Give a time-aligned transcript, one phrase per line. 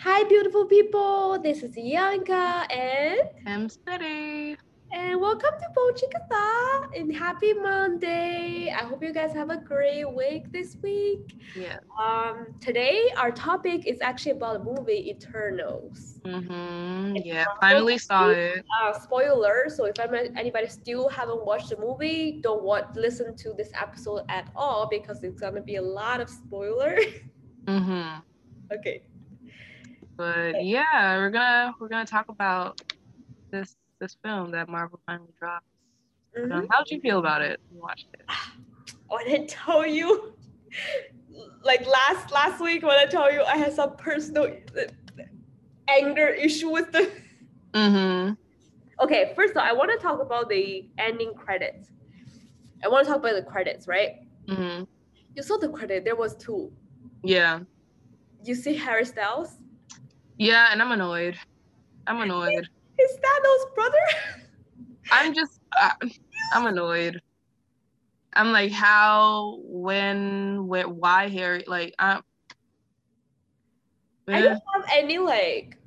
[0.00, 1.38] Hi, beautiful people.
[1.42, 4.56] This is Bianca and I'm steady.
[4.92, 8.70] and welcome to Boomchickathought and happy Monday.
[8.70, 11.34] I hope you guys have a great week this week.
[11.54, 11.78] Yeah.
[12.02, 16.20] Um, today our topic is actually about the movie Eternals.
[16.24, 17.16] Mm-hmm.
[17.16, 17.44] Yeah.
[17.60, 18.64] Finally saw it.
[18.82, 19.66] Uh, spoiler.
[19.68, 24.48] So if anybody still haven't watched the movie, don't watch listen to this episode at
[24.56, 26.98] all because it's gonna be a lot of spoiler.
[27.68, 28.20] Mm-hmm.
[28.72, 29.02] okay.
[30.18, 32.82] But yeah, we're gonna we're gonna talk about
[33.52, 35.64] this this film that Marvel finally dropped.
[36.36, 37.60] Um, How'd you feel about it?
[37.72, 38.22] You watched it.
[39.06, 40.34] when I tell you,
[41.62, 45.22] like last last week when I tell you I had some personal uh,
[45.88, 47.10] anger issue with the.
[47.72, 48.32] Mm-hmm.
[49.00, 51.90] Okay, first of all, I want to talk about the ending credits.
[52.84, 54.16] I want to talk about the credits, right?
[54.48, 54.82] Mm-hmm.
[55.36, 56.04] You saw the credit.
[56.04, 56.72] There was two.
[57.22, 57.60] Yeah.
[58.42, 59.58] You see Harry Styles.
[60.38, 61.36] Yeah, and I'm annoyed.
[62.06, 62.68] I'm annoyed.
[62.98, 63.98] Is Thanos' brother?
[65.12, 65.90] I'm just uh,
[66.54, 67.20] I'm annoyed.
[68.34, 71.64] I'm like, how, when, where, why Harry?
[71.66, 72.22] Like, I'm.
[74.28, 75.78] I Eh, don't have any like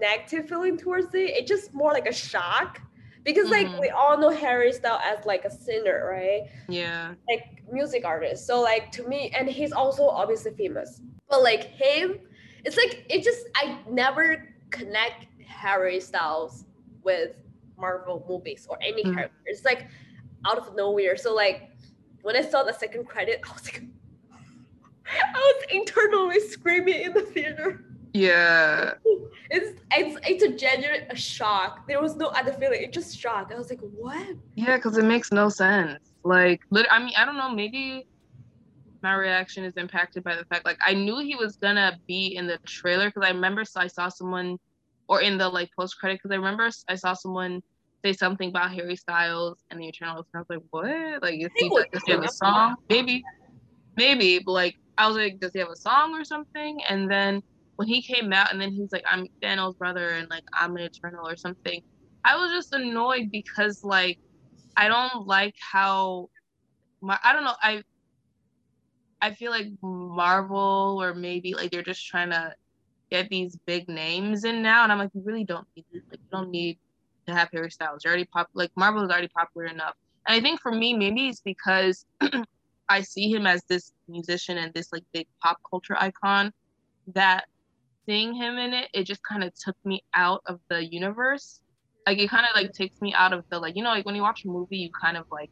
[0.00, 1.30] negative feeling towards it.
[1.30, 2.80] It's just more like a shock
[3.24, 3.80] because like Mhm.
[3.80, 6.42] we all know Harry Styles as like a singer, right?
[6.68, 7.14] yeah.
[7.28, 8.46] like music artist.
[8.46, 11.00] So like to me, and he's also obviously famous.
[11.30, 12.20] But like him,
[12.64, 16.64] it's like it just I never connect Harry Styles
[17.02, 17.36] with
[17.78, 19.14] Marvel movies or any Mhm.
[19.14, 19.36] character.
[19.46, 19.88] It's like
[20.46, 21.16] out of nowhere.
[21.16, 21.70] So like
[22.22, 23.82] when I saw the second credit, I was like
[25.34, 27.84] I was internally screaming in the theater.
[28.12, 28.94] Yeah.
[29.50, 31.86] It's it's it's a genuine a shock.
[31.86, 32.82] There was no other feeling.
[32.82, 33.52] It just shock.
[33.54, 34.26] I was like, what?
[34.54, 36.00] Yeah, because it makes no sense.
[36.24, 37.50] Like, I mean, I don't know.
[37.50, 38.06] Maybe
[39.04, 42.46] my reaction is impacted by the fact, like, I knew he was gonna be in
[42.48, 44.56] the trailer because I remember so I saw someone,
[45.08, 47.62] or in the like post credit, because I remember I saw someone
[48.04, 51.22] say something about Harry Styles and the Eternals, and I was like, what?
[51.22, 52.74] Like, is he does he have a song?
[52.88, 53.22] Maybe,
[53.96, 54.40] maybe.
[54.44, 56.80] But like, I was like, does he have a song or something?
[56.88, 57.42] And then
[57.76, 60.82] when he came out, and then he's like, I'm Thanos' brother, and like, I'm an
[60.82, 61.80] Eternal or something.
[62.24, 64.18] I was just annoyed because like
[64.76, 66.28] I don't like how
[67.02, 67.82] my I don't know I
[69.24, 72.54] I feel like Marvel or maybe like they're just trying to
[73.10, 76.02] get these big names in now and I'm like you really don't need this.
[76.10, 76.78] like you don't need
[77.26, 78.02] to have Harry Styles.
[78.04, 79.94] You're already pop like Marvel is already popular enough.
[80.28, 82.04] And I think for me maybe it's because
[82.90, 86.52] I see him as this musician and this like big pop culture icon
[87.14, 87.46] that
[88.04, 91.62] seeing him in it it just kind of took me out of the universe.
[92.06, 94.16] Like it kind of like takes me out of the like you know like when
[94.16, 95.48] you watch a movie you kind of like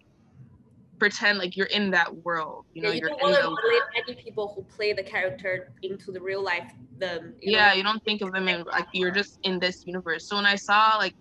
[1.03, 3.49] pretend like you're in that world you know yeah, you you're don't want to the
[3.49, 6.71] relate any people who play the character into the real life.
[7.01, 7.35] Them.
[7.41, 7.59] you know?
[7.59, 10.47] yeah you don't think of them in like you're just in this universe so when
[10.47, 11.17] i saw like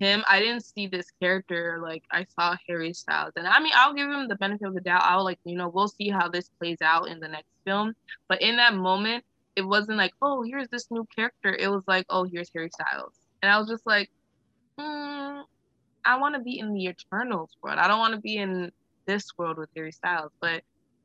[0.00, 3.92] him i didn't see this character like i saw harry styles and i mean i'll
[3.92, 6.48] give him the benefit of the doubt i'll like you know we'll see how this
[6.58, 7.92] plays out in the next film
[8.26, 9.22] but in that moment
[9.54, 13.12] it wasn't like oh here's this new character it was like oh here's harry styles
[13.42, 14.08] and i was just like
[14.78, 15.40] hmm,
[16.06, 18.72] i want to be in the eternals world i don't want to be in
[19.06, 20.62] this world with harry styles but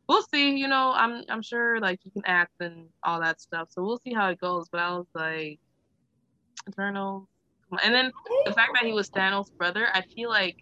[0.07, 0.55] we'll see.
[0.57, 3.69] You know, I'm I'm sure like he can act and all that stuff.
[3.71, 4.67] So we'll see how it goes.
[4.71, 5.59] But I was like,
[6.67, 7.27] Eternal.
[7.83, 8.11] And then
[8.45, 10.55] the fact that he was Thanos' brother, I feel like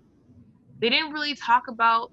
[0.79, 2.11] they didn't really talk about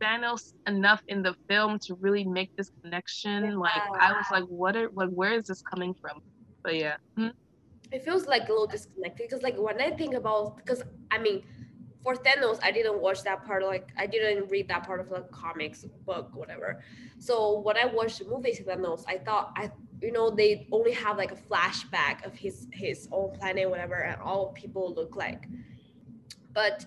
[0.00, 3.58] Thanos enough in the film to really make this connection.
[3.58, 6.20] Like I was like, what are like where is this coming from?
[6.62, 6.96] But yeah.
[7.16, 7.28] Hmm?
[7.94, 10.82] it feels like a little disconnected because like when I think about because
[11.12, 11.44] I mean
[12.04, 15.22] for Thanos I didn't watch that part like I didn't read that part of the
[15.32, 16.84] comics book whatever.
[17.18, 19.72] So when I watched the movie Thanos I thought I
[20.02, 24.20] you know they only have like a flashback of his his own planet whatever and
[24.20, 25.48] all people look like.
[26.52, 26.84] But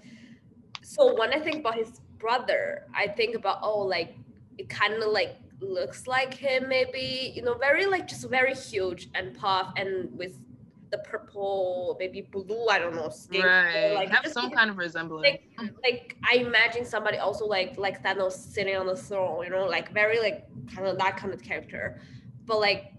[0.83, 4.15] so when I think about his brother I think about oh like
[4.59, 9.09] it kind of like looks like him maybe you know very like just very huge
[9.15, 10.37] and puff and with
[10.89, 13.93] the purple maybe blue i don't know skin Right.
[13.93, 15.25] like Have some kind of resemblance.
[15.59, 19.65] like like i imagine somebody also like like thanos sitting on the throne you know
[19.65, 21.99] like very like kind of that kind of character
[22.45, 22.93] but like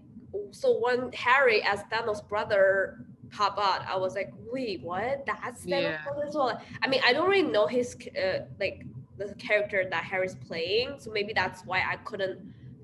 [0.51, 5.81] so when harry as thanos brother pop out i was like wait what that's thanos
[5.81, 6.03] Yeah.
[6.03, 8.85] brother as well i mean i don't really know his uh, like
[9.17, 12.39] the character that harry's playing so maybe that's why i couldn't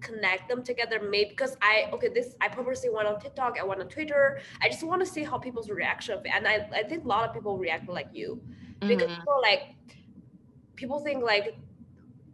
[0.07, 3.79] connect them together maybe because i okay this i purposely went on tiktok i went
[3.81, 4.23] on twitter
[4.61, 7.33] i just want to see how people's reaction and i i think a lot of
[7.35, 8.29] people react like you
[8.91, 9.17] because Mhm.
[9.19, 9.63] people like
[10.75, 11.47] people think like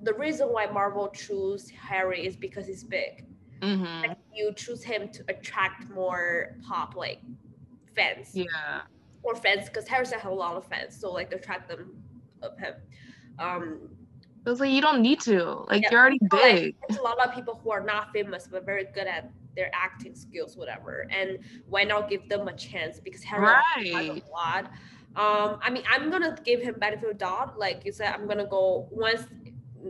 [0.03, 3.13] the reason why marvel choose harry is because he's big
[3.61, 4.01] Mm-hmm.
[4.01, 7.19] Like, you choose him to attract more pop like
[7.95, 8.81] fans Yeah.
[9.21, 11.83] or fans because Harry Styles has a lot of fans, so like attract them
[12.41, 12.73] of him.
[13.37, 13.89] Um,
[14.45, 15.65] It was like you don't need to.
[15.69, 15.89] Like Yeah.
[15.91, 16.75] you're already big.
[16.87, 20.15] there's a lot of people who are not famous but very good at their acting
[20.15, 21.05] skills, whatever.
[21.11, 22.99] And why not give them a chance?
[22.99, 24.23] Because Harry has Right.
[24.23, 24.65] a lot.
[25.15, 27.59] Um, I mean, I'm gonna give him benefit of doubt.
[27.59, 29.27] Like you said, I'm gonna go once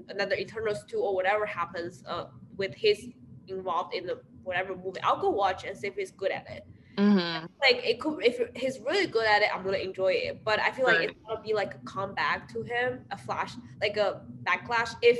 [0.10, 2.26] another Eternals two or whatever happens uh,
[2.58, 3.08] with his
[3.48, 5.00] involved in the whatever movie.
[5.02, 6.66] I'll go watch and see if he's good at it.
[6.98, 7.46] Mm-hmm.
[7.62, 10.44] Like it could, if he's really good at it, I'm gonna enjoy it.
[10.44, 13.98] But I feel like it's gonna be like a comeback to him, a flash, like
[13.98, 15.20] a backlash if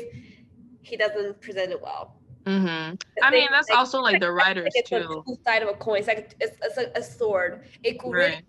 [0.82, 2.18] he doesn't present it well.
[2.46, 2.96] Mm-hmm.
[3.24, 5.24] I mean, that's Like, also like the writers it's too.
[5.46, 6.00] side of a coin.
[6.00, 7.64] It's like it's, it's like a sword.
[7.84, 8.44] It could really Right.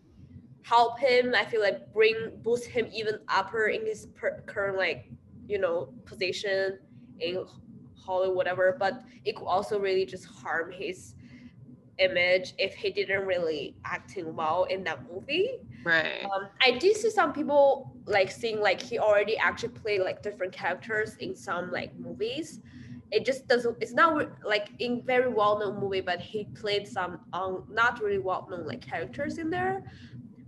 [0.62, 1.34] help him.
[1.34, 5.10] I feel like bring boost him even upper in his per, current like
[5.46, 6.78] you know position
[7.20, 7.44] in
[7.94, 8.76] Hollywood, whatever.
[8.80, 11.14] But it could also really just harm his
[11.98, 15.58] image if he didn't really acting well in that movie.
[15.84, 16.24] Right.
[16.24, 20.52] Um, I did see some people like seeing like he already actually played like different
[20.52, 22.60] characters in some like movies.
[23.10, 23.76] It just doesn't.
[23.80, 28.18] It's not like in very well known movie, but he played some um not really
[28.18, 29.82] well known like characters in there.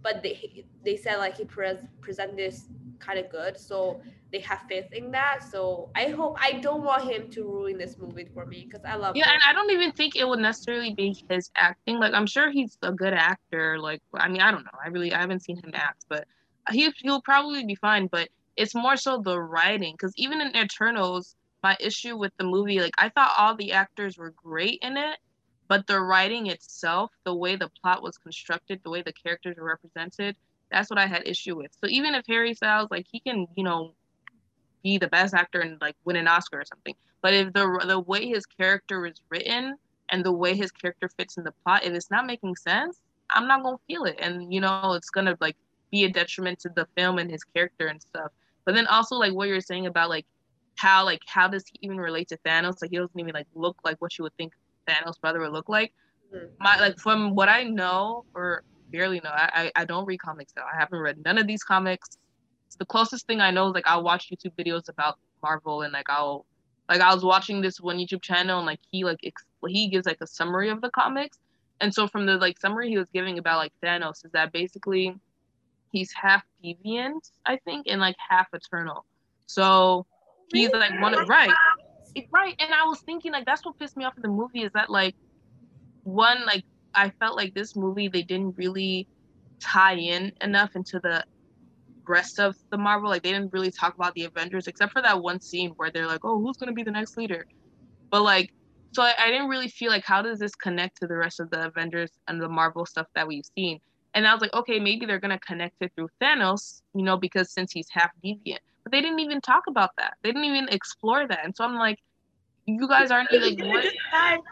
[0.02, 2.68] But they they said like he pres- present this
[3.00, 4.00] kind of good, so
[4.34, 5.40] they have faith in that.
[5.50, 8.96] So I hope I don't want him to ruin this movie for me because I
[8.96, 9.32] love Yeah, him.
[9.32, 11.98] and I don't even think it would necessarily be his acting.
[12.00, 13.78] Like I'm sure he's a good actor.
[13.78, 14.78] Like I mean, I don't know.
[14.84, 16.26] I really I haven't seen him act, but
[16.70, 18.08] he he'll probably be fine.
[18.08, 22.80] But it's more so the writing, because even in Eternals, my issue with the movie,
[22.80, 25.18] like I thought all the actors were great in it,
[25.68, 29.64] but the writing itself, the way the plot was constructed, the way the characters were
[29.66, 30.36] represented,
[30.70, 31.70] that's what I had issue with.
[31.82, 33.94] So even if Harry Styles, like he can, you know,
[34.84, 36.94] be the best actor and like win an Oscar or something.
[37.22, 39.76] But if the the way his character is written
[40.10, 43.00] and the way his character fits in the plot, if it's not making sense,
[43.30, 45.56] I'm not gonna feel it, and you know it's gonna like
[45.90, 48.32] be a detriment to the film and his character and stuff.
[48.66, 50.26] But then also like what you're saying about like
[50.76, 52.82] how like how does he even relate to Thanos?
[52.82, 54.52] Like he doesn't even like look like what you would think
[54.88, 55.92] Thanos' brother would look like.
[56.34, 56.50] Mhm.
[56.60, 60.52] My like from what I know or barely know, I I, I don't read comics
[60.54, 60.62] though.
[60.64, 62.18] I haven't read none of these comics.
[62.76, 66.08] The closest thing I know is like I'll watch YouTube videos about Marvel and like
[66.08, 66.46] I'll
[66.88, 70.06] like I was watching this one YouTube channel and like he like ex- he gives
[70.06, 71.38] like a summary of the comics.
[71.80, 75.14] And so from the like summary he was giving about like Thanos is that basically
[75.90, 79.04] he's half deviant, I think, and like half eternal.
[79.46, 80.06] So
[80.52, 81.50] he's like one of right.
[82.30, 82.54] Right.
[82.58, 84.90] And I was thinking like that's what pissed me off in the movie is that
[84.90, 85.14] like
[86.04, 89.08] one like I felt like this movie they didn't really
[89.58, 91.24] tie in enough into the
[92.08, 93.10] rest of the Marvel.
[93.10, 96.06] Like they didn't really talk about the Avengers except for that one scene where they're
[96.06, 97.46] like, "Oh, who's gonna be the next leader?"
[98.10, 98.52] But like,
[98.92, 101.50] so I, I didn't really feel like how does this connect to the rest of
[101.50, 103.80] the Avengers and the Marvel stuff that we've seen.
[104.14, 107.50] And I was like, okay, maybe they're gonna connect it through Thanos, you know, because
[107.50, 108.58] since he's half deviant.
[108.84, 110.14] But they didn't even talk about that.
[110.22, 111.44] They didn't even explore that.
[111.44, 111.98] And so I'm like,
[112.66, 114.44] you guys aren't even like, what?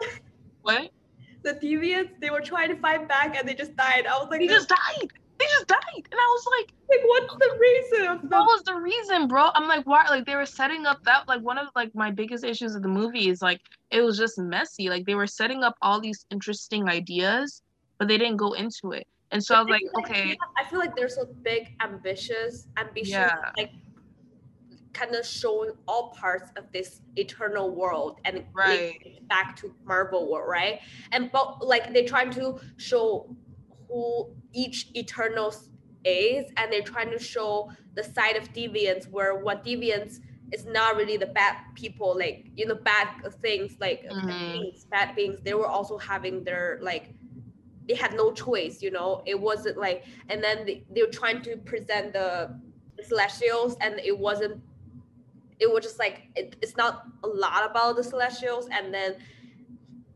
[0.61, 0.89] what?
[1.43, 4.05] The deviants, they were trying to fight back and they just died.
[4.05, 5.11] I was like, They just died.
[5.43, 5.79] They just died.
[5.95, 9.49] And I was like, like what's the reason what was the reason, bro?
[9.53, 10.05] I'm like, why?
[10.09, 12.87] Like they were setting up that like one of like my biggest issues of the
[12.87, 13.59] movie is like
[13.91, 14.89] it was just messy.
[14.89, 17.61] Like they were setting up all these interesting ideas,
[17.99, 19.05] but they didn't go into it.
[19.31, 23.33] And so I was like, okay, I feel like there's a big ambitious ambitious, Yeah.
[23.57, 23.71] like
[24.93, 28.93] kind of showing all parts of this eternal world and Right.
[29.27, 30.79] back to Marvel world, right?
[31.11, 33.35] And but like they're trying to show
[33.93, 35.69] who each Eternals
[36.03, 40.17] is, and they're trying to show the side of deviants where what deviants
[40.51, 43.07] is not really the bad people, like you know, bad
[43.41, 44.25] things, like Mhm.
[44.25, 45.41] things, bad things.
[45.43, 47.13] They were also having their like
[47.87, 49.23] they had no choice, you know.
[49.25, 52.59] It wasn't like, and then they, they were trying to present the
[53.03, 54.63] Celestials, and it wasn't.
[55.59, 59.17] It was just like it, it's not a lot about the Celestials, and then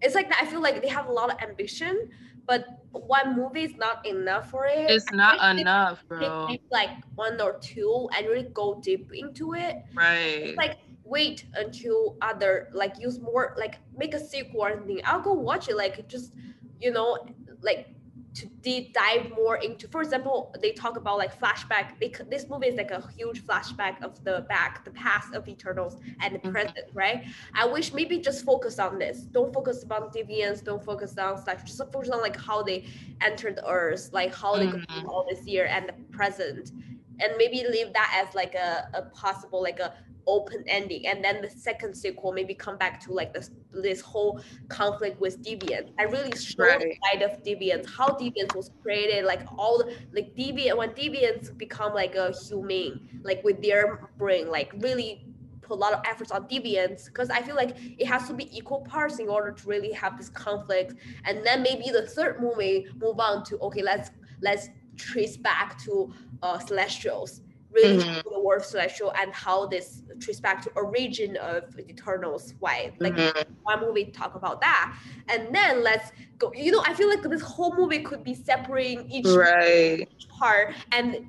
[0.01, 2.09] it's like I feel like they have a lot of ambition,
[2.47, 4.89] but one movie is not enough for it.
[4.89, 6.47] it's not enough, bro.
[6.71, 10.55] like one or two and really go deep into it Right.
[10.57, 15.33] like wait until other like use more like make a sequel or anything i'll go
[15.33, 16.33] watch it like just
[16.79, 17.17] you know
[17.61, 17.95] like
[18.37, 21.85] to deep dive more into for example they talk about like flashback.
[21.99, 25.93] They, this movie is like a huge flashback of the back the past of eternals
[26.21, 26.51] and the Mhm.
[26.51, 27.19] present right?
[27.55, 29.17] I wish maybe just focus on this.
[29.37, 30.63] Don't focus on deviants.
[30.63, 31.65] Don't focus on stuff.
[31.65, 32.79] Just focus on like how they
[33.21, 34.85] entered the earth like how they go Mhm.
[34.93, 36.71] through all this year and the present
[37.19, 39.93] and maybe leave that as like a, a possible like a
[40.27, 44.41] open ending and then the second sequel maybe come back to like this this whole
[44.67, 46.79] conflict with deviant i really showed right.
[46.79, 49.81] the side of deviant how deviant was created like all
[50.13, 55.25] like deviant when deviants become like a human like with their brain like really
[55.61, 58.55] put a lot of efforts on deviants because i feel like it has to be
[58.55, 60.93] equal parts in order to really have this conflict
[61.23, 66.13] and then maybe the third movie move on to okay let's let's trace back to
[66.41, 68.33] uh celestials really mm-hmm.
[68.33, 72.53] the word celestial and how this trace back to origin of the Eternals.
[72.59, 72.91] Why?
[72.99, 73.53] Like mm-hmm.
[73.63, 76.51] one movie talk about that, and then let's go.
[76.53, 80.07] You know, I feel like this whole movie could be separating each, right.
[80.11, 81.27] each part, and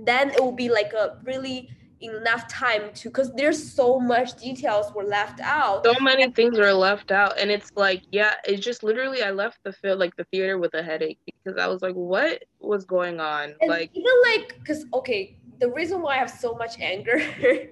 [0.00, 1.70] then it will be like a really
[2.02, 6.72] enough time to because there's so much details were left out so many things were
[6.72, 10.24] left out and it's like yeah it's just literally i left the film like the
[10.32, 14.58] theater with a headache because i was like what was going on like even like
[14.58, 17.22] because okay the reason why I have so much anger,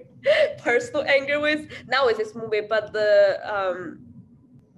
[0.59, 3.99] personal anger with now with this movie, but the um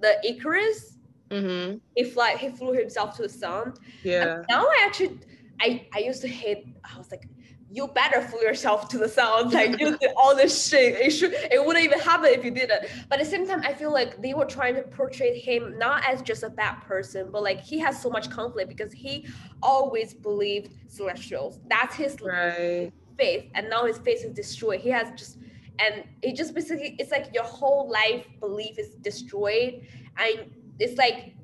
[0.00, 0.96] the ikaris
[1.30, 1.78] mm-hmm.
[1.94, 3.74] he fly he flew himself to the sun.
[4.02, 4.38] Yeah.
[4.38, 5.20] And now I actually
[5.60, 6.66] I I used to hate.
[6.82, 7.28] I was like,
[7.70, 9.52] you better fool yourself to the sound.
[9.52, 10.94] Like you did all this shit.
[11.00, 12.90] It should it wouldn't even happen if you did it.
[13.08, 16.04] But at the same time, I feel like they were trying to portray him not
[16.06, 19.26] as just a bad person, but like he has so much conflict because he
[19.62, 21.60] always believed celestials.
[21.68, 25.38] That's his right faith and now his faith is destroyed he has just
[25.78, 29.82] and it just basically it's like your whole life belief is destroyed
[30.18, 31.34] and it's like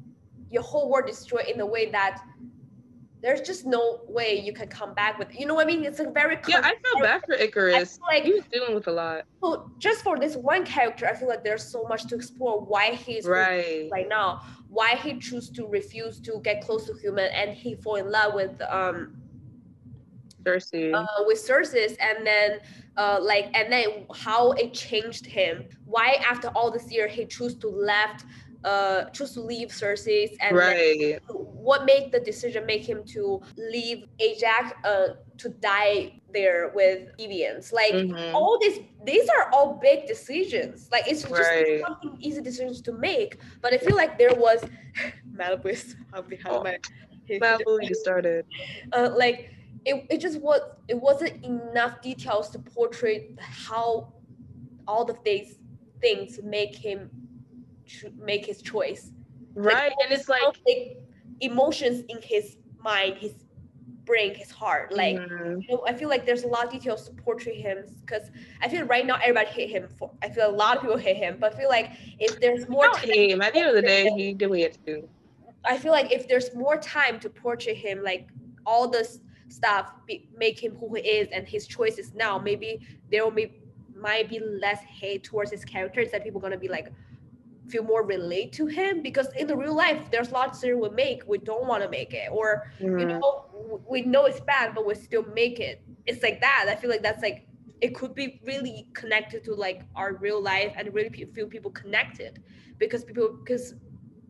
[0.50, 2.22] your whole world destroyed in the way that
[3.22, 5.84] there's just no way you can come back with you know what I mean?
[5.84, 6.60] It's a very yeah.
[6.64, 7.98] I feel bad for Ikaris.
[8.00, 9.24] Like he was dealing with a lot.
[9.42, 12.60] So just for this one character, I feel like there's so much to explore.
[12.60, 17.30] Why he's right right now, why he choose to refuse to get close to human,
[17.32, 19.16] and he fall in love with um
[20.42, 20.94] Sersi.
[20.94, 22.60] Uh, with Sersi, and then
[22.96, 25.64] uh, like, and then how it changed him.
[25.84, 28.24] Why after all this year he chose to left,
[28.64, 31.18] uh, choose to leave Sersi, and right.
[31.28, 37.72] what made the decision make him to leave Ajax, uh, to die there with deviants?
[37.72, 38.34] Like mm-hmm.
[38.34, 40.88] all these, these are all big decisions.
[40.92, 41.82] Like it's just right.
[41.86, 43.38] something easy decisions to make.
[43.62, 44.64] But I feel like there was
[45.34, 45.96] Malibu is
[46.28, 46.62] behind oh.
[46.62, 46.78] my.
[47.30, 48.44] Malibu, you started.
[48.92, 49.50] Uh, like
[49.84, 54.12] it, it just was it wasn't enough details to portray how
[54.86, 55.58] all of these
[56.00, 57.10] things make him
[58.18, 59.12] make his choice.
[59.54, 60.56] Right like, and it's like
[61.40, 63.34] emotions in his mind his
[64.04, 64.92] brain his heart.
[64.92, 65.60] Like mm-hmm.
[65.60, 68.30] you know, i feel like there's a lot of details to portray him because
[68.62, 71.16] i feel right now everybody hate him for i feel a lot of people hate
[71.16, 73.42] him but i feel like if there's more time him.
[73.42, 75.08] at the end of the day he did what he had to do.
[75.64, 78.28] I feel like if there's more time to portray him like
[78.64, 82.80] all this stuff be, make him who he is and his choices now maybe
[83.10, 83.52] there will be
[83.94, 86.92] might be less hate towards his characters that people are gonna be like
[87.70, 91.22] feel more relate to him because in the real life there's lots that we make
[91.26, 92.98] we don't want to make it or mm-hmm.
[92.98, 96.74] you know we know it's bad but we still make it it's like that i
[96.74, 97.46] feel like that's like
[97.80, 102.42] it could be really connected to like our real life and really feel people connected
[102.78, 103.74] because people because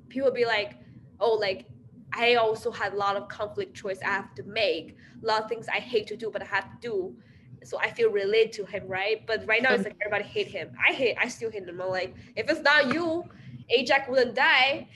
[0.09, 0.77] people be like
[1.21, 1.67] oh like
[2.13, 5.49] I also had a lot of conflict choice I have to make, a lot of
[5.49, 7.15] things I hate to do, but I have to do.
[7.64, 9.26] So I feel related to him, right?
[9.26, 10.71] But right now it's um, like everybody hate him.
[10.88, 11.81] I hate, I still hate him.
[11.81, 13.25] I'm like, if it's not you,
[13.69, 14.88] Ajax wouldn't die.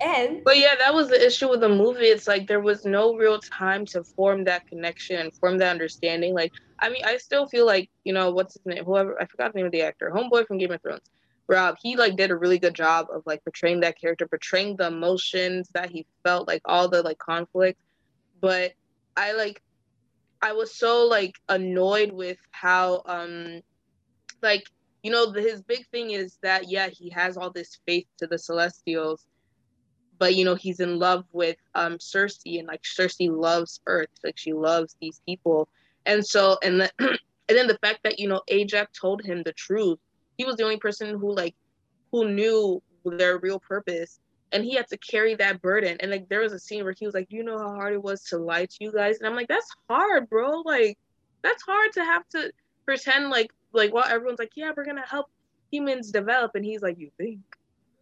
[0.00, 2.06] And but yeah, that was the issue with the movie.
[2.06, 6.34] It's like there was no real time to form that connection, form that understanding.
[6.34, 8.84] Like, I mean, I still feel like you know what's his name?
[8.84, 11.02] Whoever I forgot the name of the actor, homeboy from Game of Thrones
[11.48, 14.86] Rob, he like did a really good job of like portraying that character, portraying the
[14.86, 17.78] emotions that he felt, like all the like conflict.
[18.40, 18.72] But
[19.18, 19.60] I like
[20.42, 23.60] I was so like annoyed with how um
[24.42, 24.64] like
[25.02, 28.26] you know the, his big thing is that yeah he has all this faith to
[28.26, 29.26] the celestials
[30.20, 34.38] but you know he's in love with um Sersi and like Sersi loves earth like
[34.38, 35.68] she loves these people.
[36.06, 39.52] And so and the, and then the fact that you know Ajax told him the
[39.54, 39.98] truth
[40.38, 41.54] he was the only person who like
[42.12, 44.20] who knew their real purpose
[44.52, 45.96] and he had to carry that burden.
[46.00, 48.02] And like there was a scene where he was like you know how hard it
[48.02, 49.18] was to lie to you guys?
[49.18, 50.62] And i'm like that's hard bro.
[50.64, 50.98] Like
[51.42, 52.52] that's hard to have to
[52.84, 55.26] pretend like like while everyone's like yeah we're gonna help
[55.70, 57.40] humans develop and he's like you think?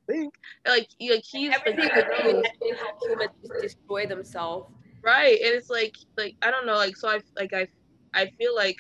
[0.06, 4.72] Think and, like like he's everything like, help humans destroy themselves.
[5.02, 7.68] Right and it's like like i don't know like so i like i
[8.14, 8.78] i feel like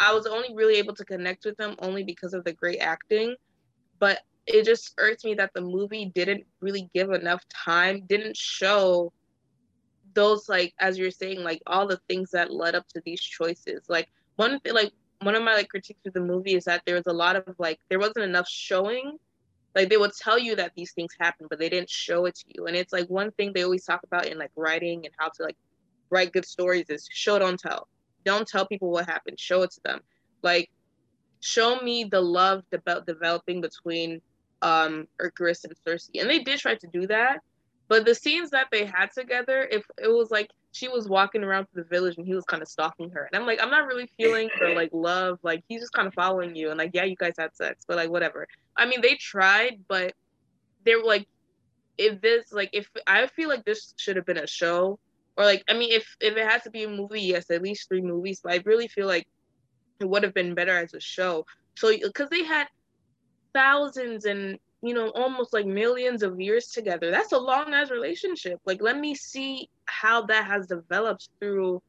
[0.00, 3.36] I was only really able to connect with them only because of the great acting.
[3.98, 4.20] But
[4.52, 9.12] it just irks me that the movie didn't really give enough time, didn't show
[10.14, 13.84] those like as you're saying, like all the things that led up to these choices.
[13.88, 14.92] Like one thing like
[15.22, 17.44] one of my like critiques of the movie is that there was a lot of
[17.58, 19.18] like there wasn't enough showing.
[19.74, 22.44] Like they would tell you that these things happen but they didn't show it to
[22.48, 22.66] you.
[22.66, 25.42] And it's like one thing they always talk about in like writing and how to
[25.42, 25.56] like
[26.10, 27.88] write good stories is show don't tell.
[28.24, 29.38] Don't tell people what happened.
[29.38, 30.00] Show it to them.
[30.42, 30.70] Like
[31.40, 34.20] show me the love de- developing between
[34.62, 36.20] um Ikaris and Sersi.
[36.20, 37.40] and they did try to do that
[37.88, 41.66] but the scenes that they had together if it was like she was walking around
[41.74, 43.28] the village and he was kind of stalking her.
[43.30, 45.38] And I'm like, I'm not really feeling for like love.
[45.42, 46.70] Like he's just kind of following you.
[46.70, 48.46] And like, yeah, you guys had sex, but like whatever.
[48.76, 50.14] I mean, they tried, but
[50.84, 51.26] they were like,
[51.98, 54.98] if this like if I feel like this should have been a show
[55.36, 57.88] or like I mean if if it has to be a movie, yes, at least
[57.88, 58.40] three movies.
[58.42, 59.26] But I really feel like
[59.98, 61.44] it would have been better as a show.
[61.74, 62.68] So because they had
[63.52, 67.10] thousands and you know, almost like millions of years together.
[67.10, 68.60] That's a long ass relationship.
[68.64, 71.82] Like, let me see how that has developed through,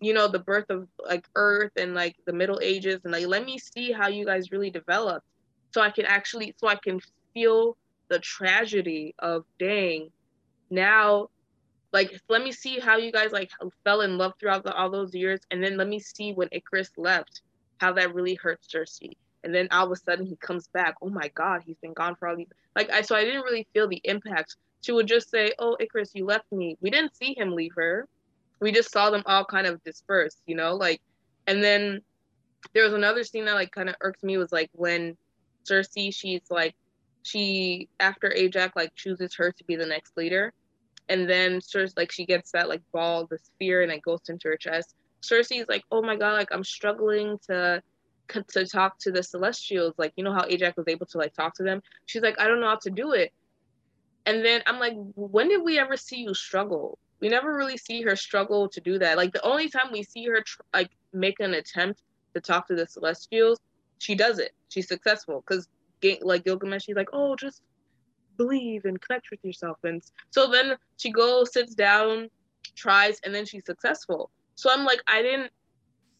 [0.00, 3.00] you know, the birth of like Earth and like the Middle Ages.
[3.04, 5.26] And like, let me see how you guys really developed
[5.72, 7.00] so I can actually, so I can
[7.32, 7.76] feel
[8.08, 10.10] the tragedy of dang,
[10.68, 11.28] now,
[11.92, 13.50] like, let me see how you guys like
[13.84, 15.40] fell in love throughout the, all those years.
[15.52, 17.42] And then let me see when ikaris left,
[17.78, 19.12] how that really hurt Sersi
[19.46, 20.96] and then all of a sudden he comes back.
[21.00, 22.48] Oh my God, he's been gone for all these.
[22.74, 24.56] Like I, so I didn't really feel the impact.
[24.80, 28.08] She would just say, "Oh, ikaris you left me." We didn't see him leave her.
[28.60, 31.00] We just saw them all kind of disperse, you know, like.
[31.46, 32.00] And then
[32.74, 35.16] there was another scene that like kind of irked me was like when
[35.64, 36.74] sersi she's like,
[37.22, 40.52] she after Ajax like chooses her to be the next leader,
[41.08, 44.48] and then Sersi like she gets that like ball, the sphere and it goes into
[44.48, 44.96] her chest.
[45.22, 47.80] sersi's like, "Oh my God, like I'm struggling to."
[48.28, 51.54] To talk to the celestials like you know how ajax was able to like talk
[51.54, 51.82] to them?
[52.06, 53.32] She's like i don't know how to do it.
[54.24, 56.98] And then i'm like when did we ever see you struggle?
[57.20, 59.16] We never really see her struggle to do that.
[59.16, 62.02] Like the only time we see her tr- like make an attempt
[62.34, 63.60] to talk to the celestials
[63.98, 64.52] she does it.
[64.68, 65.42] She's successful.
[65.46, 65.68] Because
[66.22, 67.62] like gilgamesh she's like oh just
[68.36, 69.78] believe and connect with yourself.
[69.84, 72.28] And so then she goes sits down
[72.74, 74.30] tries and then she's successful.
[74.56, 75.52] So i'm like i didn't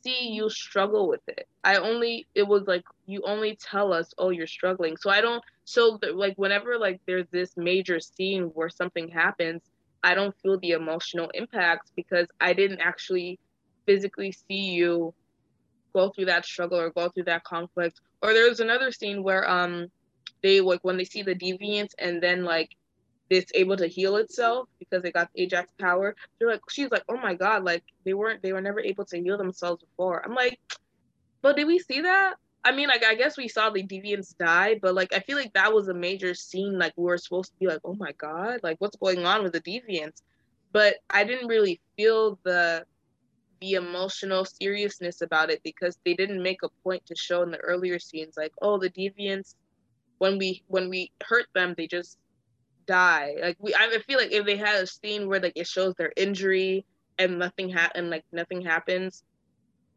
[0.07, 1.49] see you struggle with it.
[1.65, 4.97] I only it was like you only tell us, oh, you're struggling.
[4.97, 5.43] So I don't.
[5.65, 9.63] So like whenever like there's this major scene where something happens,
[10.03, 13.39] I don't feel the emotional impact because I didn't actually
[13.87, 15.15] physically see you
[15.93, 18.01] go through that struggle or go through that conflict.
[18.23, 19.89] Or there's another scene where um
[20.43, 22.71] they like when they see the deviants and then like
[23.31, 26.15] it's able to heal itself because it got Ajax power.
[26.39, 29.21] They're like, she's like, oh my god, like they weren't, they were never able to
[29.21, 30.25] heal themselves before.
[30.25, 30.59] I'm like,
[31.43, 32.35] but did we see that?
[32.65, 35.53] I mean, like I guess we saw the deviants die, but like I feel like
[35.55, 36.79] that was a major scene.
[36.79, 39.53] Like we were supposed to be like, oh my god, like what's going on with
[39.53, 40.23] the deviants?
[40.73, 42.85] But I didn't really feel the
[43.61, 47.59] the emotional seriousness about it because they didn't make a point to show in the
[47.59, 49.55] earlier scenes like, oh, the deviants
[50.19, 52.19] when we when we hurt them, they just
[52.87, 53.35] die.
[53.41, 56.13] Like we, I feel like if they had a scene where like it shows their
[56.17, 56.85] injury
[57.19, 59.23] and nothing happened, like nothing happens,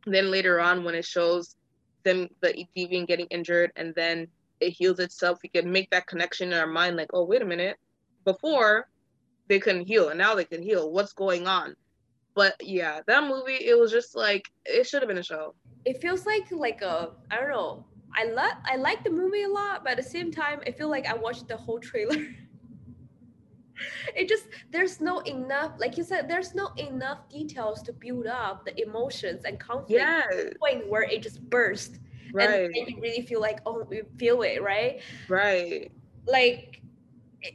[0.05, 1.55] then later on when it shows
[2.03, 4.27] them the deviant getting injured and then
[4.59, 6.97] it heals itself, we can make that connection in our mind.
[6.97, 7.77] Like, oh wait a minute,
[8.25, 8.87] before
[9.47, 10.91] they couldn't heal and now they can heal.
[10.91, 11.75] What's going on?
[12.35, 15.55] But yeah, that movie, it was just like it should have been a show.
[15.85, 17.85] It feels like like a I don't know.
[18.15, 20.89] I love I like the movie a lot, but at the same time, I feel
[20.89, 22.15] like I watched the whole trailer.
[24.15, 28.65] it just there's no enough like you said there's no enough details to build up
[28.65, 30.53] the emotions and conflict yes.
[30.59, 31.99] point where it just burst
[32.33, 32.49] right.
[32.49, 35.01] and, and you really feel like oh you feel it right?
[35.27, 35.91] Right.
[36.25, 36.81] Like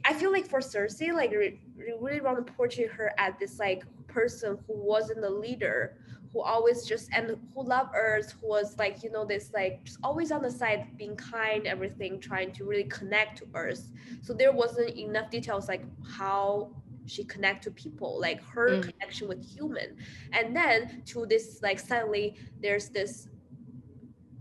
[0.03, 3.83] i feel like for sersi like we really want to portray her as this like
[4.07, 5.97] person who wasn't a leader
[6.35, 9.97] who always just and who love earth who was like you know this like just
[10.03, 13.89] always on the side being kind everything trying to really connect to earth.
[14.21, 18.81] So there wasn't enough details like how she connect to people like her mm.
[18.81, 19.95] connection with human.
[20.33, 23.29] And then to this like suddenly there's this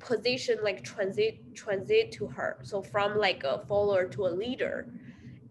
[0.01, 2.59] position like transit transit to her.
[2.65, 4.89] So from like a follower to a leader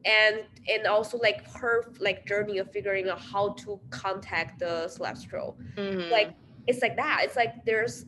[0.05, 5.57] and and also like her like journey of figuring out how to contact the celestial
[5.77, 6.11] mm-hmm.
[6.11, 6.33] like
[6.67, 8.05] it's like that it's like there's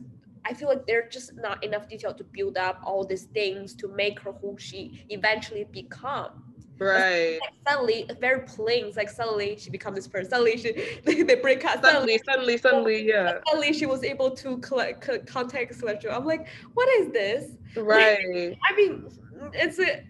[0.48, 3.88] I feel like there's just not enough detail to build up all these things to
[3.88, 6.44] make her who she eventually become.
[6.78, 7.38] Right.
[7.40, 8.86] Like suddenly, very plain.
[8.86, 10.30] It's like suddenly she becomes this person.
[10.30, 10.72] Suddenly she
[11.04, 11.82] they, break up.
[11.82, 13.38] Suddenly, suddenly, suddenly, yeah.
[13.48, 16.12] Suddenly she was able to collect contact Celestial.
[16.12, 17.56] I'm like, what is this?
[17.74, 18.18] Right.
[18.32, 19.08] Like, I mean,
[19.52, 20.04] it's a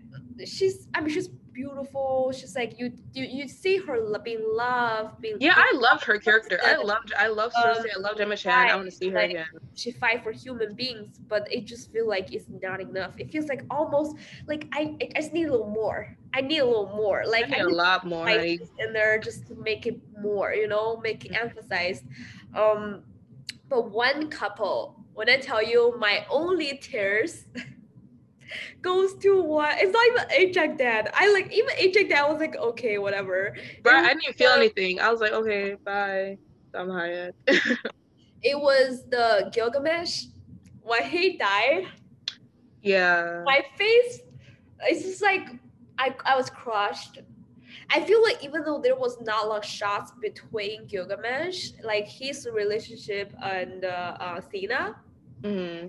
[0.45, 0.89] she's.
[0.95, 2.33] I mean, she's beautiful.
[2.37, 5.55] She's like you you you see her being loved, being yeah.
[5.57, 6.61] I loved her character.
[6.63, 7.79] I loved I love Sersi.
[7.79, 8.69] Um, I loved Gemma Chan.
[8.71, 9.47] I want to see her like, again.
[9.75, 13.15] She fight for human beings, but it just feel like it's not enough.
[13.19, 14.17] It feels like almost
[14.47, 16.17] like I I just need a little more.
[16.35, 17.25] I need a little more.
[17.27, 18.29] Like I need, I need a lot more.
[18.29, 20.53] in there just to make it more.
[20.53, 22.05] You know, make it emphasized.
[22.55, 23.03] Um,
[23.69, 25.03] but one couple.
[25.15, 27.47] When I tell you my only tears.
[28.83, 29.77] goes to what?
[29.79, 31.11] It's not even Ajax dad.
[31.15, 33.57] I like even Ajax dad was like, okay, whatever.
[33.83, 35.01] But I didn't feel anything.
[35.01, 36.39] I was like, okay, bye.
[36.75, 37.35] I'm hired.
[37.47, 40.25] it was the Gilgamesh
[40.83, 41.87] when he died.
[42.83, 43.43] Yeah.
[43.45, 44.21] My face,
[44.83, 45.49] it's just like
[45.99, 47.19] I I was crushed.
[47.91, 52.07] I feel like even though there was not a lot of shots between Gilgamesh, like
[52.09, 54.41] his relationship and uh, uh.
[55.43, 55.87] Mm-hmm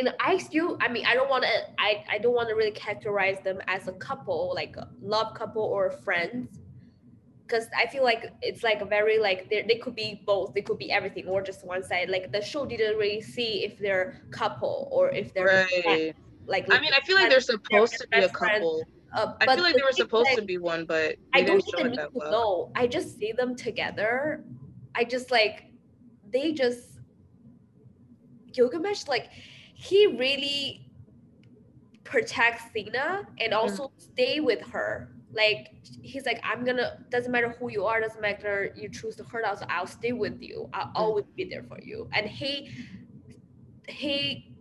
[0.00, 2.70] and I still, I mean, I don't want to, I, I don't want to really
[2.70, 6.58] characterize them as a couple, like a love couple or friends,
[7.46, 10.62] because I feel like it's like a very like they they could be both, they
[10.62, 12.08] could be everything or just one side.
[12.08, 16.16] Like the show didn't really see if they're couple or if they're right.
[16.46, 18.82] Like, I mean, I feel like they're supposed to be a couple.
[19.12, 21.90] Uh, I feel like they were supposed like, to be one, but I don't even
[21.90, 22.30] need to well.
[22.30, 22.72] know.
[22.74, 24.44] I just see them together.
[24.94, 25.66] I just like
[26.30, 26.98] they just
[28.52, 29.30] Gilgamesh like
[29.80, 30.90] he really
[32.04, 33.56] protects Thena and mm.
[33.56, 33.90] also mm.
[33.96, 35.10] stay with her.
[35.32, 39.24] Like he's like, I'm gonna doesn't matter who you are, doesn't matter you choose to
[39.24, 40.68] hurt us, I'll stay with you.
[40.74, 40.92] I'll mm.
[40.96, 42.10] always be there for you.
[42.12, 42.70] And he
[43.88, 44.52] he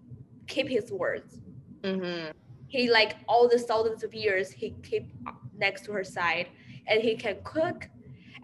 [0.47, 1.41] keep his words.
[1.82, 2.32] Mm-hmm.
[2.67, 5.12] He like all the thousands of years he keep
[5.58, 6.47] next to her side
[6.88, 7.89] and he can cook.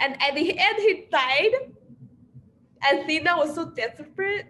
[0.01, 1.53] And at the end he died.
[2.87, 4.47] And Thena was so desperate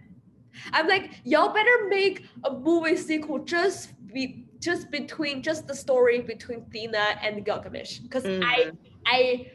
[0.72, 6.22] I'm like, y'all better make a movie sequel just be just between just the story
[6.22, 8.00] between Thena and Gilgamesh.
[8.00, 8.42] Because mm.
[8.44, 8.72] I
[9.06, 9.52] I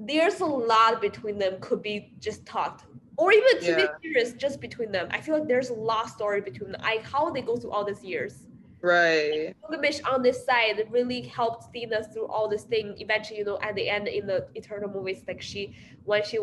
[0.00, 2.84] there's a lot between them could be just talked.
[3.16, 3.86] Or even TV yeah.
[4.00, 5.08] series just between them.
[5.10, 6.80] I feel like there's a lot story between them.
[6.84, 8.46] I how they go through all these years.
[8.80, 9.56] Right.
[9.68, 12.94] Gilgamesh on this side really helped Thena through all this thing.
[12.98, 16.38] Eventually, you know, at the end in the Eternal movies, like she when she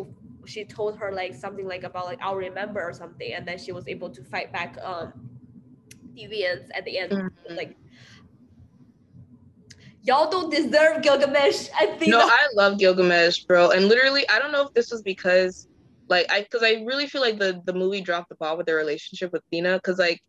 [0.46, 3.72] she told her like something like about like I'll remember or something, and then she
[3.72, 5.14] was able to fight back um
[6.16, 7.12] deviants at the end.
[7.14, 7.56] Mm-hmm.
[7.56, 7.78] Like
[10.04, 11.70] y'all don't deserve Gilgamesh.
[11.78, 12.12] I think.
[12.12, 13.72] No, I love Gilgamesh, bro.
[13.72, 15.68] And literally, I don't know if this was because
[16.08, 18.76] like I because I really feel like the the movie dropped the ball with their
[18.76, 20.22] relationship with Thena because like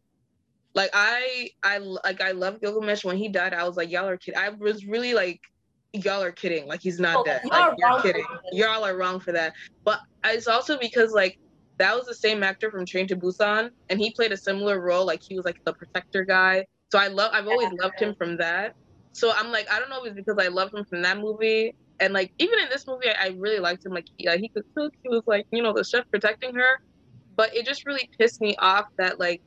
[0.76, 3.54] like I I like I love Gilgamesh when he died.
[3.54, 4.38] I was like y'all are kidding.
[4.38, 5.40] I was really like
[5.94, 6.68] y'all are kidding.
[6.68, 7.40] Like he's not oh, dead.
[7.46, 8.26] Like you're kidding.
[8.52, 9.54] Y'all are wrong for that.
[9.84, 11.38] But it's also because like
[11.78, 15.06] that was the same actor from Train to Busan, and he played a similar role.
[15.06, 16.66] Like he was like the protector guy.
[16.92, 17.30] So I love.
[17.32, 18.76] I've always loved him from that.
[19.12, 21.74] So I'm like, I don't know if it's because I loved him from that movie,
[22.00, 23.92] and like even in this movie, I, I really liked him.
[23.92, 24.92] Like he, uh, he could cook.
[25.02, 26.82] He was like, you know, the chef protecting her.
[27.34, 29.40] But it just really pissed me off that like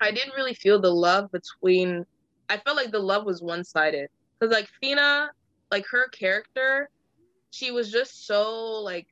[0.00, 2.04] I didn't really feel the love between.
[2.48, 4.08] I felt like the love was one sided
[4.38, 5.28] because like Thena
[5.70, 6.90] like her character,
[7.50, 9.06] she was just so like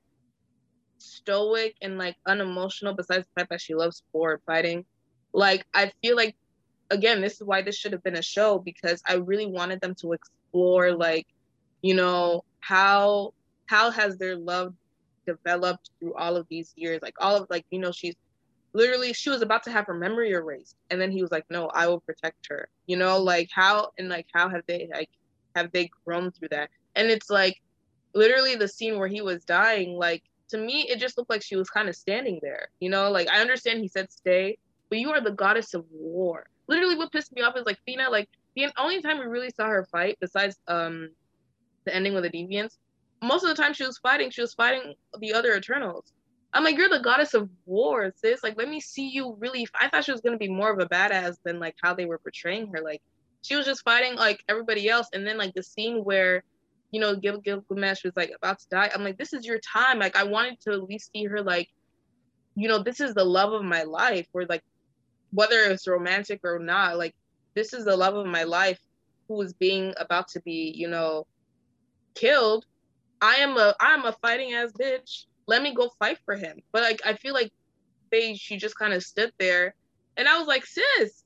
[0.98, 4.84] stoic and like unemotional besides the fact that she loves sport fighting.
[5.32, 6.36] Like I feel like
[6.90, 9.94] again, this is why this should have been a show because I really wanted them
[10.00, 11.26] to explore like,
[11.82, 13.34] you know, how
[13.66, 14.74] how has their love
[15.26, 17.00] developed through all of these years?
[17.02, 18.14] Like all of like, you know, she's
[18.74, 21.68] literally she was about to have her memory erased and then he was like no
[21.68, 25.08] i will protect her you know like how and like how have they like
[25.58, 26.70] have they grown through that?
[26.96, 27.60] And it's like
[28.14, 31.56] literally the scene where he was dying, like to me, it just looked like she
[31.56, 32.68] was kind of standing there.
[32.80, 36.46] You know, like I understand he said stay, but you are the goddess of war.
[36.68, 39.68] Literally, what pissed me off is like Thena, like the only time we really saw
[39.68, 41.10] her fight, besides um
[41.84, 42.76] the ending with the deviants,
[43.22, 46.12] most of the time she was fighting, she was fighting the other Eternals.
[46.54, 48.42] I'm like, you're the goddess of war, sis.
[48.42, 49.66] Like, let me see you really.
[49.78, 52.18] I thought she was gonna be more of a badass than like how they were
[52.18, 52.80] portraying her.
[52.82, 53.02] Like,
[53.42, 55.08] she was just fighting like everybody else.
[55.12, 56.42] And then like the scene where,
[56.90, 58.90] you know, Gil Gilgamesh was like about to die.
[58.94, 59.98] I'm like, this is your time.
[59.98, 61.68] Like I wanted to at least see her like,
[62.56, 64.26] you know, this is the love of my life.
[64.32, 64.62] Or like,
[65.30, 67.14] whether it's romantic or not, like
[67.54, 68.80] this is the love of my life
[69.28, 71.26] who is being about to be, you know,
[72.14, 72.64] killed.
[73.20, 75.24] I am a I am a fighting ass bitch.
[75.48, 76.60] Let me go fight for him.
[76.72, 77.50] But like I feel like
[78.12, 79.74] they she just kind of stood there
[80.18, 81.24] and I was like, sis,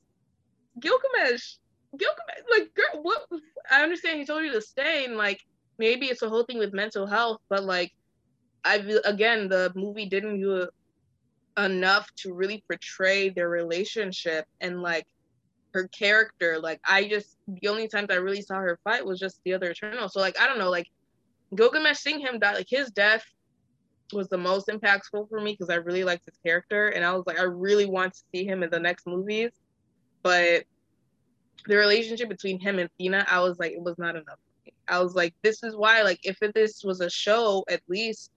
[0.79, 1.55] Gilgamesh,
[1.97, 3.25] Gilgamesh, like, girl, what?
[3.69, 5.41] I understand he told you to stay, and like,
[5.79, 7.91] maybe it's a whole thing with mental health, but like,
[8.63, 10.67] I again, the movie didn't do
[11.57, 15.07] enough to really portray their relationship, and like,
[15.73, 16.59] her character.
[16.59, 19.71] Like I just the only times I really saw her fight was just the other
[19.71, 20.07] Eternal.
[20.07, 20.87] So like I don't know, like
[21.55, 23.25] Gilgamesh seeing him die, like his death
[24.13, 27.25] was the most impactful for me because I really liked his character and I was
[27.25, 29.51] like I really want to see him in the next movies.
[30.21, 30.63] But
[31.67, 34.39] the relationship between him and Thena, I was like, it was not enough.
[34.87, 38.31] I was like, this is why, like, if this was a show, at least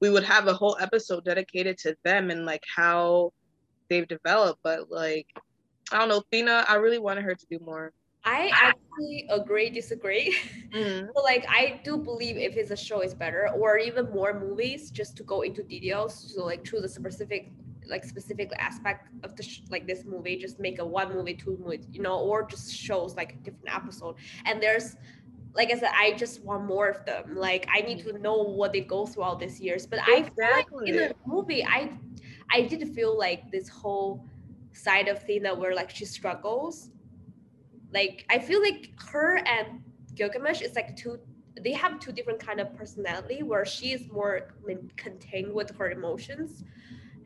[0.00, 3.32] we would have a whole episode dedicated to them and like how
[3.88, 4.60] they've developed.
[4.62, 5.26] But like,
[5.92, 7.92] I don't know, Thena, I really wanted her to do more.
[8.26, 10.36] I actually agree, disagree.
[10.74, 11.06] Mm-hmm.
[11.14, 14.90] but like, I do believe if it's a show, it's better, or even more movies,
[14.90, 16.34] just to go into details.
[16.34, 17.52] So like, choose a specific
[17.88, 21.56] like specific aspect of the sh- like this movie just make a one movie two
[21.62, 24.96] movie you know or just shows like different episode and there's
[25.56, 27.34] like I said, I just want more of them.
[27.34, 29.86] Like I need to know what they go through all these years.
[29.86, 30.44] But exactly.
[30.46, 31.98] I like in the movie, I
[32.50, 34.24] I did feel like this whole
[34.72, 36.90] side of Thena where like she struggles.
[37.92, 39.82] Like I feel like her and
[40.14, 41.18] Gilgamesh is like two
[41.62, 44.48] they have two different kind of personality where she is more
[44.96, 46.64] contained with her emotions.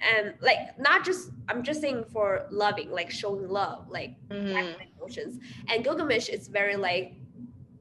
[0.00, 4.80] And like not just i'm just saying for loving like showing love like mm-hmm.
[4.96, 5.38] emotions.
[5.68, 7.16] And gilgamesh is very like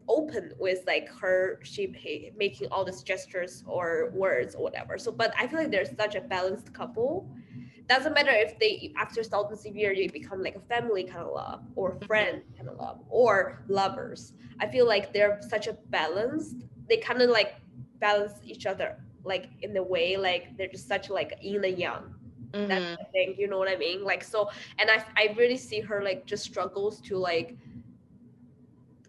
[0.10, 4.98] open with like her she making all these gestures or words or whatever.
[4.98, 7.30] So but i feel like there's such a balanced couple
[7.90, 11.34] doesn't matter if they after Salt and Severe you become like a family kind of
[11.34, 12.06] love or mm-hmm.
[12.06, 17.22] friend kind of love or lovers i feel like they're such a balanced they kind
[17.22, 17.56] of like
[18.00, 22.04] balance each other like in the way like they're just such like yin and yang
[22.52, 22.68] mm-hmm.
[22.68, 25.80] that's the thing you know what i mean like so and i i really see
[25.80, 27.58] her like just struggles to like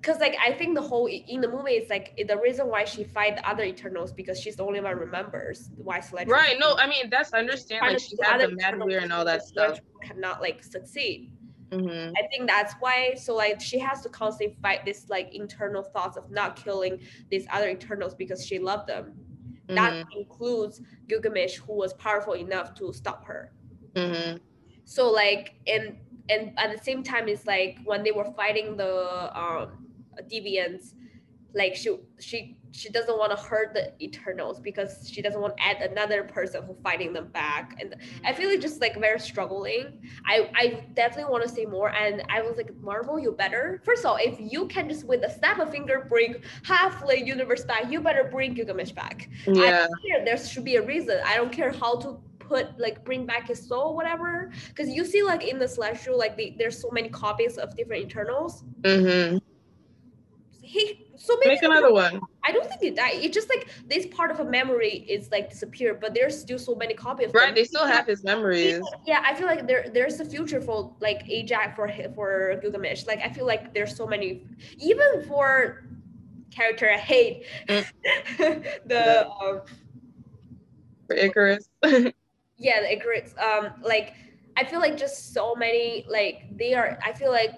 [0.00, 3.04] because like I think the whole in the movie is like the reason why she
[3.04, 6.34] fight the other Eternals because she's the only one remembers why Celestial.
[6.34, 6.58] Right.
[6.58, 7.86] No, I mean that's understand.
[7.86, 9.78] Like she had the mad and all that stuff.
[10.02, 11.32] Cannot like succeed.
[11.70, 12.12] Mm-hmm.
[12.16, 13.14] I think that's why.
[13.14, 17.46] So like she has to constantly fight this like internal thoughts of not killing these
[17.52, 19.12] other Eternals because she loved them.
[19.68, 19.74] Mm-hmm.
[19.74, 23.52] That includes Gilgamesh, who was powerful enough to stop her.
[23.94, 24.38] Mm-hmm.
[24.84, 25.98] So like and
[26.30, 29.89] and at the same time, it's like when they were fighting the um
[30.30, 30.94] deviants
[31.54, 35.62] like she she she doesn't want to hurt the eternals because she doesn't want to
[35.62, 37.76] add another person who fighting them back.
[37.80, 40.00] And i feel like just like very struggling.
[40.24, 41.90] I i definitely want to say more.
[41.90, 45.24] And i was like marvel you better first of all if you can just with
[45.24, 49.28] a snap of finger bring half the universe back you better bring gilgamesh back.
[49.46, 49.88] Yeah.
[50.24, 51.18] there should be a reason.
[51.24, 54.52] I don't care how to put like bring back his soul whatever.
[54.68, 58.04] Because you see like in the celestial like the, there's so many copies of different
[58.04, 58.64] eternals.
[58.82, 59.38] Mm-hmm
[60.70, 62.20] he so maybe make another one.
[62.44, 63.14] I don't think it died.
[63.16, 66.76] It's just like this part of a memory is like disappeared, but there's still so
[66.76, 67.32] many copies.
[67.34, 67.56] Right, them.
[67.56, 68.80] they still have his memories.
[69.04, 73.04] Yeah, I feel like there there's a future for like Ajax for for Gilgamesh.
[73.06, 74.46] Like I feel like there's so many,
[74.78, 75.84] even for
[76.52, 77.84] character I hate, mm.
[78.86, 79.62] the um,
[81.08, 81.64] for Ikaris.
[82.58, 83.36] yeah, the Ikaris.
[83.38, 84.14] Um, like
[84.56, 86.96] I feel like just so many like they are.
[87.04, 87.54] I feel like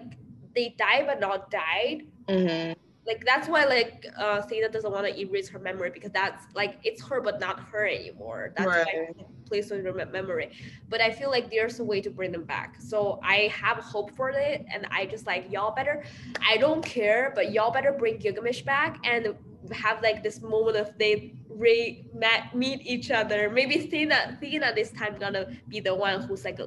[0.55, 2.07] they died but not died.
[2.27, 6.47] Mm-hmm like that's why like uh Thena doesn't want to erase her memory because that's
[6.55, 8.53] like it's her but not her anymore.
[8.57, 8.87] That's right.
[9.17, 10.51] why plays with her memory.
[10.89, 12.77] But I feel like there's a way to bring them back.
[12.81, 16.05] So I have hope for it, and I just like y'all better.
[16.49, 19.35] I don't care, but y'all better bring Gilgamesh back and
[19.71, 23.51] have like this moment of they re met meet each other.
[23.51, 26.59] Maybe Thena Thena this time gonna be the one who's like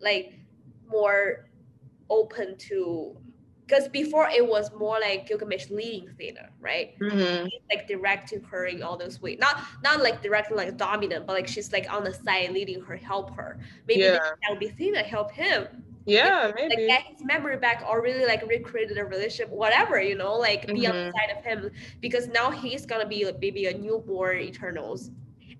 [0.00, 0.34] like
[0.86, 1.50] more
[2.08, 3.16] open to
[3.68, 6.98] because before it was more like Gilgamesh leading Thena, right?
[7.00, 7.48] Mm-hmm.
[7.70, 9.38] Like directing her in all those ways.
[9.38, 12.96] Not not like directing like dominant, but like she's like on the side leading her,
[12.96, 13.58] help her.
[13.86, 14.18] Maybe yeah.
[14.18, 15.66] that would be Thena help him.
[16.06, 16.68] Yeah, maybe.
[16.70, 20.66] Like get his memory back or really like recreate the relationship, whatever, you know, like
[20.66, 20.86] be mm-hmm.
[20.86, 21.16] on the mm-hmm.
[21.18, 21.70] side of him.
[22.00, 25.10] Because now he's gonna be like maybe a newborn Eternals.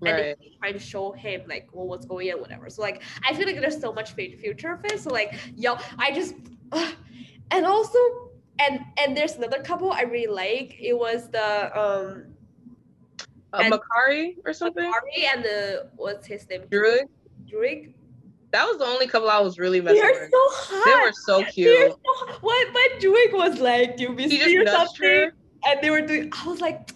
[0.01, 0.37] And right.
[0.61, 2.69] trying to show him like well, what's going on, whatever.
[2.69, 4.97] So like I feel like there's so much future of it.
[5.01, 6.35] So like yo, I just
[6.71, 6.91] uh,
[7.51, 7.97] and also
[8.59, 10.77] and and there's another couple I really like.
[10.79, 12.25] It was the um
[13.53, 14.83] uh, Makkari or something.
[14.83, 16.61] Makkari and the what's his name?
[16.69, 17.05] Druig.
[17.51, 17.93] Druig.
[18.51, 20.31] That was the only couple I was really messing They're with.
[20.31, 20.85] so hot.
[20.85, 21.91] They were so cute.
[21.91, 25.07] So what but Druig was like, do we see or something?
[25.07, 25.31] Her.
[25.67, 26.91] And they were doing I was like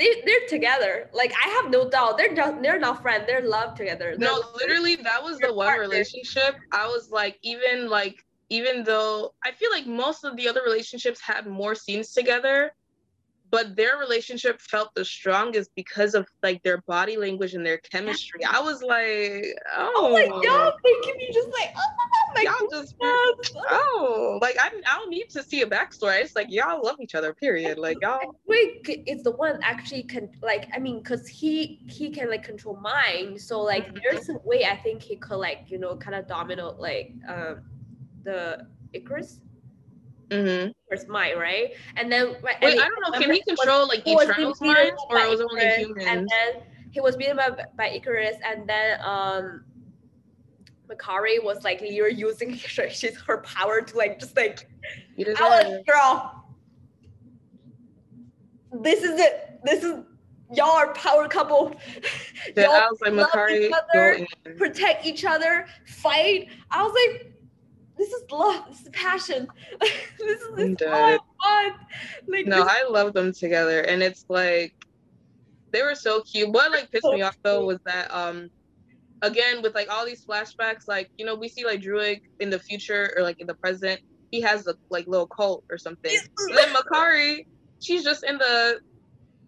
[0.00, 1.10] they, they're together.
[1.12, 2.16] Like I have no doubt.
[2.16, 3.24] They're just they're not friends.
[3.26, 4.14] They're love together.
[4.16, 5.82] They're no, literally that was the one partner.
[5.82, 6.56] relationship.
[6.72, 11.20] I was like, even like even though I feel like most of the other relationships
[11.20, 12.72] had more scenes together,
[13.50, 18.44] but their relationship felt the strongest because of like their body language and their chemistry.
[18.44, 19.44] I was like,
[19.76, 22.32] oh, my god, making me just like, oh.
[22.34, 26.46] like, y'all just oh like I, I don't need to see a backstory it's like
[26.50, 30.78] y'all love each other period like y'all Druig is the one actually can like I
[30.78, 34.00] mean because he he can like control mind so like Mhm.
[34.02, 37.62] there's a way I think he could like you know kind of dominate like um
[38.24, 39.40] the Ikaris
[40.30, 40.70] mm-hmm.
[40.92, 43.88] Ikaris mind right and then right, wait and i don't know can he was- control
[43.88, 47.00] like was eternal's being beaten minds or by it was only humans and then he
[47.00, 49.64] was beaten up by Ikaris and then um
[50.90, 54.68] Makkari was like you're using she's her power to like just like
[55.16, 56.44] You I was girl.
[58.72, 59.60] This is it.
[59.64, 59.98] This is
[60.52, 61.74] y'all are power couple.
[62.56, 66.48] Yeah, y'all I was like, Makkari, protect each other, fight.
[66.70, 67.29] I was like,
[68.00, 68.64] this is love.
[68.68, 69.46] This is passion.
[69.80, 71.76] this is this all I want.
[72.26, 74.74] Like No, I love them together, and it's like
[75.70, 76.50] they were so cute.
[76.50, 78.48] What like pissed So me off though was that um
[79.22, 82.58] again with like all these flashbacks, like you know we see like Druig in the
[82.58, 86.16] future or like in the present, he has a like little cult or something.
[86.48, 87.44] And then Makkari,
[87.80, 88.80] she's just in the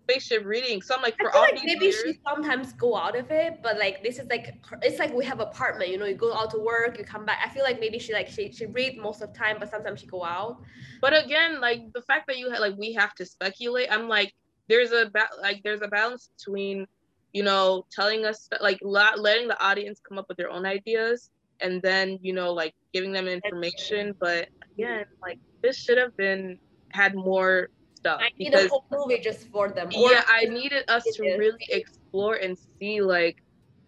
[0.03, 0.83] spaceship reading.
[0.83, 3.17] So I'm like I for feel all like these maybe years, she sometimes go out
[3.17, 5.91] of it, but like this is like it's like we have apartment.
[5.91, 7.41] You know, you go out to work, you come back.
[7.45, 10.01] I feel like maybe she like she she read most of the time, but sometimes
[10.01, 10.63] she go out.
[11.01, 14.35] But again, like the fact that you had like we have to speculate, I'm like
[14.69, 16.87] there's a ba- like there's a balance between
[17.33, 21.31] you know telling us like la- letting the audience come up with their own ideas
[21.61, 24.15] and then you know like giving them information.
[24.19, 24.83] But mm-hmm.
[24.83, 26.59] again, like this should have been
[26.91, 27.71] had more
[28.03, 29.89] stuff I need a whole movie just for them.
[29.91, 33.37] Yeah, I needed us to really explore and see like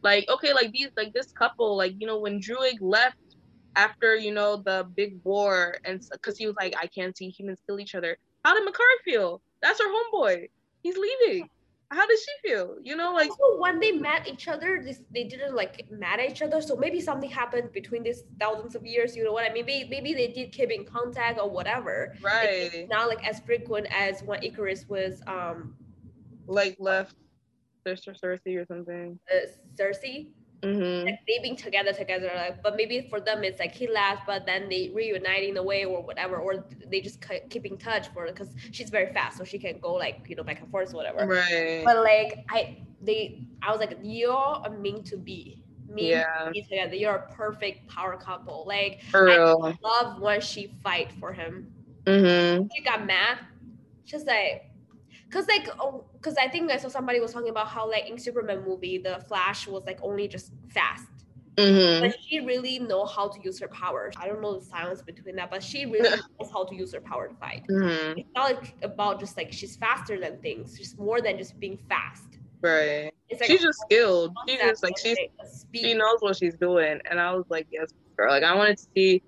[0.03, 3.17] like okay, like these like this couple, like you know, when Druig left
[3.75, 7.59] after you know the big war and because he was like, I can't see humans
[7.67, 8.17] kill each other.
[8.45, 9.43] How did Makkari feel?
[9.63, 10.49] That's her homeboy.
[10.83, 11.49] He's leaving.
[11.91, 12.77] How did she feel?
[12.83, 16.31] You know, like also when they met each other, this they didn't like mad at
[16.31, 16.61] each other.
[16.61, 19.17] So maybe something happened between these thousands of years.
[19.17, 19.67] You know what I mean?
[19.67, 22.15] Maybe maybe they did keep in contact or whatever.
[22.23, 25.75] Right, it's not like as frequent as when Ikaris was um
[26.47, 27.17] like left
[27.87, 29.19] Sister Sersi or something.
[29.33, 30.29] uh, Sersi.
[30.65, 31.07] Mm-hmm.
[31.07, 32.31] Like they being together together.
[32.35, 35.63] Like, but maybe for them it's like he left, but then they reunite in a
[35.63, 39.45] way or whatever, or they just keep in touch for because she's very fast, so
[39.45, 41.27] she can go like you know back and forth or whatever.
[41.27, 41.83] Right.
[41.85, 45.61] But like I they I was like you're a meant to be.
[45.87, 46.51] Meant Yeah.
[46.53, 46.95] be together.
[46.95, 48.65] You're a perfect power couple.
[48.67, 49.77] Like For I real.
[49.83, 51.71] love when she fight for him.
[52.07, 52.67] Mm-hmm.
[52.75, 53.39] She got mad.
[54.05, 54.71] She's like
[55.35, 58.17] Cause like, oh, cause I think I saw somebody was talking about how like in
[58.19, 61.09] Superman movie, the Flash was like only just fast,
[61.57, 62.07] Mm-hmm.
[62.07, 64.15] but she really know how to use her powers.
[64.17, 66.09] I don't know the science between that, but she really
[66.41, 67.65] knows how to use her power to fight.
[67.71, 68.19] Mm-hmm.
[68.21, 70.77] It's not like about just like she's faster than things.
[70.79, 72.39] She's more than just being fast.
[72.61, 73.13] Right.
[73.29, 74.33] It's like She's just skilled.
[74.49, 75.19] She concept just like she's
[75.61, 75.83] speed.
[75.83, 78.87] she knows what she's doing and i was like yes girl like i wanted to
[78.97, 79.23] see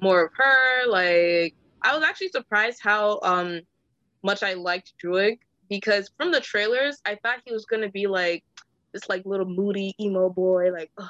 [0.00, 3.60] more of her like i was actually surprised how um
[4.22, 5.38] much i liked druig
[5.68, 8.44] because from the trailers i thought he was gonna be like
[8.92, 11.08] this like little moody emo boy like "Ugh,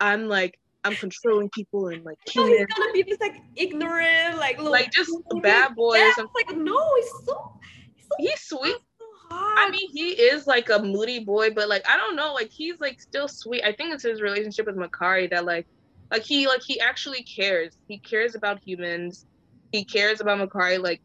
[0.00, 4.58] i'm like i'm controlling people and like Oh, he's gonna be this like ignorant, like
[4.58, 7.52] little like just a bad boy Yeah, or something like no, he's so
[7.96, 8.86] he's so, he's sweet so.
[9.30, 12.78] I mean, he is like a moody boy, but like I don't know, like he's
[12.80, 13.62] like still sweet.
[13.64, 15.66] I think it's his relationship with Makkari that like,
[16.10, 17.76] like he like he actually cares.
[17.88, 19.26] He cares about humans.
[19.72, 20.80] He cares about Makkari.
[20.80, 21.02] Like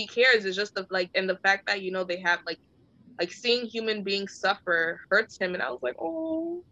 [0.00, 0.44] he cares.
[0.44, 2.58] It's just the like and the fact that you know they have like
[3.18, 6.64] like seeing human beings suffer hurts him, and I was like, oh,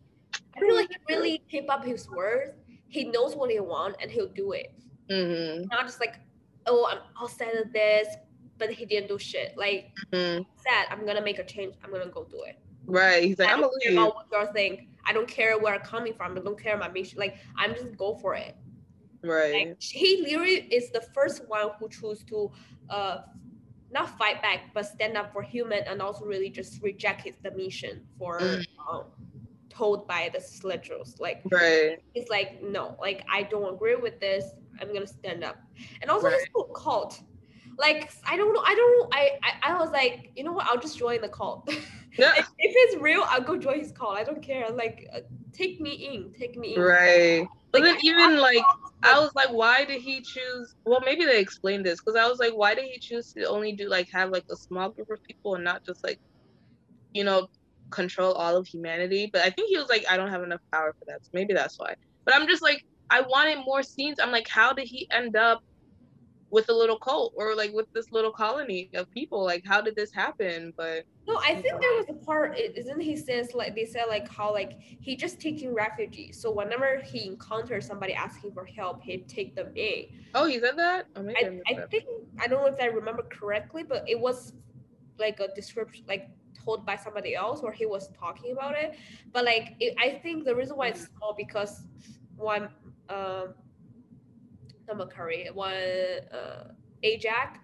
[0.56, 2.54] I feel like he really keep up his word.
[2.88, 4.72] He knows what he wants and he'll do it.
[5.10, 6.16] mm-hmm, Not just like,
[6.66, 8.08] oh, I'm all set at this,
[8.58, 9.54] but he didn't do shit.
[9.56, 10.42] Like mm-hmm.
[10.56, 11.74] said, I'm gonna make a change.
[11.84, 12.58] I'm gonna go do it.
[12.86, 13.22] right.
[13.24, 14.00] He's like, I I'm don't gonna care leave.
[14.00, 14.88] about what you think.
[15.06, 16.36] I don't care where I'm coming from.
[16.36, 17.18] I don't care my mission.
[17.18, 18.56] Like I'm just go for it.
[19.22, 19.68] Right.
[19.68, 22.50] Like he literally is the first one who chose to
[22.90, 23.18] uh
[23.90, 27.50] not fight back but stand up for human and also really just reject his the
[27.52, 28.66] mission for Mm.
[28.90, 29.04] um,
[29.70, 31.16] told by the sledgers.
[31.20, 31.98] Like Right.
[32.12, 34.44] he's like, no, like I don't agree with this.
[34.80, 35.56] I'm gonna stand up.
[36.02, 36.36] And also Right.
[36.38, 37.20] this whole cult.
[37.78, 39.08] Like I don't know, I don't know.
[39.12, 40.66] I, I I was like, you know what?
[40.68, 41.68] I'll just join the cult.
[42.18, 42.32] Yeah.
[42.36, 44.16] if, if it's real, I'll go join his cult.
[44.18, 44.68] I don't care.
[44.70, 45.20] Like, uh,
[45.52, 46.80] take me in, take me in.
[46.80, 47.46] Right.
[47.70, 48.64] But Like, then I- even like
[49.04, 50.74] I I was like, why did he choose?
[50.84, 53.70] Well, maybe they explained this because I was like, why did he choose to only
[53.72, 56.18] do like have like a small group of people and not just like,
[57.12, 57.46] you know,
[57.90, 59.30] control all of humanity?
[59.32, 61.54] But I think he was like, I don't have enough power for that, so maybe
[61.54, 61.94] that's why.
[62.24, 64.18] But I'm just like, I wanted more scenes.
[64.20, 65.60] I'm like, how did he end up
[66.50, 69.44] with a little cult or like with this little colony of people.
[69.44, 70.72] Like, how did this happen?
[70.76, 72.56] But no, I think there was a part.
[72.58, 76.40] Isn't he says like they said like how like he just taking refugees.
[76.40, 80.06] So whenever he encounters somebody asking for help, he'd take them in.
[80.34, 81.06] Oh, he said that.
[81.16, 82.04] Oh, I, I, I think
[82.38, 84.54] I don't know if I remember correctly, but it was
[85.18, 86.30] like a description, like
[86.64, 88.96] told by somebody else, where he was talking about it.
[89.32, 91.18] But like, it, I think the reason why it's mm.
[91.18, 91.82] small because
[92.36, 92.68] one,
[93.08, 93.48] uh,
[94.88, 95.72] not Makkari, one
[96.32, 96.72] uh,
[97.04, 97.58] Ajak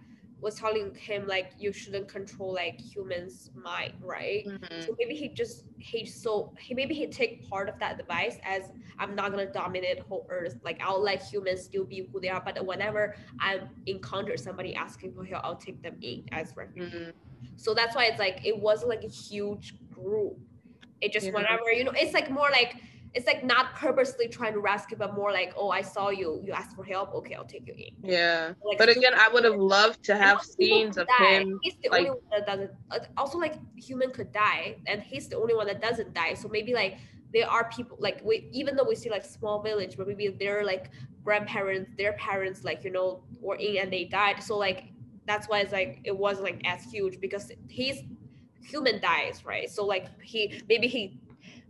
[0.45, 4.81] was telling him like you shouldn't control like humans mind right mm-hmm.
[4.83, 8.71] so maybe he just he so he maybe he take part of that advice as
[8.99, 12.43] i'm not gonna dominate whole earth like i'll let humans still be who they are
[12.45, 17.11] but whenever i encounter somebody asking for help i'll take them in as refugees mm-hmm.
[17.57, 20.37] so that's why it's like it wasn't like a huge group
[21.01, 21.33] it just yeah.
[21.33, 22.77] whenever you know it's like more like
[23.15, 26.53] it's like not purposely trying to rescue, but more like, oh, I saw you, you
[26.53, 28.11] asked for help, okay, I'll take you in.
[28.11, 28.55] Yeah.
[28.65, 31.39] Like, but again, I would have loved to have scenes of die.
[31.39, 31.61] him.
[31.63, 32.71] He's the like, only one that doesn't.
[33.17, 36.35] Also, like human could die, and he's the only one that doesn't die.
[36.35, 36.99] So maybe like
[37.33, 40.65] there are people like we, even though we see like small village, but maybe their
[40.65, 40.91] like
[41.23, 44.43] grandparents, their parents, like you know, were in and they died.
[44.43, 44.87] So like
[45.25, 48.03] that's why it's like it wasn't like as huge because he's
[48.61, 49.71] human dies, right?
[49.71, 51.21] So like he maybe he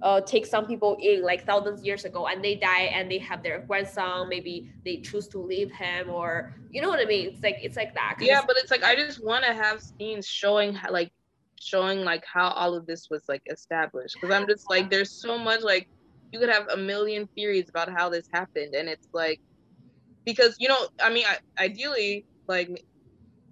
[0.05, 3.43] uh, take some people in like thousands years ago and they die and they have
[3.43, 7.29] their grandson maybe they choose to leave him or you know what i mean?
[7.29, 10.27] It's like it's like that yeah but it's like i just want to have scenes
[10.27, 11.11] showing how, like
[11.59, 15.39] showing like how all of this was like established because i'm just like there's so
[15.39, 15.89] much like
[16.33, 19.41] you could have a million theories about how this happened and it's like
[20.27, 22.69] because you know i mean I, ideally like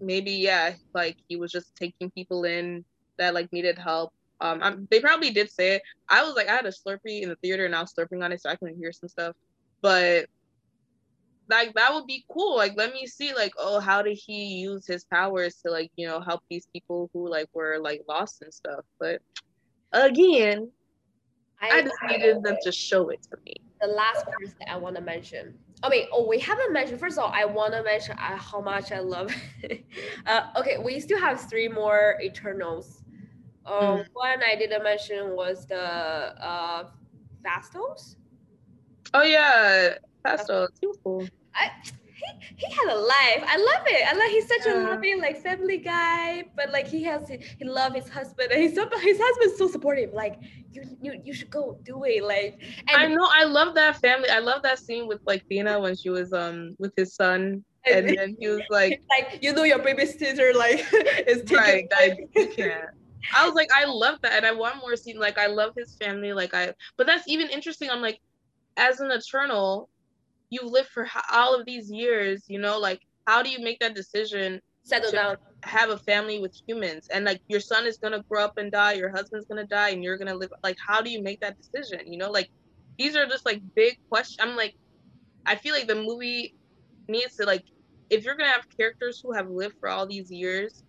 [0.03, 2.85] maybe yeah like he was just taking people in
[3.17, 4.13] that like needed help
[4.43, 5.83] um, I'm, they probably did say it.
[6.09, 8.33] I was like, I had a Slurpee in the theater and I was slurping on
[8.33, 9.37] it so I couldn't hear some stuff.
[9.81, 10.27] But
[11.49, 12.57] like that would be cool.
[12.57, 16.09] Like, let me see, like, oh, how did he use his powers to like, you
[16.09, 18.85] know, help these people who like were like lost and stuff.
[18.99, 19.21] But
[19.93, 20.71] again,
[21.61, 23.55] I, I just needed them to show it to me.
[23.81, 25.55] The last person I want to mention.
[25.85, 26.99] I mean, oh, we haven't mentioned.
[26.99, 29.33] First of all, I want to mention uh, how much I love.
[30.27, 33.02] uh, okay, we still have three more Eternals
[33.67, 34.07] um, mm.
[34.13, 36.89] One I didn't mention was the uh,
[37.45, 38.17] Phastos.
[39.15, 39.95] Oh yeah,
[40.25, 40.69] Phastos.
[40.81, 41.29] He was cool.
[41.55, 43.45] I, he, he had a life.
[43.47, 44.09] I love it.
[44.09, 44.31] I love.
[44.31, 44.83] he's such yeah.
[44.83, 48.75] a loving like family guy, but like he has he love his husband and he's
[48.75, 50.13] so, his husband's so supportive.
[50.13, 50.41] Like
[50.73, 52.25] you you you should go do it.
[52.25, 54.29] Like and I know I love that family.
[54.29, 57.65] I love that scene with like Thena when she was um with his son.
[57.85, 60.87] And, and then he was like, like you know, your babysitter like
[61.27, 61.57] is taking.
[61.57, 62.91] Right, like, you can't.
[63.35, 65.19] I was like, I love that, and I want more scene.
[65.19, 66.33] Like, I love his family.
[66.33, 67.91] Like, I, but that's even interesting.
[67.91, 68.21] I'm like,
[68.77, 69.89] as an eternal,
[70.51, 72.45] you lived for all of these years.
[72.49, 74.61] You know, like, how do you make that decision?
[74.85, 75.37] Settle down.
[75.65, 78.95] Have a family with humans, and like, your son is gonna grow up and die.
[78.95, 80.53] Your husband's gonna die, and you're gonna live.
[80.65, 82.01] Like, how do you make that decision?
[82.11, 82.51] You know, like,
[82.99, 84.39] these are just like big questions.
[84.41, 84.75] I'm like,
[85.47, 86.55] I feel like the movie
[87.09, 87.65] needs to like,
[88.11, 90.85] if you're gonna have characters who have lived for all these years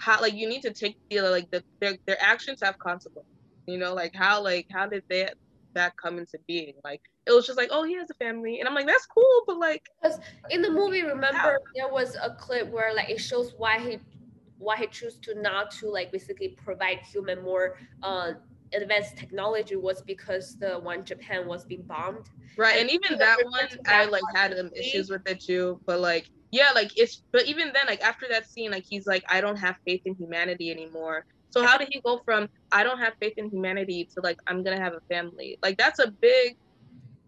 [0.00, 3.30] how like you need to take the like the their, their actions have consequences
[3.66, 5.34] you know like how like how did that
[5.74, 8.68] that come into being like it was just like oh he has a family and
[8.68, 10.18] i'm like that's cool but like because
[10.50, 11.52] in the movie remember how?
[11.76, 13.98] there was a clip where like it shows why he
[14.58, 18.32] why he chose to not to like basically provide human more uh
[18.74, 22.28] advanced technology was because the one Japan was being bombed.
[22.56, 25.80] Right, and, and even that one, I like had some issues with it too.
[25.86, 29.24] But like, yeah, like it's but even then, like after that scene, like he's like,
[29.28, 31.24] I don't have faith in humanity anymore.
[31.50, 34.62] So how did he go from I don't have faith in humanity to like I'm
[34.62, 35.58] gonna have a family?
[35.62, 36.56] Like that's a big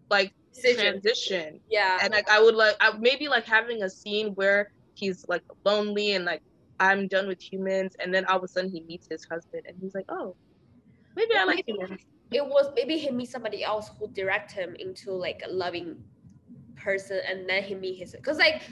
[0.09, 0.83] like Decision.
[0.83, 1.59] transition.
[1.69, 1.99] Yeah.
[2.01, 6.13] And like I would like I, maybe like having a scene where he's like lonely
[6.13, 6.41] and like
[6.79, 9.77] I'm done with humans, and then all of a sudden he meets his husband and
[9.79, 10.35] he's like, oh,
[11.15, 12.01] maybe I like maybe humans.
[12.31, 16.03] It was maybe he meets somebody else who direct him into like a loving
[16.75, 18.63] person, and then he meet his because like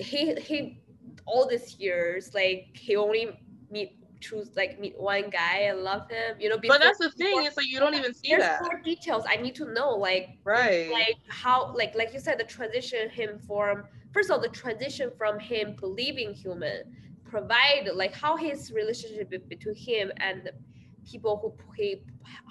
[0.00, 0.80] he he
[1.26, 3.38] all these years like he only
[3.70, 7.10] meet choose like meet one guy and love him you know before, but that's the
[7.12, 8.62] thing before, it's like you don't even see there's that.
[8.62, 10.90] more details i need to know like right.
[10.92, 15.10] like how like like you said the transition him from first of all the transition
[15.16, 16.82] from him believing human
[17.24, 20.52] provide like how his relationship between him and the
[21.08, 22.02] people who he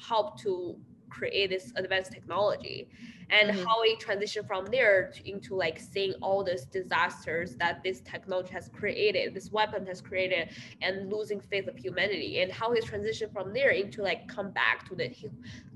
[0.02, 0.76] helped to
[1.10, 2.88] create this advanced technology
[3.30, 3.66] and mm-hmm.
[3.66, 8.52] how it transitioned from there to, into like seeing all these disasters that this technology
[8.54, 10.50] has created this weapon has created
[10.82, 14.88] and losing faith of humanity and how he transitioned from there into like come back
[14.88, 15.10] to the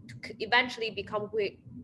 [0.08, 1.40] to eventually become who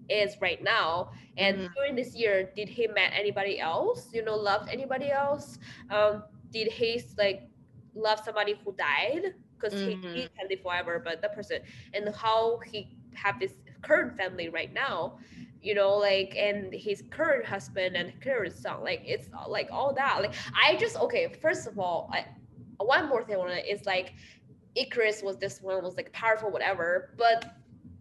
[0.10, 1.12] is right now.
[1.38, 1.76] And Mhm.
[1.76, 4.10] during this year, did he met anybody else?
[4.14, 5.60] You know, loved anybody else?
[5.90, 7.50] Um, did he like
[7.96, 9.34] love somebody who died?
[9.60, 10.30] Because he, he Mhm.
[10.38, 11.60] can live forever, but that person
[11.94, 15.18] and how he have this current family right now
[15.62, 20.22] you know like and his current husband and current son like it's like all that
[20.22, 22.26] like i just okay first of all I,
[22.80, 24.14] one more thing on it is like
[24.78, 27.56] ikaris was this one was like powerful whatever but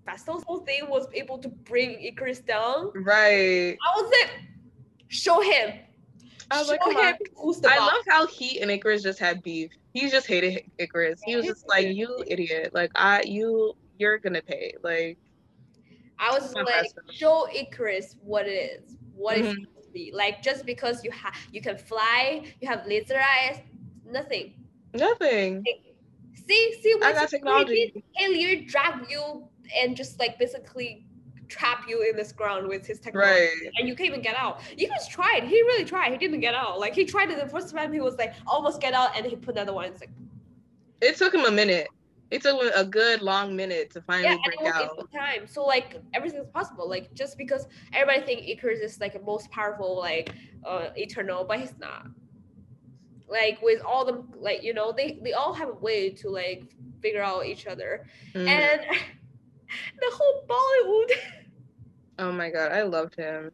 [0.07, 3.77] Phastos's whole thing was able to bring ikaris down Right.
[3.77, 4.43] i was like
[5.09, 5.81] show him
[6.51, 7.15] I was show like, come him on.
[7.37, 9.71] who's the I love how he and Ikaris just had beef.
[9.93, 11.19] He just hated Ikaris.
[11.25, 12.73] He was just like, "You idiot!
[12.73, 15.19] Like I, you, you're gonna pay." Like,
[16.19, 19.65] I was like, show Ikaris what it is, what it's Mhm.
[19.67, 20.11] supposed to be.
[20.13, 23.61] Like just because you have you can fly, you have laser eyes,
[24.05, 24.55] nothing.
[24.95, 25.65] nothing.
[26.35, 27.31] See, see I what got did?
[27.31, 28.05] technology.
[28.21, 31.05] Alien drag you and just like basically
[31.49, 33.31] trap you in this ground with his technology.
[33.33, 33.73] Right.
[33.79, 34.61] And you can't even get out.
[34.61, 35.45] Ikaris tried.
[35.45, 36.13] He really tried.
[36.13, 36.79] He didn't get out.
[36.81, 37.93] Like he tried it the first time.
[37.93, 39.87] He was like almost get out, and he put another one.
[39.87, 40.11] It's like
[41.01, 41.89] It took him a minute.
[42.31, 45.11] It took a good long minute to finally it break was out.
[45.15, 45.47] time.
[45.47, 46.89] So like everything's possible.
[46.89, 50.31] Like just because everybody think Ikaris is like the most powerful, like
[50.65, 52.07] uh eternal, but he's not.
[53.29, 56.65] Like with all them, like you know, they they all have a way to like
[57.01, 58.47] figure out each other, Mhm.
[58.49, 58.81] and
[60.01, 61.11] the whole Bollywood.
[62.19, 63.53] oh my god, I loved him.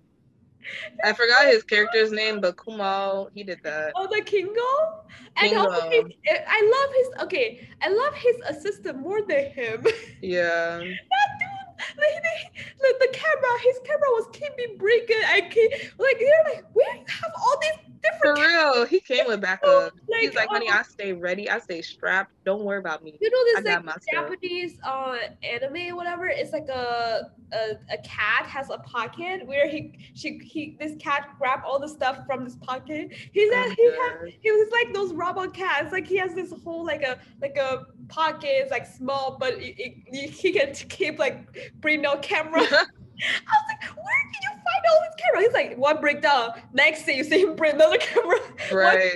[1.04, 3.92] I forgot his character's name, but Kumail, he did that.
[3.96, 5.04] Oh, the Kingo,
[5.36, 6.08] and also Kingo.
[6.08, 7.24] his, I love his.
[7.24, 9.86] Okay, I love his assistant more than him.
[10.22, 10.78] Yeah.
[10.78, 15.18] that dude, like, the, the camera, his camera was keeping breaking.
[15.26, 19.40] I keep like they're like, where you have all these For real, he came with
[19.40, 19.92] backup.
[20.20, 21.48] He's like, honey, oh, I stay ready.
[21.48, 22.32] I stay strapped.
[22.44, 23.16] Don't worry about me.
[23.20, 23.94] you know this like.
[24.10, 26.26] Japanese uh anime or whatever.
[26.26, 27.56] It's like a, a
[27.92, 32.26] a cat has a pocket where he she he this cat grab all the stuff
[32.26, 33.12] from this pocket.
[33.32, 35.92] He's Oh at, he has he was like those robot cats.
[35.92, 38.50] Like he has this whole like a like a pocket.
[38.50, 42.62] It's like small, but it, it, he can keep like bring out camera.
[43.22, 45.42] I was like, where did you find all this camera?
[45.42, 46.50] He's like, one breakdown.
[46.72, 48.38] Next thing you see him bring another camera.
[48.72, 49.12] Right.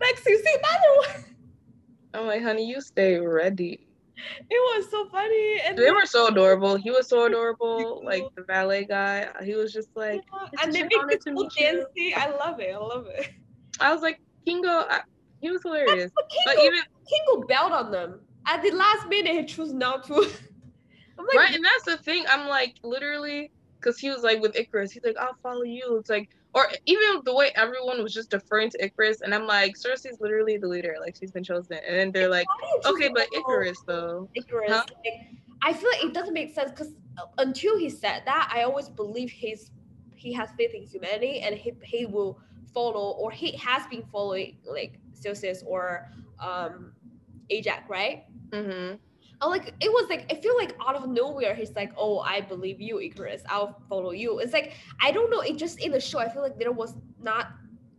[0.00, 1.24] Next thing you see another one.
[2.14, 3.86] I'm like, honey, you stay ready.
[4.16, 5.60] It was so funny.
[5.64, 6.76] And They then- were so adorable.
[6.76, 8.02] He was so adorable.
[8.04, 11.44] Like the valet guy, he was just like, Yeah, and they make this to whole
[11.44, 12.14] meet you.
[12.16, 12.74] I love it.
[12.74, 13.30] I love it.
[13.80, 15.00] I was like, Kingo, I,
[15.40, 16.10] he was hilarious.
[16.14, 18.20] But But Kingo, even Kingo bailed on them.
[18.46, 20.14] At the last minute, he chose not to.
[21.18, 22.24] I'm like, right, and that's the thing.
[22.28, 23.50] I'm like, literally,
[23.86, 25.96] because he was like with Ikaris, he's like, I'll follow you.
[25.98, 29.76] It's like, or even the way everyone was just deferring to Ikaris, and I'm like,
[29.76, 30.96] Sersi's literally the leader.
[31.00, 34.28] Like she's been chosen, and then they're like, why did you okay, but Ikaris though.
[34.36, 34.68] Ikaris.
[34.68, 34.84] Huh?
[35.04, 35.28] Like,
[35.62, 36.94] I feel like it doesn't make sense because
[37.38, 39.70] until he said that, I always believe he's
[40.14, 42.40] he has faith in humanity and he he will
[42.74, 46.10] follow or he has been following like Celsius or
[46.40, 46.92] um
[47.52, 48.24] Ajak, right?
[48.50, 48.96] Mm-hmm.
[49.42, 52.40] Oh, like it was like I feel like out of nowhere he's like, "Oh, I
[52.40, 53.42] believe you, Ikaris.
[53.48, 55.40] I'll follow you." It's like I don't know.
[55.40, 57.48] It just in the show, I feel like there was not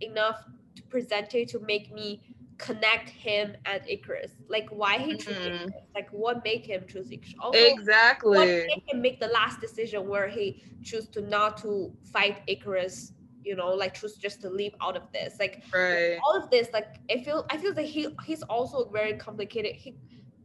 [0.01, 0.43] enough
[0.75, 2.23] to present it to make me
[2.57, 4.31] connect him and Ikaris.
[4.49, 5.45] Like why he chose Mhm.
[5.45, 5.85] Ikaris?
[5.93, 7.35] Like what made him choose Ikaris?
[7.39, 8.38] Also, Exactly.
[8.38, 13.11] what made him make the last decision where he choose to not to fight Ikaris?
[13.43, 15.38] You know, like choose just to leave out of this.
[15.39, 16.17] Like Right.
[16.25, 19.95] all of this like i feel i feel that he he's also very complicated he,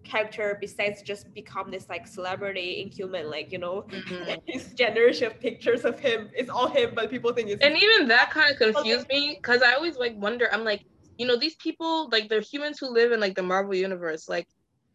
[0.05, 4.37] character besides just become this like celebrity in human like you know Mhm.
[4.47, 8.09] his generation of pictures of him it's all him but people think it's And even
[8.09, 10.49] that kind of confused me because I always like wonder.
[10.53, 10.83] I'm like,
[11.19, 14.29] you know, these people like they're humans who live in like the Marvel universe.
[14.29, 14.47] Like,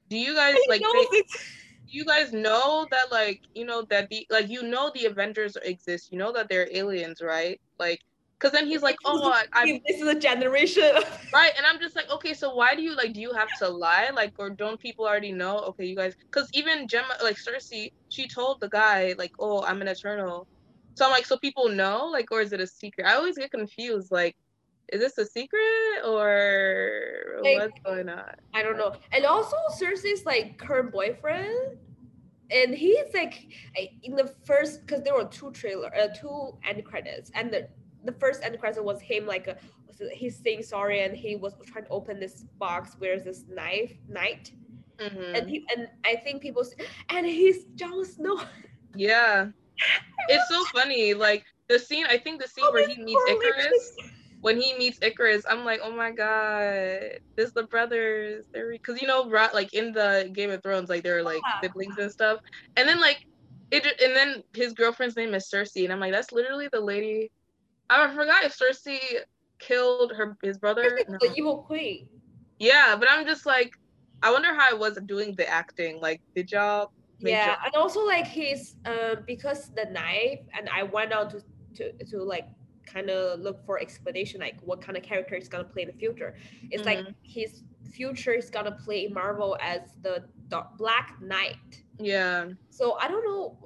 [0.09, 0.81] do you guys like?
[0.81, 1.23] they-
[1.89, 6.11] you guys know that like you know that the like you know the Avengers exist.
[6.11, 7.59] You know that they're aliens, right?
[7.79, 7.99] Like,
[8.39, 10.91] because then he's like, oh, I, this is a generation
[11.33, 13.13] right, and I'm just like, okay, so why do you like?
[13.13, 15.57] Do you have to lie, like, or don't people already know?
[15.59, 19.81] Okay, you guys, because even Gemma, like Sersi, she told the guy like, oh, I'm
[19.81, 20.47] an Eternal.
[20.95, 23.05] So I'm like, so people know, like, or is it a secret?
[23.07, 24.35] I always get confused, like.
[24.89, 28.23] Is this a secret or Like- what's going on?
[28.53, 31.77] i don't know and also sersi's like current boyfriend
[32.51, 33.47] and he's like
[34.03, 37.67] in the first because there were two trailer uh, two end credits and the
[38.07, 39.55] the first end credit was him like a,
[40.11, 44.51] he's saying sorry and he was trying to open this box where's this knife knight
[44.99, 45.37] Mhm.
[45.37, 46.63] and he and I think people
[47.09, 48.41] and he's Jon Snow.
[48.95, 49.49] Yeah.
[50.29, 51.13] It's so funny.
[51.13, 53.21] Like the scene, I think the scene Oh, where he meets.
[53.29, 54.07] Ikaris,
[54.41, 58.45] when he meets Ikaris, I'm like, oh my god, this the brothers.
[58.53, 59.21] They're because you know,
[59.53, 61.61] like in the Game of Thrones, like they're like Yeah.
[61.61, 62.39] siblings and stuff.
[62.75, 63.19] And then like
[63.71, 67.31] it and then his girlfriend's name is Sersi, and I'm like, that's literally the lady.
[67.89, 68.99] I forgot if Cersei
[69.59, 70.99] killed her his brother.
[71.07, 71.17] No.
[71.19, 72.09] The evil queen.
[72.59, 73.73] Yeah, but I'm just like,
[74.23, 76.01] I wonder how I was doing the acting.
[76.01, 76.91] Like, did y'all?
[77.19, 81.41] Yeah, and also like he's uh, because the knife, and I went out to
[81.75, 82.47] to to like
[82.85, 85.93] kind of look for explanation like what kind of character he's gonna play in the
[85.93, 86.35] future.
[86.69, 87.05] It's mm-hmm.
[87.05, 91.83] like his future is gonna play Marvel as the Dark Black Knight.
[91.99, 92.49] Yeah.
[92.69, 93.57] So I don't know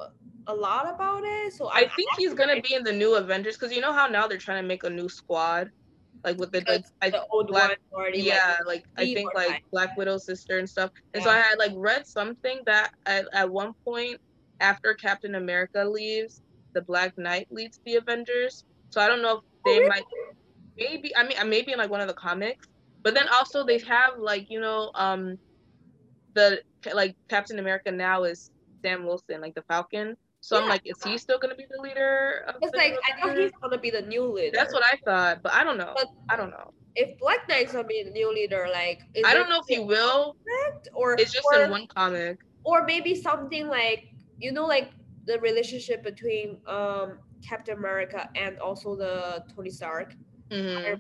[0.47, 1.53] a lot about it.
[1.53, 4.07] So I, I think he's gonna be in the new Avengers because you know how
[4.07, 5.71] now they're trying to make a new squad,
[6.23, 8.11] like with the like the I, old Black, one.
[8.13, 10.91] Yeah, like, like I think like Black Widow's sister and stuff.
[11.13, 11.29] And yeah.
[11.29, 14.19] so I had like read something that at, at one point
[14.59, 16.41] after Captain America leaves,
[16.73, 18.65] the Black Knight leads the Avengers.
[18.89, 19.89] So I don't know if they oh, really?
[19.89, 20.03] might
[20.77, 22.67] maybe I mean maybe in like one of the comics.
[23.03, 25.37] But then also they have like, you know, um
[26.33, 26.61] the
[26.93, 30.15] like Captain America now is Sam Wilson, like the Falcon.
[30.41, 30.63] So yeah.
[30.63, 32.43] I'm like, is he still gonna be the leader?
[32.61, 34.55] it's like I thought he's gonna be the new leader.
[34.55, 35.93] That's what I thought, but I don't know.
[35.95, 36.73] But I don't know.
[36.95, 40.35] If Black Knight's gonna be the new leader, like I don't know if he will,
[40.93, 44.91] or it's just or, in one comic, or maybe something like you know, like
[45.25, 50.15] the relationship between um Captain America and also the Tony Stark.
[50.49, 50.95] Mm-hmm.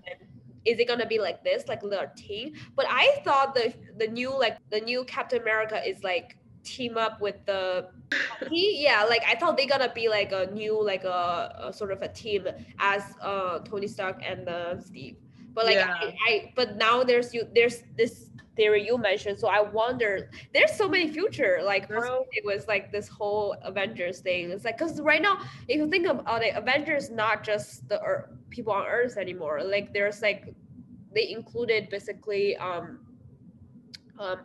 [0.65, 2.53] Is it gonna be like this, like the team?
[2.75, 7.21] But I thought the the new like the new Captain America is like team up
[7.21, 7.87] with the
[8.49, 11.91] he yeah like i thought they're gonna be like a new like a, a sort
[11.91, 12.47] of a team
[12.79, 15.17] as uh tony stark and uh, steve.
[15.53, 15.93] But like yeah.
[15.99, 20.73] I, I but now there's you there's this theory you mentioned so i wonder there's
[20.73, 21.89] so many future like
[22.31, 24.51] it was like this whole avengers thing.
[24.51, 28.29] It's like because right now if you think about it avengers not just the earth,
[28.49, 29.63] people on earth anymore.
[29.63, 30.53] Like there's like
[31.13, 32.99] they included basically um
[34.19, 34.39] um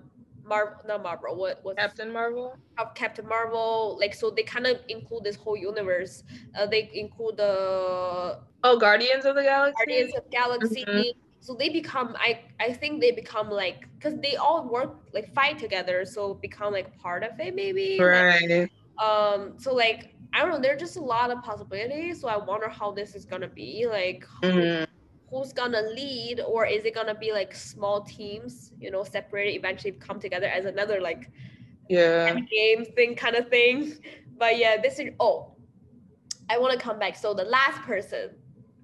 [0.47, 1.37] Marvel, not Marvel.
[1.37, 2.57] What was Captain Marvel?
[2.79, 6.23] Of Captain Marvel, like so they kind of include this whole universe.
[6.59, 9.77] Uh, they include the oh Guardians of the Galaxy.
[9.79, 10.85] Guardians of Galaxy.
[10.85, 11.21] Mm-hmm.
[11.41, 15.59] So they become, I I think they become like, cause they all work like fight
[15.59, 17.99] together, so become like part of it maybe.
[18.01, 18.49] Right.
[18.49, 18.73] Like,
[19.05, 19.55] um.
[19.59, 20.61] So like I don't know.
[20.61, 22.21] There's just a lot of possibilities.
[22.21, 23.87] So I wonder how this is gonna be.
[23.89, 24.25] Like.
[24.43, 24.93] Mm-hmm
[25.31, 29.93] who's gonna lead or is it gonna be like small teams you know separated eventually
[29.93, 31.31] come together as another like
[31.89, 32.35] yeah.
[32.35, 33.95] game thing kind of thing?
[34.39, 35.53] But yeah this is oh
[36.49, 37.17] i want to come back.
[37.17, 38.31] So the last person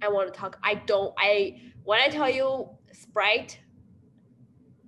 [0.03, 3.61] i want to talk i don't i when i tell you sprite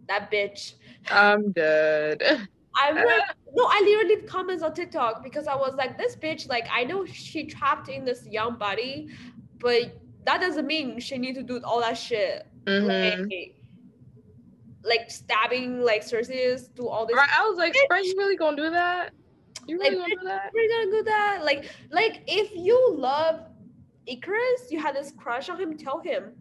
[0.09, 0.75] that bitch.
[1.11, 2.23] I'm dead.
[2.77, 3.07] I'm like,
[3.55, 6.85] no, I literally leave comments on TikTok because I was like, this bitch, like, I
[6.85, 9.09] know she trapped in this young body,
[9.59, 9.97] but
[10.27, 12.47] that doesn't mean she need to do all that shit.
[12.65, 13.23] Mm-hmm.
[13.23, 13.57] Like,
[14.85, 17.17] like stabbing like Sersi do all this.
[17.17, 19.13] Right, I was like, Sprite, you really gonna do that?
[19.67, 20.51] You really like, gonna do that?
[20.55, 21.45] Really gonna do that?
[21.45, 23.41] Like, like if you love
[24.09, 26.33] Ikaris, you had this crush on him, tell him.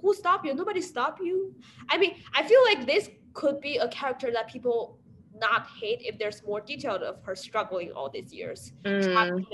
[0.00, 0.54] Who stop you?
[0.54, 1.54] Nobody stop you.
[1.88, 4.98] I mean, I feel like this could be a character that people
[5.34, 8.72] not hate if there's more detail of her struggling all these years.
[8.84, 9.44] Mm.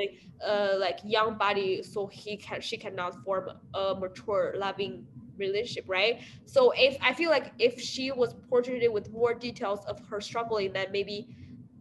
[0.45, 5.07] uh, like young body so he can she cannot form a mature loving
[5.39, 6.21] relationship right?
[6.45, 10.73] So if i feel like if she was portrayed with more details of her struggling
[10.73, 11.29] then maybe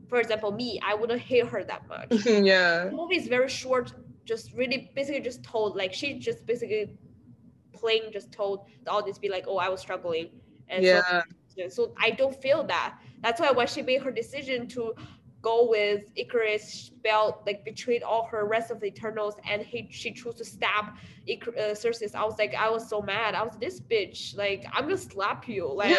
[0.07, 2.25] for example me i wouldn't hate her that much.
[2.25, 2.85] Yeah.
[2.85, 3.93] The movie is very short
[4.25, 6.97] just really basically just told like she just basically
[7.73, 10.29] plain just told the audience be like oh i was struggling.
[10.69, 11.01] And yeah.
[11.01, 11.23] so
[11.67, 12.99] so I don't feel that.
[13.21, 14.93] That's why when she made her decision to
[15.41, 20.11] go with Ikaris, felt like betrayed all her rest of the Eternals, and he she
[20.11, 20.95] chose to stab
[21.27, 22.13] Icar- uh, Sersi.
[22.13, 23.35] I was like, I was so mad.
[23.35, 24.37] I was this bitch.
[24.37, 25.67] Like I'm gonna slap you.
[25.79, 25.97] Like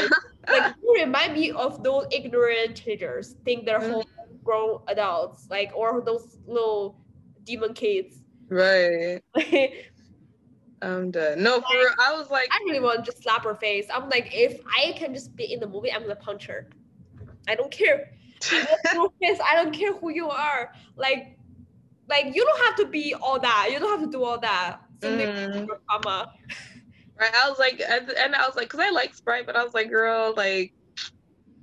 [0.48, 4.04] like you remind me of those ignorant teenagers think they're mm.
[4.42, 6.98] grown adults, like or those little
[7.44, 8.22] demon kids.
[8.48, 9.22] Right.
[10.82, 11.42] I'm done.
[11.42, 13.86] No, for real, I was like, I really want to just slap her face.
[13.92, 16.68] I'm like, if I can just be in the movie, I'm gonna punch her.
[17.49, 18.12] I don't care.
[18.51, 20.72] I don't care who you are.
[20.97, 21.36] Like,
[22.09, 23.68] like you don't have to be all that.
[23.72, 24.80] You don't have to do all that.
[25.01, 25.68] Mm.
[27.18, 27.34] Right.
[27.34, 29.91] I was like, and I was like, because I like Sprite, but I was like,
[29.91, 30.72] girl, like,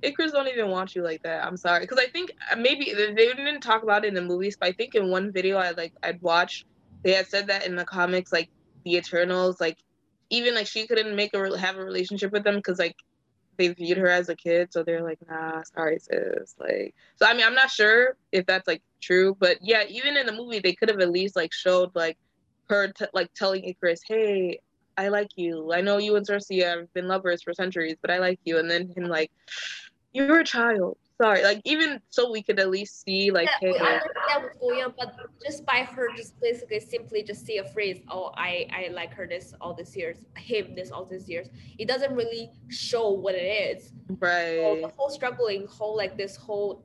[0.02, 1.44] Ikaris don't even want you like that.
[1.44, 4.56] I'm sorry, because I think uh, maybe they didn't talk about it in the movies,
[4.58, 6.66] but I think in one video I like I'd watched,
[7.02, 8.48] they had said that in the comics, like
[8.84, 9.78] the Eternals, like
[10.30, 12.94] even like she couldn't make a have a relationship with them because like
[13.58, 16.54] they viewed her as a kid, so they're like, nah, sorry, sis.
[16.58, 20.26] Like, so I mean, I'm not sure if that's like true, but yeah, even in
[20.26, 22.16] the movie, they could have at least like showed like
[22.68, 24.60] her t- like telling Ikaris, hey,
[24.96, 25.72] I like you.
[25.72, 28.58] I know you and Sersi have been lovers for centuries, but I like you.
[28.58, 29.30] And then him like,
[30.12, 30.98] you're a child.
[31.20, 34.82] Sorry, like even so we could at least see like yeah, hey, understand what's going
[34.84, 35.14] on, but
[35.44, 39.26] just by her just basically simply just say a phrase, oh I I like her
[39.26, 41.48] this all these years, him this all these years.
[41.78, 43.92] It doesn't really show what it is.
[44.08, 44.82] So right.
[44.82, 46.84] the whole struggling, whole like this whole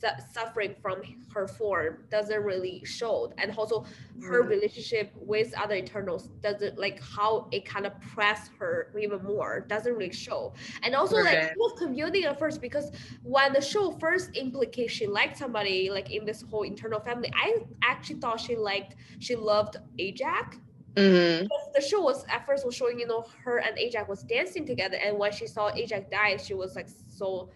[0.00, 3.84] su- suffering from her form doesn't really show, and also
[4.20, 4.48] her Mm.
[4.48, 9.92] relationship with other Eternals doesn't like how it kind of press her even more doesn't
[9.94, 11.52] really show, and also like Right.
[11.52, 12.90] it was confusing at first because
[13.22, 17.58] when the show first implicates she liked somebody like in this whole internal family, I
[17.82, 20.58] actually thought she liked she loved Ajak
[20.96, 24.22] hmm because the show was at first was showing you know her and Ajak was
[24.22, 27.50] dancing together, and when she saw Ajak die, she was like so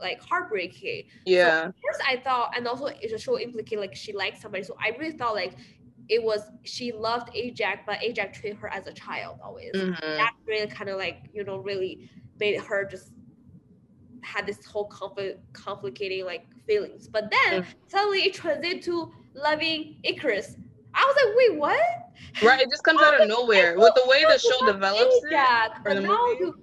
[0.00, 1.04] like heartbreaking.
[1.26, 1.66] Yeah.
[1.66, 5.16] First, I thought, and also the show implicated like she liked somebody, so I really
[5.16, 5.56] thought like
[6.08, 9.70] it was she loved Ajak, but Ajak treated her as a child always.
[9.74, 13.12] hmm That really kind of like you know really made her just
[14.22, 17.08] had this whole conflict complicating like feelings.
[17.08, 17.66] But then Mm.
[17.88, 20.56] suddenly it transited to loving Ikaris.
[20.94, 21.80] I was like, wait, what?
[22.42, 22.60] Right.
[22.60, 25.32] It just comes out of nowhere with the way the show develops it.
[25.32, 26.38] Yeah, or the now movie.
[26.40, 26.54] you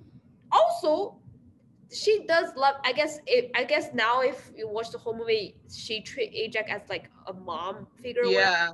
[0.52, 1.20] also
[1.92, 2.76] she does love.
[2.84, 3.52] I guess it.
[3.56, 7.34] I guess now if you watch the whole movie, she treat ajak as like a
[7.34, 8.26] mom figure.
[8.26, 8.70] Yeah.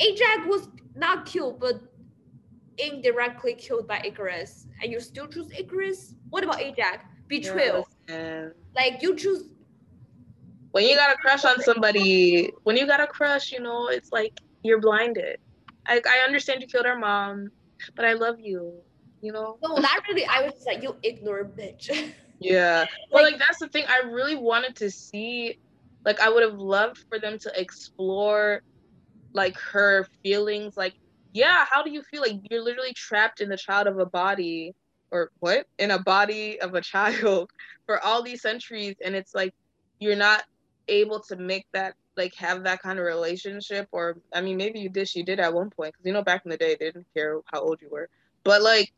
[0.00, 1.80] ajak was not killed, but
[2.78, 6.14] indirectly killed by Ikaris, and you still choose Ikaris.
[6.30, 7.88] What about ajak Betrayal.
[8.08, 8.48] Yeah.
[8.74, 9.44] Like you choose.
[10.70, 14.12] When you got a crush on somebody, when you got a crush, you know, it's
[14.12, 15.38] like you're blinded.
[15.86, 17.50] I, I understand you killed our mom,
[17.94, 18.74] but I love you.
[19.22, 19.58] You know.
[19.62, 20.26] No, that really.
[20.26, 22.12] I was just like, you ignorant bitch.
[22.40, 22.86] Yeah.
[23.10, 23.84] But Like- like that's the thing.
[23.88, 25.58] I really wanted to see
[26.04, 28.62] like I would have loved for them to explore
[29.32, 30.94] like her feelings like
[31.32, 34.74] yeah, how do you feel like you're literally trapped in the child of a body
[35.10, 35.66] or what?
[35.78, 37.50] In a body of a child
[37.86, 39.54] for all these centuries and it's like
[40.00, 40.44] you're not
[40.88, 44.88] able to make that like have that kind of relationship or I mean maybe you
[44.88, 47.06] did she did at one point cuz you know back in the day they didn't
[47.14, 48.08] care how old you were.
[48.44, 48.92] But like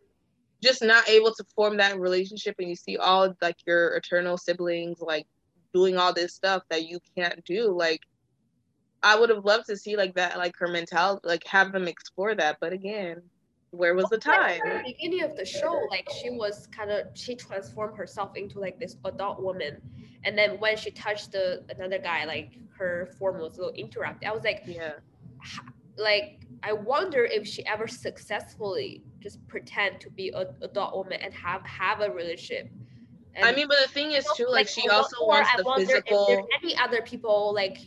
[0.63, 5.01] just not able to form that relationship and you see all like your eternal siblings
[5.01, 5.27] like
[5.73, 8.01] doing all this stuff that you can't do like
[9.03, 12.35] i would have loved to see like that like her mentality like have them explore
[12.35, 13.23] that but again
[13.71, 17.09] where was the time At the beginning of the show, like she was kind of
[17.13, 19.77] she transformed herself into like this adult woman,
[20.25, 24.27] and then when she touched the another guy, like her form was a little interrupted.
[24.27, 24.93] I was like, yeah
[25.99, 31.33] like I wonder if she ever successfully just pretend to be an adult woman and
[31.35, 32.71] have have a relationship.
[33.43, 36.05] i mean but the thing is too like she also wants I the wonder If
[36.27, 37.79] there's any other people like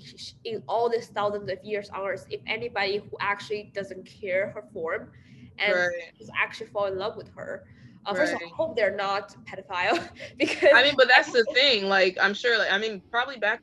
[0.46, 4.64] in all these thousands of years on Earth, if anybody who actually doesn't care her
[4.74, 5.12] form
[5.60, 7.66] and right just actually fall in love with her.
[8.06, 10.08] Uh, First of all, I hope they're not pedophile
[10.38, 13.62] because i mean but that's the thing like i'm sure like i mean probably back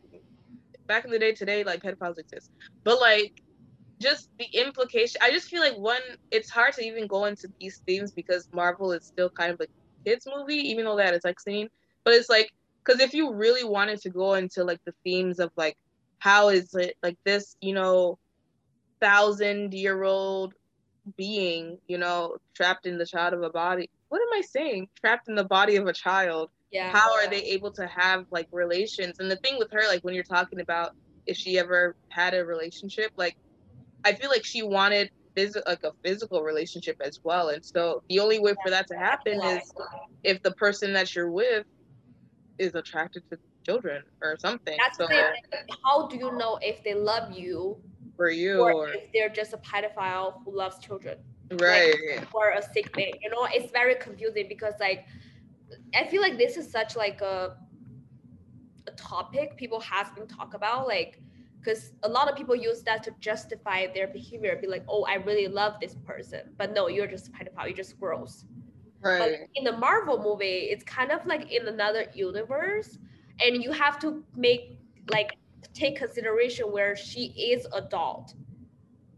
[0.87, 2.51] back in the day today like pedophiles exist
[2.85, 3.43] but like
[4.01, 7.83] just the implication i just feel like one it's hard to even go into these
[7.87, 9.67] themes because marvel is still kind of a
[10.09, 11.69] kids movie even though that is like seen
[12.05, 12.51] but it's like
[12.85, 15.77] because if you really wanted to go into like the themes of like
[16.19, 18.19] how is it like this you know
[19.01, 20.55] thousand year old
[21.17, 24.89] being you know trapped in the child of a body what am i saying?
[25.01, 26.51] Trapped in the body of a child.
[26.71, 29.19] Yeah, how are they able to have like relations?
[29.21, 30.93] And the thing with her like when you're talking about
[31.27, 33.37] if she ever had a relationship like
[34.05, 38.19] i feel like she wanted phys- like a physical relationship as well and so the
[38.19, 39.73] only way for that to happen is
[40.25, 41.65] if the person that you're with
[42.59, 45.25] is attracted to children or something That's so like,
[45.85, 47.81] How do you know if they love you
[48.17, 51.19] for you or or if they're just a pedophile who loves children?
[51.61, 51.95] right
[52.33, 53.09] or a sick man.
[53.23, 55.07] You know, it's very confusing because like
[55.95, 57.57] I feel like this is such like a
[58.87, 61.21] a topic people has been talk about like
[61.59, 65.15] because a lot of people use that to justify their behavior be like oh i
[65.15, 66.43] really love this person.
[66.57, 68.45] But no you're just a pedophile you're just gross.
[69.01, 69.19] Right.
[69.19, 72.99] but in the marvel movie it's kind of like in another universe
[73.41, 74.79] and you have to make
[75.11, 75.39] like
[75.75, 78.35] take consideration where she is adult.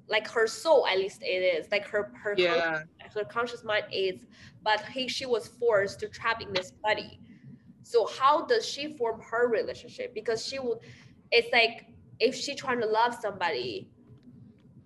[0.08, 1.70] Like her soul at least it is.
[1.70, 2.82] Like her her yeah.
[3.14, 4.26] her conscious mind is,
[4.62, 7.20] but he she was forced to trap in this body.
[7.82, 10.14] So how does she form her relationship?
[10.14, 10.78] Because she would,
[11.30, 11.86] it's like
[12.20, 13.90] if she trying to love somebody,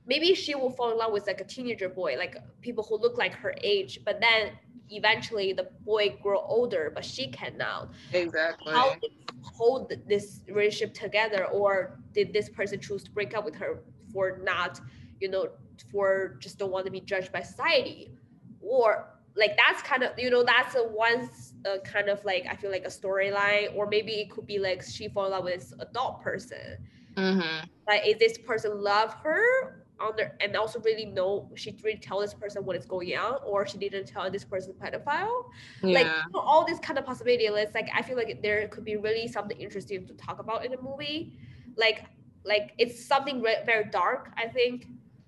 [0.06, 3.18] maybe she will fall in love with like a teenager boy, like people who look
[3.18, 4.52] like her age, but then
[4.90, 7.90] eventually the boy grow older, but she cannot.
[8.12, 9.10] exactly How did
[9.42, 13.82] hold this relationship together, or did this person choose to break up with her
[14.12, 14.80] for not,
[15.20, 15.48] you know,
[15.90, 18.12] for just don't want to be judged by society,
[18.60, 22.46] or like that's kind of you know that's a one s- a kind of like
[22.48, 25.44] I feel like a storyline, or maybe it could be like she fall in love
[25.44, 26.78] with adult person.
[27.16, 27.66] Mm-hmm.
[27.86, 32.20] Like, is this person love her on there, and also really know she really tell
[32.20, 35.44] this person what is going on, or she didn't tell this person pedophile?
[35.82, 35.98] Yeah.
[35.98, 37.44] Like you know, all this kind of possibility.
[37.44, 40.72] It's like I feel like there could be really something interesting to talk about in
[40.72, 41.38] the movie.
[41.76, 42.06] Like,
[42.44, 44.30] like it's something re- very dark.
[44.36, 44.86] I think.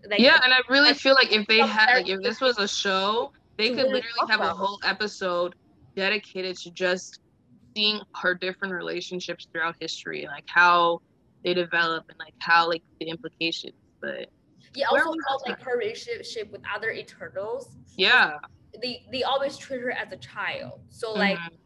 [0.09, 2.69] Like, yeah, and I really feel like if they had like if this was a
[2.69, 5.55] show, they could literally have a whole episode
[5.97, 7.21] dedicated to just
[7.75, 11.01] seeing her different relationships throughout history, like how
[11.47, 13.73] they develop and like how like the implications.
[14.03, 14.29] But
[14.75, 14.87] yeah.
[14.91, 17.77] Also, how like her relationship with other Eternals.
[17.97, 18.37] yeah,
[18.83, 20.83] They they always treat her as a child.
[20.91, 21.39] So like.
[21.39, 21.59] Mhm.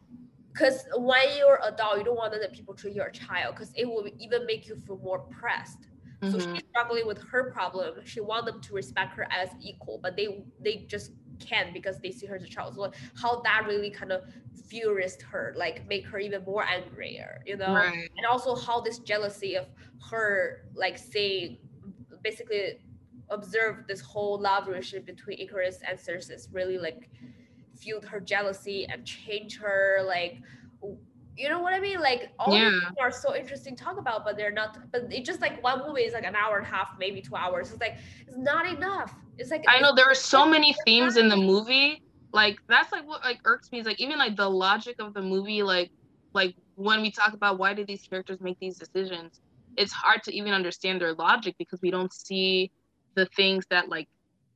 [0.53, 3.71] Because when you're adult, you don't want that people treat you as a child because
[3.73, 5.87] it will even make you feel more pressed.
[6.29, 6.53] So Mhm.
[6.53, 8.05] she's struggling with her problem.
[8.05, 10.27] She want them to respect her as equal, but they
[10.59, 12.75] they just can't because they see her as a child.
[12.75, 14.23] So how that really kind of
[14.67, 17.73] furious her, like make her even more angrier, you know?
[17.73, 18.09] right.
[18.17, 19.65] And also how this jealousy of
[20.09, 21.57] her, like saying,
[22.23, 22.79] basically
[23.29, 27.09] observe this whole love relationship between Ikaris and Sersi really like
[27.77, 30.37] fueled her jealousy and change her like
[31.41, 31.99] you know what I mean?
[32.01, 32.69] Like all Yeah.
[33.01, 34.77] are so interesting to talk about, but they're not.
[34.91, 37.35] But it just like one movie is like an hour and a half, maybe two
[37.35, 37.71] hours.
[37.71, 39.13] It's like it's not enough.
[39.37, 41.99] It's like I know there are so many themes in the movie.
[42.33, 45.21] Like that's like what like irks me is like even like the logic of the
[45.21, 45.89] movie, like
[46.33, 49.39] like when we talk about why did these characters make these decisions,
[49.77, 52.71] it's hard to even understand their logic because we don't see
[53.15, 54.07] the things that like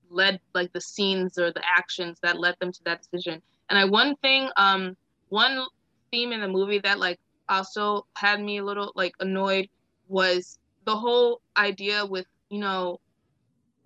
[0.10, 3.42] led like the scenes or the actions that led them to that decision.
[3.70, 4.96] And I one thing, um
[5.30, 5.66] one
[6.12, 9.68] theme in the movie that like also had me a little like annoyed
[10.08, 13.00] was the whole idea with, you know,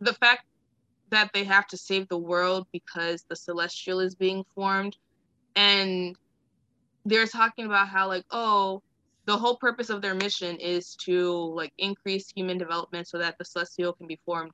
[0.02, 0.46] the fact
[1.10, 4.96] that they have to save the world because the celestial is being formed.
[5.56, 6.16] And
[7.06, 8.82] they're talking about how like oh
[9.26, 13.46] the whole purpose of their mission is to like increase human development so that the
[13.46, 14.52] celestial can be formed.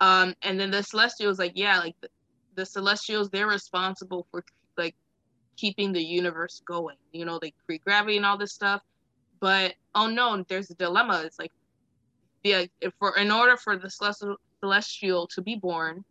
[0.00, 2.08] Um and then the celestial is like yeah like the,
[2.54, 4.44] the celestials they're responsible for
[4.76, 4.94] like
[5.56, 8.82] keeping the universe going you know they create gravity and all this stuff
[9.40, 11.52] but oh no there's a dilemma it's like
[12.44, 16.04] yeah if for in order for the celestial celestial to be born,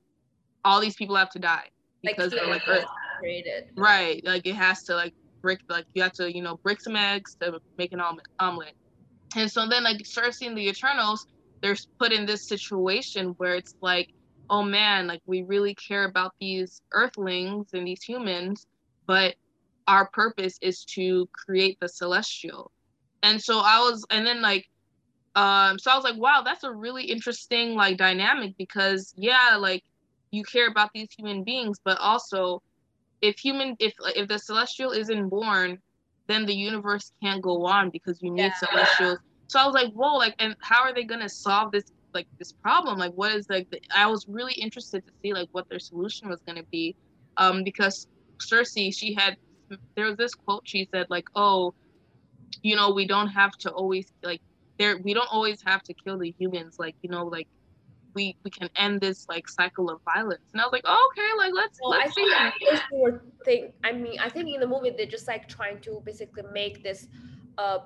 [0.63, 1.69] all these people have to die
[2.03, 2.85] like because they're like Earth.
[3.19, 3.69] created.
[3.75, 4.23] Right.
[4.25, 7.35] Like it has to like break like you have to, you know, break some eggs
[7.41, 8.73] to make an omelet omelet.
[9.35, 11.27] And so then like Sersi and the Eternals,
[11.61, 14.13] they're put in this situation where it's like,
[14.49, 18.67] oh man, like we really care about these earthlings and these humans,
[19.07, 19.35] but
[19.87, 22.71] our purpose is to create the celestial.
[23.23, 24.65] And so I was and then like
[25.35, 29.83] um so I was like, wow, that's a really interesting like dynamic because yeah, like
[30.31, 32.61] you care about these human beings, but also
[33.21, 35.79] if human if if the celestial isn't born,
[36.27, 38.53] then the universe can't go on because you need Yeah.
[38.53, 39.19] celestials.
[39.47, 41.83] So I was like, whoa, like and how are they gonna solve this
[42.13, 42.97] like this problem?
[42.99, 46.29] Like what is like the, I was really interested to see like what their solution
[46.29, 46.95] was gonna be.
[47.37, 48.07] Um because
[48.39, 49.35] Sersi, she had
[49.95, 51.73] there was this quote she said like, oh,
[52.61, 54.41] you know, we don't have to always like
[54.79, 57.47] there we don't always have to kill the humans, like, you know, like
[58.15, 60.41] we we can end this like cycle of violence.
[60.53, 63.15] And I was like, oh, okay, like let's Well, I let's think do that.
[63.45, 63.73] thing.
[63.83, 67.07] I mean, I think in the movie they're just like trying to basically make this,
[67.57, 67.79] uh,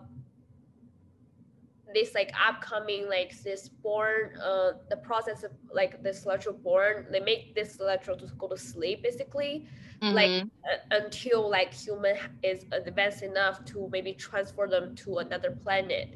[1.94, 7.08] this like upcoming like this born, uh, the process of like the celestial born.
[7.12, 9.68] They make this celestial to go to sleep basically,
[10.10, 10.50] like Mhm.
[10.72, 16.16] uh, until like human is advanced enough to maybe transfer them to another planet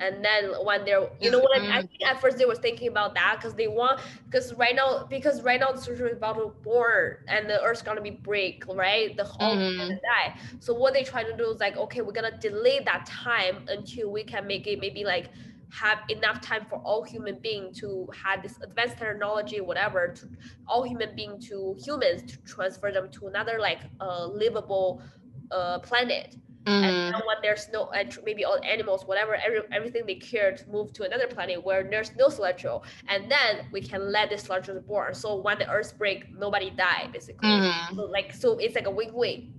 [0.00, 1.70] and then when they're you know what I, mean?
[1.72, 1.88] I Mhm.
[1.88, 5.42] think at first they were thinking about that because they want because right now because
[5.42, 9.16] right now the surgery is about to born and the earth's gonna be break right
[9.16, 9.88] the whole Mhm.
[9.88, 13.04] gonna die so what they try to do is like okay we're gonna delay that
[13.06, 15.30] time until we can make it maybe like
[15.70, 20.26] have enough time for all human being to have this advanced technology whatever to
[20.66, 25.02] all human being to humans to transfer them to another like uh, livable
[25.50, 26.36] uh, planet
[26.66, 26.82] Mhm.
[26.84, 30.68] and then when there's no and maybe all animals whatever every, everything they care to
[30.68, 34.80] move to another planet where there's no celestial and then we can let the celestial
[34.80, 37.94] born so when the earth break nobody die basically Mhm.
[37.96, 39.52] so like so it's like a win-win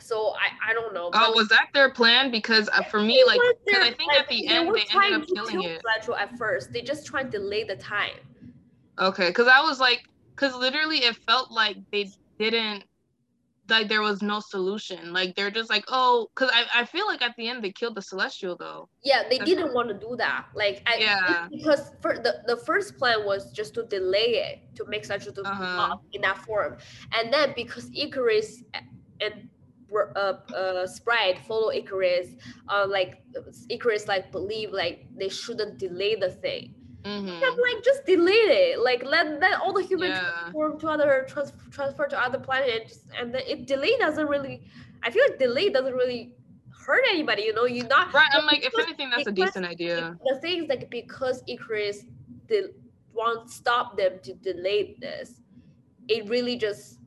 [0.00, 2.30] so i i don't know Oh, was that their plan?
[2.30, 4.20] Because uh, for me, like, because their I think plan.
[4.22, 5.80] at the end they ended up killing kill it.
[5.82, 8.16] celestial at first they just trying to delay the time
[8.98, 10.02] Okay, because I was like,
[10.36, 12.84] because literally it felt like they didn't,
[13.68, 15.12] like there was no solution.
[15.12, 17.94] Like they're just like, oh, because I, I feel like at the end they killed
[17.94, 18.88] the celestial though.
[19.02, 20.46] Yeah, they That's- didn't want to do that.
[20.54, 21.48] Like, I, Yeah.
[21.50, 25.32] because for the, the first plan was just to delay it to make such a
[25.32, 25.96] to Uh-huh.
[26.12, 26.76] in that form,
[27.12, 28.64] and then because Ikaris
[29.20, 29.48] and
[30.16, 32.36] uh, uh, Sprite follow Ikaris,
[32.68, 33.22] uh, like
[33.70, 36.74] Ikaris like believe like they shouldn't delay the thing.
[37.04, 37.44] Mm-hmm.
[37.44, 38.82] I'm like just delete it.
[38.82, 40.30] Like let let all the humans yeah.
[40.30, 44.62] transform to other trans- transfer to other planets, and then it delay doesn't really.
[45.02, 46.34] I feel like delay doesn't really
[46.86, 47.42] hurt anybody.
[47.42, 48.28] You know, you're not right.
[48.32, 50.16] I'm like, if anything, that's a decent idea.
[50.24, 52.06] The thing is like because Ikaris
[52.48, 52.70] did
[53.12, 55.40] won't stop them to delay this,
[56.08, 56.98] it really just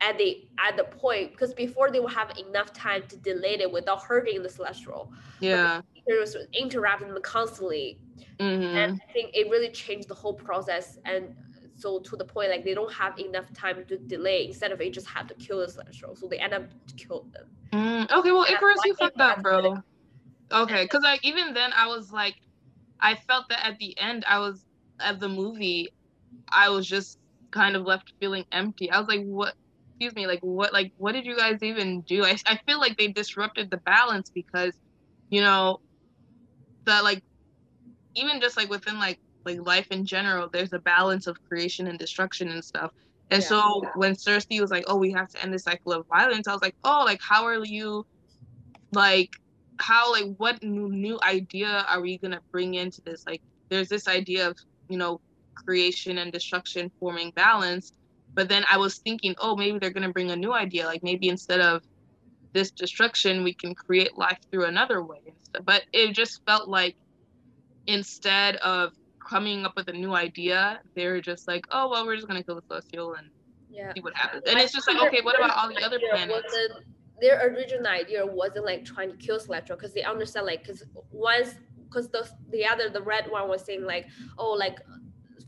[0.00, 3.70] at the at the point because before they will have enough time to delay it
[3.70, 5.12] without hurting the celestial.
[5.40, 5.82] Yeah.
[6.06, 7.98] It was interrupting them constantly.
[8.40, 8.76] Mm-hmm.
[8.76, 10.98] And I think it really changed the whole process.
[11.04, 11.34] And
[11.74, 14.92] so to the point like they don't have enough time to delay instead of it
[14.92, 16.14] just have to kill the celestial.
[16.16, 17.46] So they end up to kill them.
[17.72, 19.76] Mm, okay, well Ikaris, you fucked up, bro.
[20.52, 22.34] Okay, because like even then I was like
[23.00, 24.64] I felt that at the end I was
[25.00, 25.88] of the movie,
[26.50, 27.18] I was just
[27.50, 28.90] kind of left feeling empty.
[28.90, 29.54] I was like, what
[30.00, 32.24] excuse me, like what like what did you guys even do?
[32.24, 34.74] I, I feel like they disrupted the balance because,
[35.30, 35.80] you know,
[36.84, 37.22] the like
[38.20, 41.98] even just like within like like life in general, there's a balance of creation and
[41.98, 42.90] destruction and stuff.
[43.30, 43.48] And yeah.
[43.48, 46.52] so when Sersi was like, "Oh, we have to end the cycle of violence," I
[46.52, 48.04] was like, "Oh, like how are you,
[48.92, 49.30] like,
[49.78, 53.24] how like what new, new idea are we gonna bring into this?
[53.26, 53.40] Like,
[53.70, 54.56] there's this idea of
[54.88, 55.20] you know
[55.54, 57.92] creation and destruction forming balance,
[58.34, 60.86] but then I was thinking, oh, maybe they're to bring a new idea.
[60.86, 61.82] Like maybe instead of
[62.52, 65.20] this destruction, we can create life through another way.
[65.64, 66.96] But it just felt like
[67.86, 72.28] instead of coming up with a new idea, they're just like, oh, well, we're just
[72.28, 73.28] going to kill the celestial and
[73.70, 73.92] yeah.
[73.94, 74.42] see what happens.
[74.46, 76.54] And it's just like, okay, what about all the other planets?
[77.20, 81.54] Their original idea wasn't like trying to kill Celestial because they understand like because once
[81.84, 84.06] because the the other the red one was saying like
[84.38, 84.78] oh like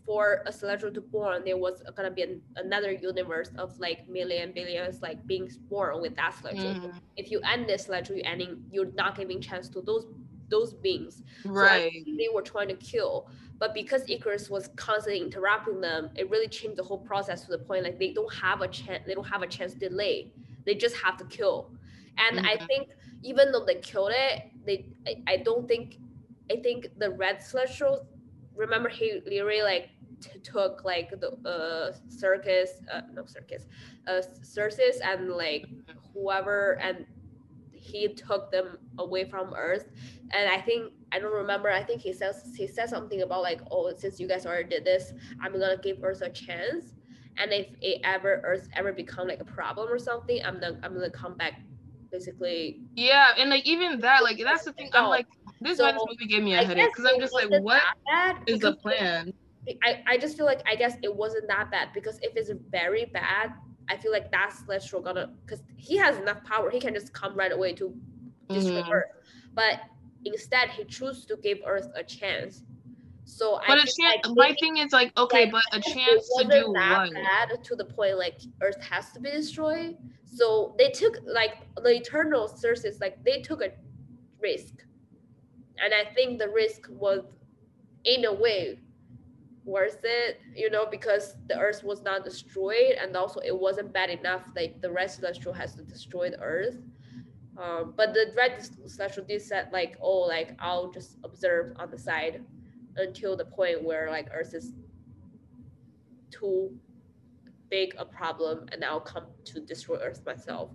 [0.04, 4.52] for a celestial to born, there was gonna be an, another universe of like million
[4.52, 6.74] billions like being born with that celestial.
[6.74, 7.00] Mm.
[7.16, 10.06] If you end this celestial, you ending, you're not giving chance to those
[10.52, 11.22] those beings.
[11.44, 11.90] Right.
[12.06, 13.28] So they were trying to kill,
[13.58, 17.58] but because Ikaris was constantly interrupting them, it really changed the whole process to the
[17.58, 19.02] point like they don't have a chance.
[19.06, 20.30] They don't have a chance to delay.
[20.64, 21.72] They just have to kill.
[22.18, 22.46] And mm-hmm.
[22.46, 22.90] I think
[23.22, 25.96] even though they killed it, they I, I don't think
[26.50, 28.06] I think the red celestial
[28.54, 29.88] remember he literally like
[30.20, 33.66] t- took like the uh circus uh no circus
[34.06, 35.66] uh circus and like
[36.12, 37.06] whoever and
[37.82, 39.88] he took them away from earth.
[40.30, 43.60] And i think i don't remember i think he says he said something about like
[43.70, 45.12] oh since you guys already did this
[45.42, 46.94] i'm gonna give earth a chance.
[47.38, 50.94] And if it ever earth ever become like a problem or something i'm gonna i'm
[50.94, 51.60] gonna come back
[52.10, 52.80] basically.
[52.94, 55.26] Yeah and like even that like that's the thing i'm like
[55.62, 57.82] this so, this movie gave me a headache because I'm just like, what
[58.46, 59.32] is the plan?
[59.84, 63.04] I, I just feel like I guess it wasn't that bad because if it's very
[63.12, 63.52] bad,
[63.88, 67.34] I feel like that's Celestial gonna because he has enough power, he can just come
[67.34, 67.94] right away to
[68.48, 68.92] destroy mm-hmm.
[68.92, 69.10] Earth.
[69.54, 69.80] But
[70.24, 72.62] instead, he chose to give Earth a chance.
[73.24, 74.26] So but I a chance.
[74.26, 77.14] Like, my thing is like okay, like, but a chance to do that what?
[77.14, 79.96] Bad to the point like Earth has to be destroyed.
[80.24, 83.70] So they took like the Eternal sources, like they took a
[84.40, 84.82] risk
[85.82, 87.24] and I think the risk was,
[88.04, 88.78] in a way,
[89.64, 94.10] worth it, you know, because the Earth was not destroyed, and also it wasn't bad
[94.10, 94.48] enough.
[94.56, 96.76] Like the red celestial has to destroy the Earth.
[97.56, 101.98] Um, but the red celestial did said like, oh, like I'll just observe on the
[101.98, 102.42] side
[102.96, 104.72] until the point where like Earth is
[106.30, 106.74] too
[107.70, 110.70] big a problem, and I'll come to destroy Earth myself.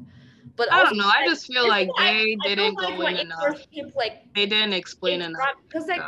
[0.55, 1.07] But I don't know.
[1.07, 3.59] I just feel like they I, didn't I go like in enough.
[3.95, 5.55] like they didn't explain enough.
[5.67, 6.01] Because like,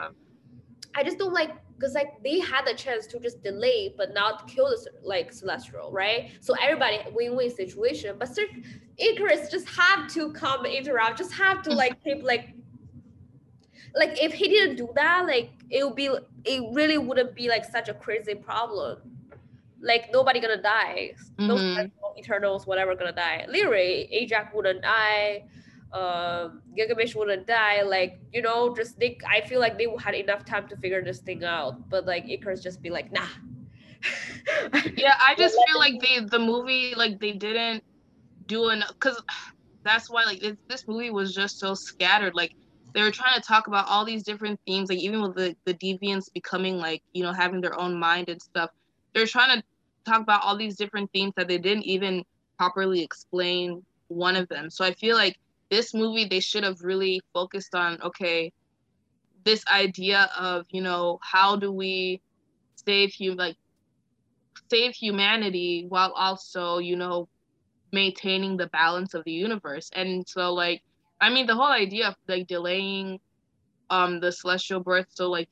[0.95, 4.47] I just don't like because like they had the chance to just delay but not
[4.47, 6.31] kill the like celestial, right?
[6.41, 8.15] So everybody win-win situation.
[8.19, 8.45] But Sir
[8.99, 12.53] Ikaris just have to come interrupt, just have to like keep like
[13.95, 16.09] like if he didn't do that, like it would be
[16.45, 18.97] it really wouldn't be like such a crazy problem
[19.81, 21.13] like nobody gonna die.
[21.37, 21.47] Mm-hmm.
[21.47, 23.45] Those Eternals, whatever, gonna die.
[23.47, 25.45] Literally, Ajak wouldn't die.
[25.91, 27.81] Um, Gilgamesh wouldn't die.
[27.81, 29.17] Like you know, just they.
[29.27, 31.89] I feel like they had enough time to figure this thing out.
[31.89, 33.27] But like Ikaris just be like, nah.
[34.95, 37.83] yeah, I just feel like they the movie like they didn't
[38.45, 39.21] do enough because
[39.83, 42.35] that's why like this movie was just so scattered.
[42.35, 42.55] Like
[42.93, 45.73] they were trying to talk about all these different themes, like even with the the
[45.73, 48.69] deviants becoming like you know having their own mind and stuff
[49.13, 49.63] they're trying to
[50.05, 52.23] talk about all these different themes that they didn't even
[52.57, 54.69] properly explain one of them.
[54.69, 55.37] So I feel like
[55.70, 58.51] this movie they should have really focused on okay,
[59.45, 62.22] this idea of, you know, how do we
[62.76, 63.55] save you like
[64.70, 67.28] save humanity while also, you know,
[67.91, 69.89] maintaining the balance of the universe.
[69.93, 70.82] And so like
[71.22, 73.20] I mean the whole idea of like delaying
[73.89, 75.49] um the celestial birth so like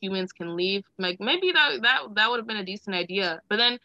[0.00, 3.40] humans can leave, like maybe that that that would have been a decent idea.
[3.48, 3.78] But then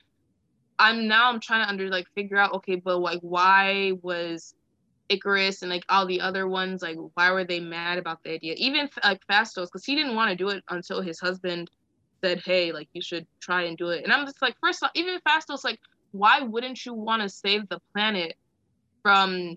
[0.79, 4.53] I'm now I'm trying to under like figure out okay, but like why was
[5.09, 8.55] Ikaris and like all the other ones like why were they mad about the idea?
[8.57, 11.69] Even like Phastos because he didn't want to do it until his husband
[12.23, 14.91] said, "Hey, like you should try and do it." And I'm just like, first off,
[14.95, 15.79] even Phastos like
[16.11, 18.35] why wouldn't you want to save the planet
[19.03, 19.55] from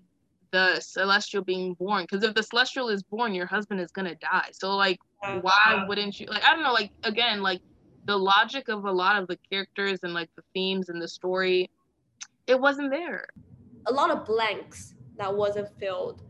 [0.51, 2.03] the celestial being born?
[2.03, 4.49] Because if the celestial is born, your husband is gonna die.
[4.53, 4.99] So like,
[5.41, 6.27] why wouldn't you?
[6.27, 6.73] Like, I don't know.
[6.73, 7.61] Like again, like
[8.05, 11.69] the logic of a lot of the characters and like the themes and the story,
[12.47, 13.27] it wasn't there.
[13.87, 16.23] A lot of blanks that wasn't filled.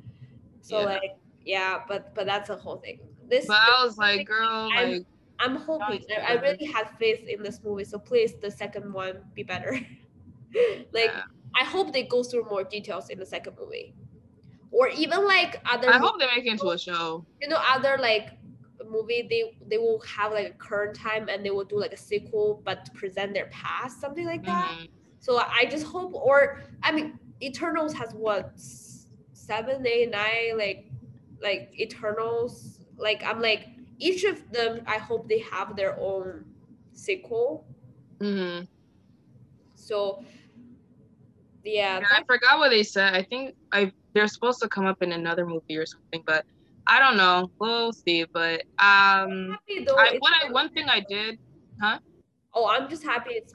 [0.62, 0.86] So yeah.
[0.86, 1.16] like,
[1.46, 3.00] yeah, but but that's a whole thing.
[3.30, 3.48] This.
[3.48, 5.06] But I was like, girl, I'm, like.
[5.40, 6.04] I'm hoping.
[6.28, 9.72] I really had faith in this movie, so please, the second one be better.
[10.94, 11.24] like yeah.
[11.60, 13.96] I hope they go through more details in the second movie,
[14.70, 15.90] or even like other.
[15.90, 17.26] I hope they make it into a show.
[17.42, 18.38] You know, other like
[18.92, 21.98] movie they they will have like a current time and they will do like a
[21.98, 24.86] sequel but present their past something like that mm-hmm.
[25.20, 28.52] so i just hope or i mean eternals has what
[29.34, 30.90] seven eight nine like
[31.42, 33.68] like eternals like i'm like
[34.00, 36.46] each of them i hope they have their own
[36.94, 37.66] sequel
[38.20, 38.64] mm-hmm.
[39.76, 40.24] so
[41.64, 43.14] yeah, yeah I forgot what they said.
[43.14, 46.46] I think I they're supposed to come up in another movie or something, but
[46.88, 47.52] I don't know.
[47.60, 48.26] We'll see.
[48.26, 51.40] But um, I, what I, one thing I did,
[51.80, 52.00] huh?
[52.54, 53.54] Oh, I'm just happy it's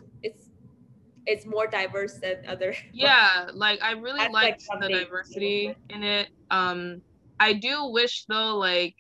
[1.27, 2.75] it's more diverse than other.
[2.93, 6.29] Yeah, like I really liked like the diversity in it.
[6.51, 7.03] Um,
[7.39, 8.95] I do wish though, like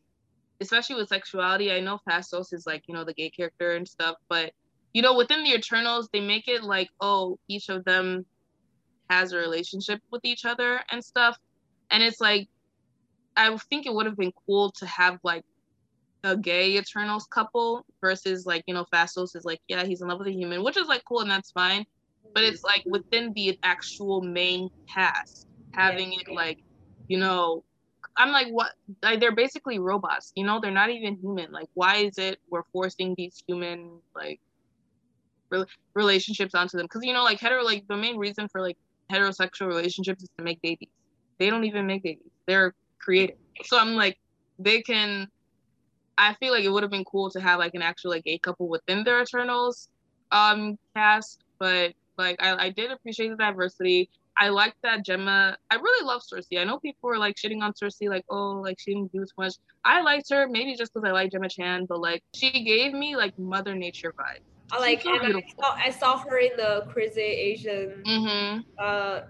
[0.60, 4.16] especially with sexuality, I know Phastos is like you know the gay character and stuff,
[4.28, 4.52] but
[4.92, 8.26] you know within the Eternals they make it like oh each of them
[9.10, 11.36] has a relationship with each other and stuff.
[11.90, 12.48] And it's like,
[13.36, 15.44] I think it would have been cool to have like
[16.24, 20.18] a gay Eternals couple versus like, you know, Phastos is like, yeah, he's in love
[20.18, 21.84] with a human, which is like cool and that's fine.
[22.34, 26.18] But it's like within the actual main cast, having yeah.
[26.26, 26.58] it like,
[27.08, 27.64] you know,
[28.16, 28.72] I'm like, what?
[29.02, 31.52] Like, they're basically robots, you know, they're not even human.
[31.52, 34.40] Like, why is it we're forcing these human, like,
[35.50, 35.64] re-
[35.94, 36.84] relationships onto them?
[36.84, 38.76] Because, you know, like, hetero, like, the main reason for like
[39.10, 40.88] heterosexual relationships is to make babies.
[41.38, 42.30] They don't even make babies.
[42.46, 43.36] They're creative.
[43.64, 44.18] So I'm like,
[44.58, 45.28] they can.
[46.18, 48.38] I feel like it would have been cool to have like an actual like gay
[48.38, 49.90] couple within their Eternals
[50.32, 54.10] um cast, but like I, I did appreciate the diversity.
[54.38, 55.56] I like that Gemma.
[55.70, 56.58] I really love Sersi.
[56.60, 59.30] I know people were like shitting on Sersi, like, oh, like she didn't do too
[59.38, 59.54] much.
[59.84, 63.16] I liked her, maybe just because I like Gemma Chan, but like she gave me
[63.16, 64.40] like Mother Nature vibes.
[64.72, 68.02] I like so and I saw, I saw, her in the Crazy Asian.
[68.04, 68.60] Mm-hmm.
[68.78, 69.20] Uh,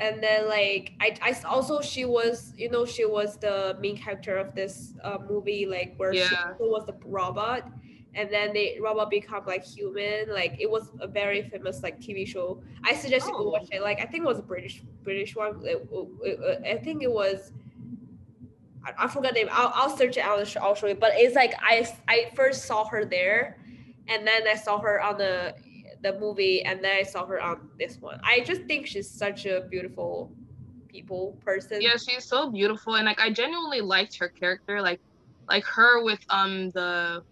[0.00, 4.36] and then like I, I also she was you know she was the main character
[4.36, 6.28] of this uh, movie like where yeah.
[6.28, 7.70] she was the robot
[8.14, 12.26] and then they robot become like human like it was a very famous like tv
[12.26, 12.62] show.
[12.84, 13.30] I suggest oh.
[13.30, 13.82] you go watch it.
[13.82, 15.60] Like i think it was a british british one.
[15.64, 17.52] It, it, it, i think it was
[18.86, 19.48] I, I forgot the name.
[19.50, 20.26] I'll, I'll search it.
[20.26, 20.94] I'll, I'll show you.
[20.94, 23.58] But it's like i i first saw her there
[24.08, 25.54] and then I saw her on the
[26.02, 28.20] the movie, and then I saw her on this one.
[28.22, 30.30] I just think she's such a beautiful
[30.88, 31.80] people person.
[31.80, 35.00] Yeah, she's so beautiful, and like I genuinely liked her character, like
[35.48, 37.22] like her with um the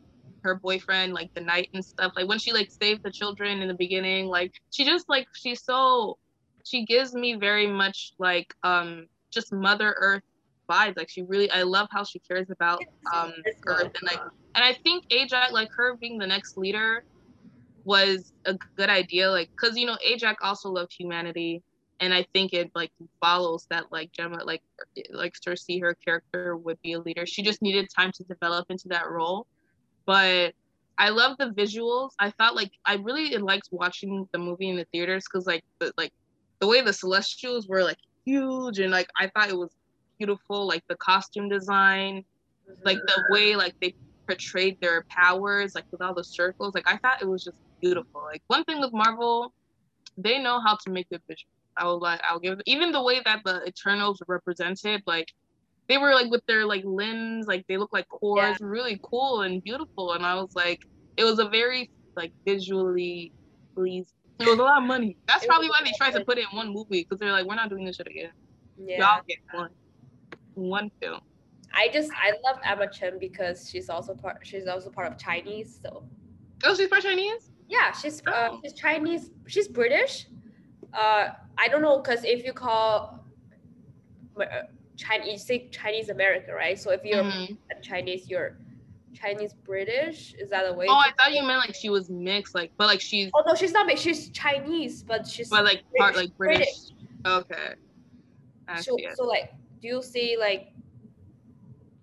[0.42, 2.12] her boyfriend, like the night and stuff.
[2.16, 5.64] Like when she like saved the children in the beginning, like she just like she's
[5.64, 6.18] so
[6.64, 10.22] she gives me very much like um just Mother Earth
[10.70, 10.96] vibes.
[10.96, 12.82] Like she really, I love how she cares about
[13.14, 13.32] um
[13.66, 14.20] Earth and like,
[14.54, 17.04] and I think Ajak, like her being the next leader,
[17.84, 19.30] was a good idea.
[19.30, 21.62] Like, cause you know Ajak also loved humanity,
[22.00, 22.90] and I think it like
[23.20, 24.62] follows that like Gemma, like
[25.10, 27.26] like Sersi, her character would be a leader.
[27.26, 29.46] She just needed time to develop into that role,
[30.06, 30.54] but.
[30.98, 32.10] I love the visuals.
[32.18, 35.90] I thought like I really liked watching the movie in the theaters because like the
[35.96, 36.12] like
[36.60, 39.74] the way the Celestials were like huge and like I thought it was
[40.18, 42.24] beautiful, like the costume design,
[42.84, 43.32] like the mm-hmm.
[43.32, 43.94] way like they
[44.26, 46.74] portrayed their powers, like with all the circles.
[46.74, 48.22] Like I thought it was just beautiful.
[48.22, 49.52] Like one thing with Marvel,
[50.16, 51.46] they know how to make good visuals.
[51.76, 55.32] I will like I'll give even the way that the Eternals were represented, like
[55.88, 58.56] they were like with their like limbs, like they look like cores, yeah.
[58.60, 60.12] really cool and beautiful.
[60.12, 60.82] And I was like,
[61.16, 63.32] it was a very like visually
[63.74, 64.06] pleasing.
[64.38, 65.16] It was a lot of money.
[65.28, 67.54] That's probably why they tried to put it in one movie because they're like, we're
[67.54, 68.30] not doing this shit again.
[68.78, 68.98] Yeah.
[68.98, 69.70] Y'all get one
[70.54, 71.20] one film.
[71.74, 75.80] I just I love Gemma Chan because she's also part she's also part of Chinese.
[75.82, 76.04] So.
[76.64, 77.50] Oh, she's part Chinese.
[77.68, 78.60] Yeah, she's uh, oh.
[78.62, 79.30] she's Chinese.
[79.46, 80.26] She's British.
[80.92, 83.24] Uh, I don't know because if you call
[84.38, 84.44] uh,
[84.96, 86.78] Chinese, you say Chinese American, right?
[86.78, 87.58] So if you're Mhm.
[87.82, 88.58] Chinese, you're
[89.14, 90.34] Chinese British.
[90.34, 90.86] Is that a way?
[90.88, 93.42] Oh, I thought say you meant like she was mixed, like, but like she's, Oh
[93.46, 94.04] no, she's not mixed.
[94.04, 96.92] She's Chinese, but she's but like part like British.
[97.26, 97.74] Okay.
[98.68, 100.72] I So, so like, do you see like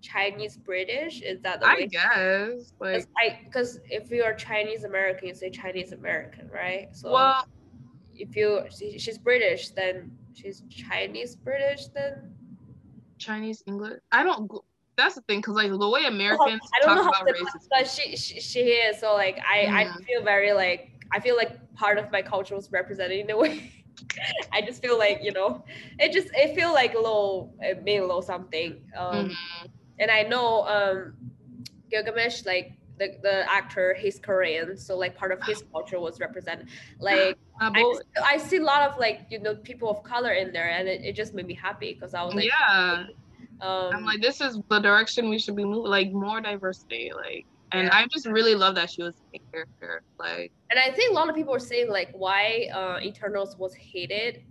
[0.00, 1.22] Chinese British?
[1.22, 1.86] Is that the I way?
[1.86, 6.88] guess like Because I because if you are Chinese American, you say Chinese American, right?
[6.92, 7.46] So well,
[8.14, 11.86] if you she, she's British, then she's Chinese British.
[11.88, 12.29] Then
[13.20, 14.00] Chinese English.
[14.10, 14.50] I don't.
[14.96, 17.68] That's the thing, because like the way Americans I don't talk know how about race
[17.70, 18.98] but she, she she is.
[18.98, 20.04] So like I I Mhm.
[20.06, 23.72] feel very like I feel like part of my culture was represented in a way.
[24.52, 25.64] I just feel like you know,
[25.98, 28.82] it just it feel like a little it made a little something.
[28.96, 29.70] Um, Mhm.
[30.00, 31.14] and I know um
[31.90, 36.66] Gilgamesh like the, the actor he's Korean so like part of his culture was represented
[37.00, 40.48] like Uh, I, I see a lot of like you know people of color in
[40.50, 43.04] there and it, it just made me happy because I was like yeah,
[43.60, 47.44] um I'm like, this is the direction we should be moving, like more diversity, like.
[47.72, 47.96] And Yeah.
[47.98, 50.50] I just really love that she was a character, like.
[50.70, 54.42] and I think a lot of people are saying like why uh Eternals was hated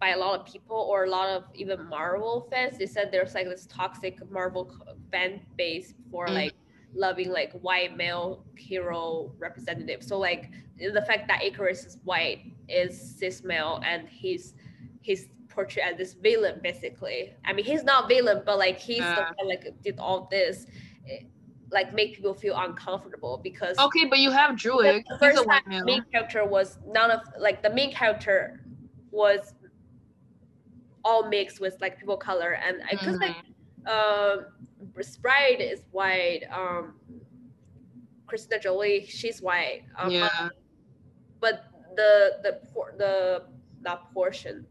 [0.00, 3.34] by a lot of people or a lot of even Marvel fans they said there's
[3.34, 4.64] like this toxic Marvel
[5.12, 6.34] fan base for Mhm.
[6.40, 6.54] like
[6.94, 10.02] loving like white male hero representative.
[10.02, 14.54] So like the fact that Ikaris is white is cis male and he's
[15.00, 17.34] he's portrayed as this villain basically.
[17.44, 20.66] I mean he's not villain but like he's the one like did all this
[21.08, 21.24] eh,
[21.70, 25.04] like make people feel uncomfortable because Okay, but you have Druig.
[25.08, 25.84] the first time male.
[25.84, 28.60] main character was none of like the main character
[29.10, 29.54] was
[31.04, 32.52] all mixed with like people color.
[32.52, 33.36] And i because like
[33.86, 34.46] Um
[35.00, 36.94] Sprite is white um
[38.26, 39.82] Christina Jolie she's white.
[39.98, 40.48] Um, yeah.
[41.40, 41.64] but
[41.96, 43.44] the the por- the
[43.80, 44.66] not portion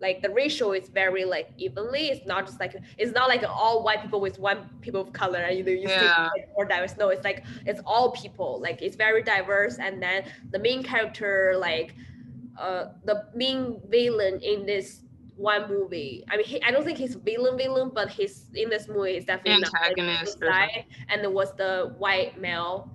[0.00, 2.08] like the ratio is very like evenly.
[2.08, 5.38] It's not just like it's not like all white people with one people of color
[5.40, 6.28] and you know you see Yeah.
[6.34, 6.96] like more diverse.
[6.96, 8.60] No it's like it's all people.
[8.62, 9.78] Like it's very diverse.
[9.78, 11.94] And then the main character like
[12.58, 15.02] uh the main villain in this
[15.40, 16.22] one movie.
[16.30, 19.24] I mean he, i don't think he's villain villain but he's in this movie is
[19.24, 22.90] definitely not, Antagonist or side, and it was the white male.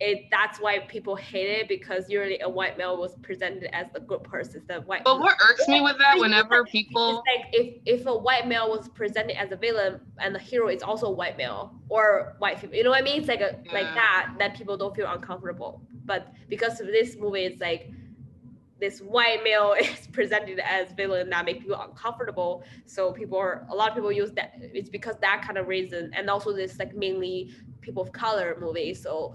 [0.00, 4.00] It that's why people hate it because usually a white male was presented as the
[4.00, 8.00] good person the white But what irks me with that, whenever people, it's like if
[8.00, 11.12] if a white male was presented as a villain and the hero is also a
[11.12, 13.18] white male or white female, you know what I mean?
[13.20, 15.82] It's like a like that that people don't feel uncomfortable.
[16.06, 17.90] But because of this movie, it's like
[18.80, 22.64] this white male is presented as villain that make people uncomfortable.
[22.86, 24.54] So people are a lot of people use that.
[24.60, 28.94] It's because that kind of reason, and also this like mainly people of color movie.
[28.94, 29.34] So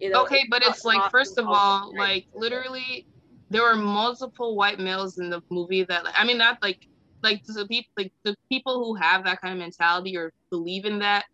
[0.00, 0.22] you know.
[0.22, 3.06] okay, but it's like, first of all like literally,
[3.50, 6.86] there were multiple white males in the movie that, like, I mean, not like,
[7.22, 11.00] like the people, like the people who have that kind of mentality or believe in
[11.00, 11.26] that.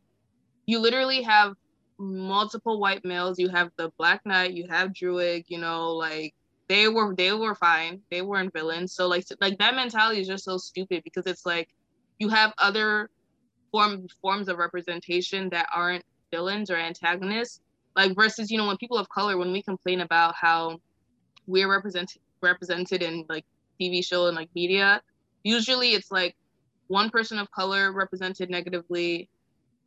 [0.66, 1.54] You literally have
[1.98, 3.38] multiple white males.
[3.38, 4.52] You have the Black Knight.
[4.52, 5.44] You have Druig.
[5.48, 6.34] You know, like
[6.68, 8.00] they were they were fine.
[8.10, 8.94] They weren't villains.
[8.94, 11.68] So like like that mentality is just so stupid because it's like
[12.18, 13.10] you have other
[13.70, 17.60] form forms of representation that aren't villains or antagonists.
[17.94, 20.78] Like versus you know when people of color when we complain about how
[21.46, 23.44] we're represented represented in like
[23.80, 25.00] TV show and like media,
[25.44, 26.34] usually it's like
[26.88, 29.28] one person of color represented negatively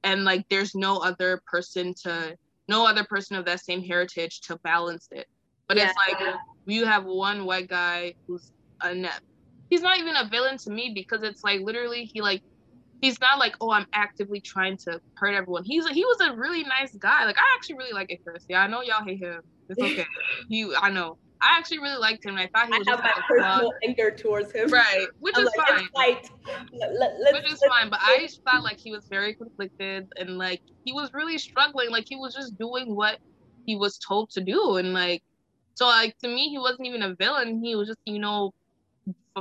[0.04, 2.36] and like there's no other person to
[2.68, 5.28] no other person of that same heritage to balance it.
[5.68, 6.36] But it's like
[6.66, 8.52] you have one white guy who's
[8.82, 9.22] a net
[9.70, 12.42] he's not even a villain to me because it's like literally he like
[13.02, 15.64] he's not like oh i'm actively trying to hurt everyone.
[15.64, 17.26] He's he was a really nice guy.
[17.26, 18.44] Like i actually really like Ikaris.
[18.50, 19.42] yeah i know y'all hate him.
[19.70, 20.06] It's okay.
[20.48, 22.88] You i know i actually really liked him i thought he was.
[22.88, 24.70] I have just my personal anger towards him.
[24.70, 26.30] right which I'm is like, fine fight.
[26.74, 27.90] Let, let, which is fine.
[27.90, 31.90] But I just felt like he was very conflicted and like he was really struggling.
[31.90, 33.20] Like he was just doing what
[33.66, 35.24] he was told to do, and like
[35.76, 37.64] so like to me he wasn't even a villain.
[37.64, 38.53] He was just you know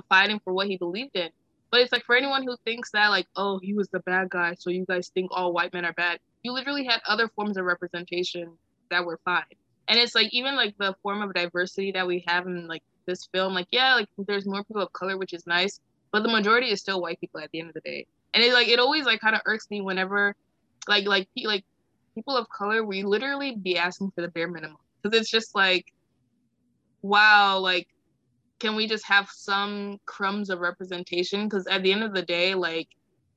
[0.09, 1.31] fighting for what he believed in.
[1.70, 4.55] But it's like for anyone who thinks that like oh he was the bad guy,
[4.59, 6.19] so you guys think all white men are bad.
[6.43, 8.53] You literally had other forms of representation
[8.91, 9.45] that were fine.
[9.89, 13.28] And it's like even like the form of diversity that we have in like this
[13.32, 15.81] film, like yeah, like there's more people of color, which is nice
[16.12, 18.06] but the majority is still white people at the end of the day.
[18.35, 20.35] And it like it always like kind of irks me whenever
[20.86, 21.65] like like like
[22.15, 24.78] people of color we literally be asking for the bare minimum.
[25.02, 25.93] Because it's just like
[27.02, 27.89] wow like
[28.59, 31.48] can we just have some crumbs of representation?
[31.48, 32.89] Because at the end of the day like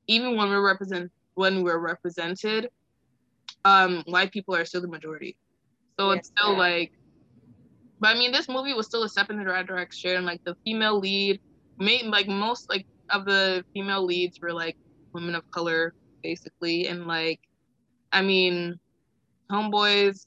[0.06, 2.68] even when we're represent when we're represented
[3.64, 5.36] um white people are still the majority
[5.98, 6.58] so it's still Yeah.
[6.58, 6.92] like
[8.00, 10.24] But I mean, this movie was still a step in the right direction.
[10.24, 11.40] Like the female lead,
[11.78, 14.76] made like most like of the female leads were like
[15.14, 17.40] women of color, basically, and like,
[18.12, 18.80] I mean,
[19.50, 20.26] homeboys.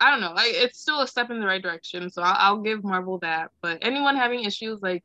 [0.00, 0.32] I don't know.
[0.32, 3.50] Like it's still a step in the right direction, so I'll, I'll give Marvel that.
[3.62, 5.04] But anyone having issues, like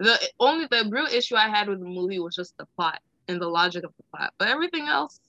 [0.00, 3.40] the only the real issue I had with the movie was just the plot and
[3.40, 4.32] the logic of the plot.
[4.38, 5.20] But everything else,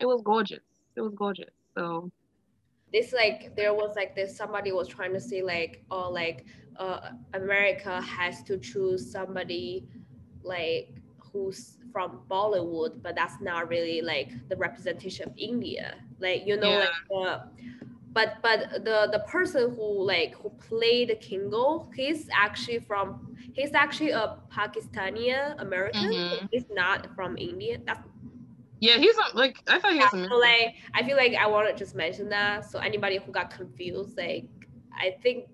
[0.00, 0.62] it was gorgeous.
[0.96, 1.50] It was gorgeous.
[1.76, 2.10] So
[2.92, 6.46] this like there was like this somebody was trying to say like oh like
[6.76, 9.86] uh America has to choose somebody
[10.42, 10.94] like
[11.32, 15.96] who's from Bollywood, but that's not really like the representation of India.
[16.20, 16.78] Like you know, Yeah.
[16.80, 17.38] like uh,
[18.12, 23.72] but but the the person who like who played the Kingo, he's actually from he's
[23.74, 26.10] actually a Pakistani American.
[26.10, 26.48] Mhm.
[26.50, 27.78] He's not from India.
[27.84, 28.00] That's
[28.80, 30.10] yeah, he's not like I thought he was.
[30.10, 33.50] so like I feel like I want to just mention that so anybody who got
[33.50, 34.48] confused, like
[34.96, 35.46] I think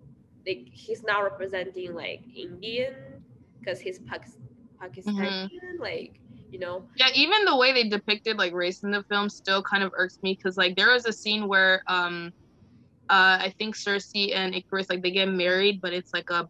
[0.46, 2.94] like he's not representing like Indian
[3.58, 4.38] because he's Pakis-
[4.82, 6.20] Pakistani, like
[6.50, 6.86] you know.
[6.96, 10.18] Yeah, even the way they depicted like race in the film still kind of irks
[10.22, 12.30] me because like there was a scene where um
[13.08, 16.46] uh I think Sersi and Ikaris like they get married, but it's like a,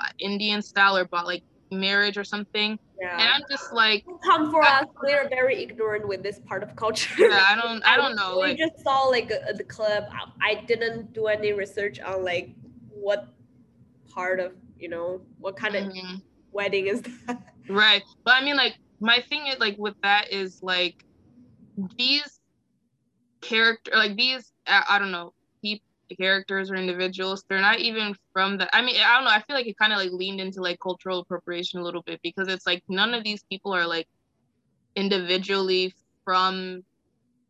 [0.00, 1.42] a Indian style or about like
[1.72, 2.78] marriage or something.
[3.02, 4.84] And I'm just like, Come for us.
[5.02, 7.14] We're very ignorant with this part of culture.
[7.18, 8.36] yeah, I don't I don't know.
[8.36, 10.04] We Like just saw like uh, the clip.
[10.12, 12.54] I, I didn't do any research on like
[12.88, 13.32] what
[14.08, 16.22] part of you know what kind of mhm.
[16.52, 17.42] wedding is that.
[17.68, 18.02] Right.
[18.24, 21.04] But I mean like my thing is like with that is like
[21.96, 22.40] these
[23.40, 25.32] character like these I, I don't know
[26.16, 29.56] characters or individuals they're not even from the I mean I don't know I feel
[29.56, 32.66] like it kind of like leaned into like cultural appropriation a little bit because it's
[32.66, 34.06] like none of these people are like
[34.96, 35.92] individually
[36.24, 36.82] from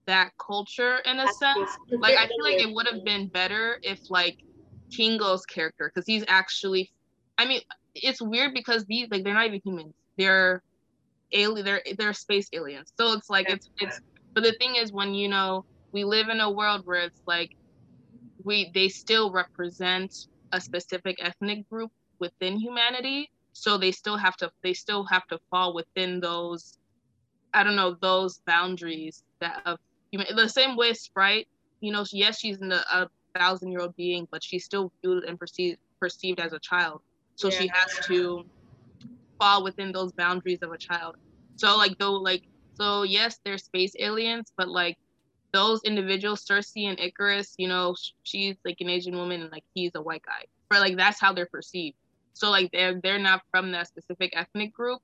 [0.06, 1.70] that culture in a sense.
[2.00, 4.36] like I feel like it would have been better if like
[4.90, 6.90] Kingo's character because he's actually
[7.38, 7.60] I mean
[7.94, 9.94] it's weird because these like they're not even humans.
[10.16, 10.62] They're
[11.32, 12.92] alien they're they're space aliens.
[12.98, 14.00] So it's like it's it's
[14.34, 17.50] but the thing is when you know we live in a world where it's like
[18.44, 20.14] we they still represent
[20.52, 23.30] a specific ethnic group within humanity.
[23.52, 26.76] So they still have to they still have to fall within those
[27.52, 29.76] i don't know those boundaries that of
[30.12, 31.48] human the same way sprite
[31.80, 35.24] you know yes she's in a, a thousand year old being but she's still viewed
[35.24, 37.00] and perceived perceived as a child.
[37.36, 38.44] So she has to
[39.38, 41.16] fall within those boundaries of a child.
[41.56, 42.42] So like though like
[42.74, 44.96] so yes they're space aliens but like
[45.52, 49.92] those individuals sersi and ikaris you know she's like an asian woman and like he's
[49.94, 50.44] a white guy.
[50.68, 51.96] But like that's how they're perceived.
[52.34, 55.00] So like they're they're not from that specific ethnic group.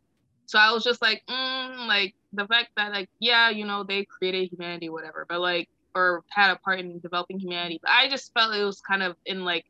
[0.47, 4.05] So i was just like mm, like the fact that like yeah you know they
[4.05, 7.81] created humanity whatever but like or had a part in developing humanity.
[7.83, 9.65] But i just felt it was kind of in like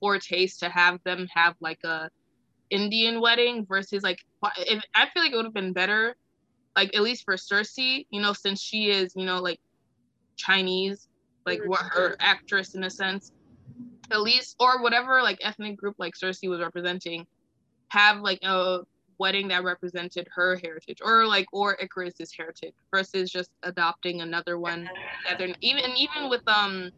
[0.00, 2.10] poor taste to have them have like a
[2.70, 4.18] indian wedding versus like
[4.58, 6.16] if, i feel like it would have been better
[6.74, 9.60] like at least for sersi you know since she is you know like
[10.36, 11.08] chinese
[11.46, 13.32] like what her actress in a sense
[14.10, 17.26] at least or whatever like ethnic group like sersi was representing
[17.88, 18.80] have like a
[19.18, 24.88] wedding that represented her heritage or like or ikaris's heritage versus just adopting another one
[25.26, 26.90] that they're even even with um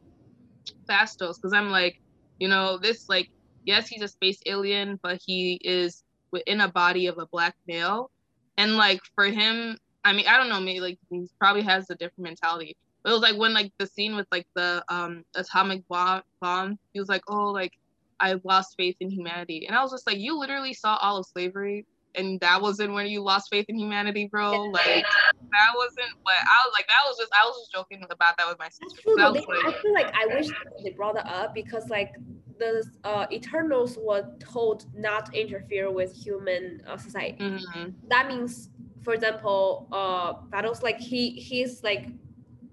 [0.89, 1.97] phastos because i'm like
[2.39, 3.29] you know this like
[3.67, 6.03] yes he's a space alien but he is
[6.33, 8.11] within a body of a black male.
[8.57, 11.95] And like for him i mean i don't know maybe like he probably has a
[11.95, 16.23] different mentality it was like when like the scene with like the um atomic bomb
[16.41, 17.73] bomb he was like oh like
[18.21, 21.27] i lost faith in humanity and i was just like you literally saw all of
[21.27, 25.05] slavery and that wasn't when you lost faith in humanity bro like
[25.53, 28.49] that wasn't what i was like that was just i was just joking about that
[28.49, 29.17] with my sister true.
[29.17, 30.47] They, I feel like I wish
[30.83, 32.13] they brought it up because like
[32.59, 37.43] the uh, Eternals were told not to interfere with human uh, society.
[37.43, 37.95] Mhm.
[38.09, 38.71] That means,
[39.03, 42.09] for example, uh, Thanos like he he's like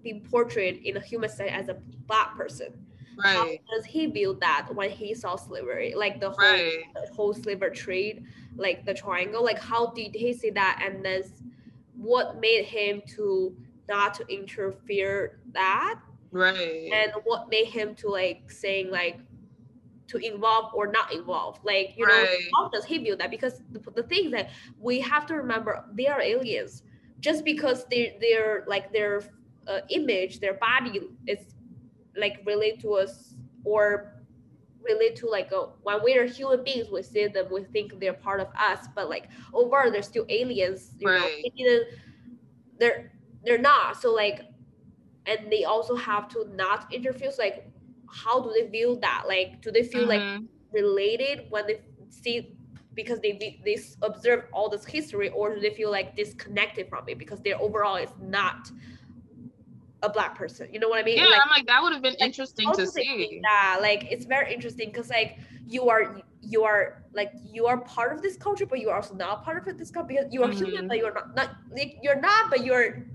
[0.04, 2.74] being portrayed in a human society as a black person.
[3.18, 3.36] Right.
[3.36, 7.14] How right does he view that when he saw slavery, like the whole right the
[7.14, 8.26] whole slavery trade,
[8.56, 9.44] like the triangle?
[9.44, 11.24] Like how did he see that, and then
[11.96, 13.56] what made him to
[13.88, 16.00] not to interfere that?
[16.32, 19.20] right and what made him to like saying like
[20.08, 22.26] to involve or not involve like you know
[22.56, 24.50] how does he view that because the, the thing is that
[24.80, 26.84] we have to remember they are aliens
[27.20, 29.22] just because they they're like their
[29.72, 31.56] uh, image their body is
[32.18, 34.16] like relate to us or
[34.82, 38.40] relate to like a, when we're human beings we see them we think they're part
[38.40, 41.46] of us but like over they're still aliens you know Right.
[41.66, 41.84] know,
[42.80, 43.12] they're
[43.44, 44.42] they're not so like
[45.26, 47.72] and they also have to not interfere so, like
[48.12, 50.48] how do they feel that like do they feel like Mhm.
[50.74, 52.58] related when they see
[52.94, 53.34] because they
[53.64, 57.60] they observe all this history or do they feel like disconnected from it because their
[57.62, 58.70] overall is not
[60.04, 62.02] a black person you know what i mean yeah, like, I'm like that would have
[62.02, 63.42] been like, interesting to do they think see.
[63.44, 65.38] Yeah, like it's very interesting because like
[65.68, 69.14] you are you are like you are part of this culture but you are also
[69.16, 70.88] not part of this culture because you are human Mhm.
[70.88, 73.06] but you're not not like you're not but you're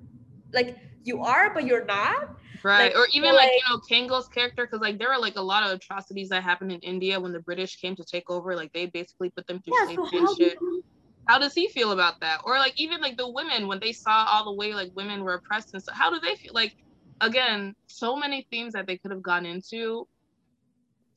[0.53, 2.87] like you are but you're not Right.
[2.87, 5.43] Like, or even like, like- you know, Kingo's character, because like there were like a
[5.43, 8.57] lot of atrocities that happened in India when the British came to take over.
[8.57, 10.59] Like they basically put them through yeah so how do shit.
[10.61, 10.83] you,
[11.27, 12.41] How does he feel about that?
[12.45, 15.35] Or like even like the women when they saw all the way like women were
[15.35, 16.53] oppressed and stuff, how do they feel?
[16.55, 16.75] Like
[17.21, 20.07] again, so many themes that they could have gone into.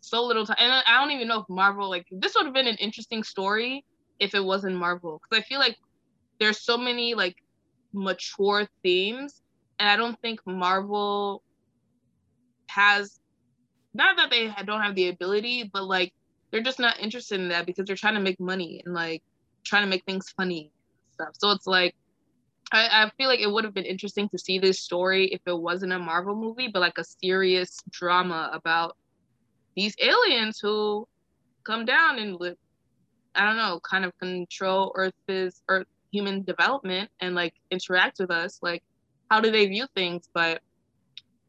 [0.02, 2.68] So little time, and I don't even know if Marvel like this would have been
[2.68, 3.84] an interesting story
[4.20, 5.76] if it wasn't Marvel, because I feel like
[6.40, 7.36] there's so many like
[7.94, 9.42] mature themes,
[9.78, 11.44] and I don't think Marvel
[12.68, 13.20] has
[13.94, 16.14] not that they don't have the ability, but like
[16.52, 19.22] they're just not interested in that because they're trying to make money and like
[19.64, 20.72] trying to make things funny
[21.12, 21.30] stuff.
[21.34, 21.96] So it's like
[22.72, 25.58] I, I feel like it would have been interesting to see this story if it
[25.58, 28.96] wasn't a Marvel movie, but like a serious drama about
[29.76, 31.08] these aliens who
[31.64, 32.58] come down and live,
[33.36, 38.60] I don't know, kind of control Earth's Earth human development and like interact with us.
[38.62, 38.84] Like,
[39.32, 40.30] how do they view things?
[40.34, 40.62] But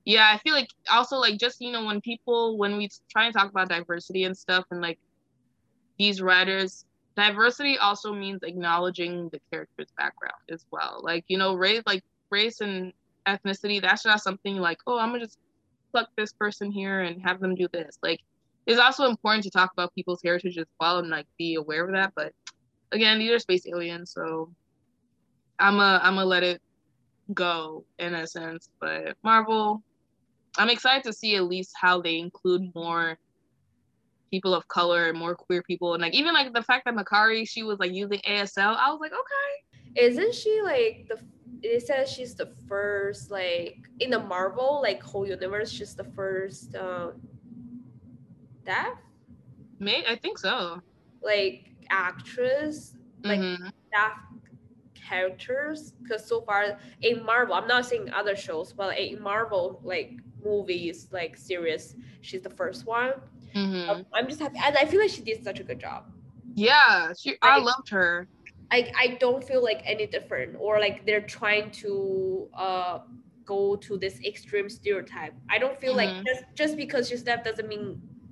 [0.04, 3.34] yeah, I feel like also like just you know when people when we try and
[3.34, 4.98] talk about diversity and stuff and like
[5.98, 11.00] these writers diversity also means acknowledging the character's background as well.
[11.02, 12.92] Like, you know, race like race and
[13.26, 15.38] ethnicity, that's not something like, oh, I'm gonna just
[15.92, 17.98] pluck this person here and have them do this.
[18.02, 18.20] Like
[18.66, 21.92] it's also important to talk about people's heritage as well and like be aware of
[21.92, 22.12] that.
[22.14, 22.32] But
[22.92, 24.50] again, these are space aliens, so
[25.58, 26.62] I'm a I'm gonna let it
[27.34, 28.68] go in a sense.
[28.80, 29.82] But Marvel,
[30.58, 33.18] I'm excited to see at least how they include more
[34.30, 37.48] people of color, and more queer people, and like even like the fact that Makkari
[37.48, 40.02] she was like using ASL, I was like, okay.
[40.06, 41.18] isn't she like the
[41.62, 46.74] it says she's the first like in the marvel like whole universe she's the first
[46.76, 47.20] um
[48.64, 48.94] deaf
[49.78, 50.80] May I think so.
[51.22, 52.94] like actress
[53.24, 53.70] like Mhm.
[53.88, 54.12] staff
[54.94, 60.12] characters because so far in marvel i'm not saying other shows but in marvel like
[60.44, 63.12] movies like series she's the first one
[63.54, 63.88] Mhm.
[63.88, 66.04] Um, i'm just happy and i feel like she did such a good job
[66.56, 68.26] Yeah, she I Like- loved her.
[68.76, 72.98] I, I don't feel like any different or like they're trying to uh
[73.44, 75.34] go to this extreme stereotype.
[75.48, 76.24] I don't feel like Mhm.
[76.28, 77.84] just just because she's deaf doesn't mean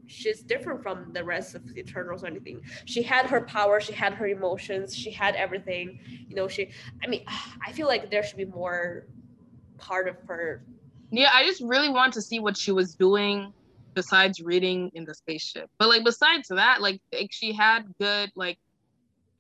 [0.07, 2.59] she's different from the rest of the Eternals or anything.
[2.93, 5.86] She had her power, she had her emotions, she had everything.
[6.28, 6.62] You know, she
[7.03, 7.23] I mean
[7.66, 9.07] I feel like there should be more
[9.89, 10.65] part of her.
[11.11, 13.53] Yeah, I just really want to see what she was doing
[13.98, 15.68] besides reading in the spaceship.
[15.76, 18.56] But like besides that, like, like she had good like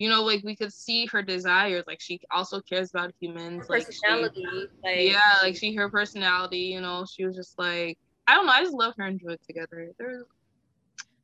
[0.00, 1.84] you know, like we could see her desires.
[1.86, 3.66] Like she also cares about humans.
[3.68, 4.46] Her like she- personality,
[4.82, 8.52] like yeah, like she her personality, you know, she was just like I don't know,
[8.52, 9.92] I just love her and Joy together.
[9.96, 10.24] They're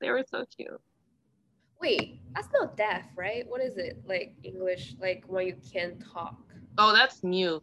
[0.00, 0.80] they were so cute.
[1.80, 3.44] wait, that's not deaf, right?
[3.48, 3.98] What is it?
[4.06, 6.38] Like English, like when you can't talk.
[6.78, 7.62] Oh, that's mute.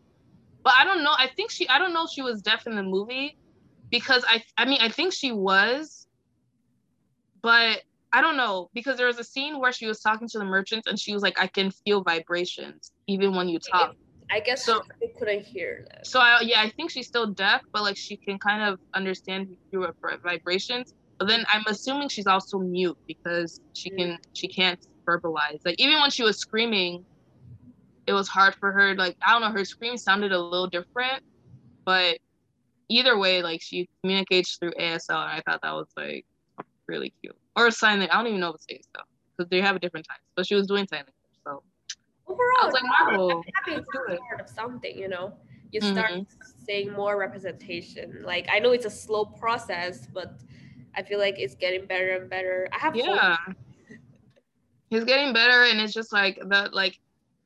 [0.64, 1.14] But I don't know.
[1.18, 3.38] I think she I don't know if she was deaf in the movie
[3.92, 6.08] because I I mean I think she was,
[7.42, 10.46] but I don't know because there was a scene where she was talking to the
[10.46, 13.96] merchants and she was like, I can feel vibrations even when you talk.
[14.30, 16.08] I guess So- she couldn't hear that.
[16.08, 19.56] So I, yeah, I think she's still deaf, but like she can kind of understand
[19.70, 19.88] through
[20.24, 20.94] vibrations.
[21.20, 23.98] But then I'm assuming she's also mute because she mm.
[23.98, 25.60] can she can't verbalize.
[25.64, 27.06] Like even when she was screaming,
[28.08, 28.96] it was hard for her.
[28.96, 31.24] Like I don't know, her scream sounded a little different,
[31.86, 32.18] but
[32.92, 36.26] either way, like she communicates through ASL, and I thought that was like
[36.88, 37.36] really cute.
[37.56, 38.10] Or sign language.
[38.12, 39.04] I don't even know what ASL
[39.38, 40.22] because they have a different types.
[40.36, 41.14] But she was doing sign language,
[41.46, 41.64] so
[42.28, 45.34] Overall, I was like, Marvel, I'm happy it's do part of something, you know.
[45.72, 46.26] You start Mhm.
[46.66, 48.22] seeing more representation.
[48.24, 50.34] Like I know it's a slow process, but
[50.96, 52.68] I feel like it's getting better and better.
[52.74, 53.06] I have hope.
[53.06, 53.36] yeah
[54.90, 56.98] he's getting better and it's just like the like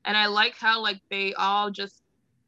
[0.05, 2.01] and i like how like they all just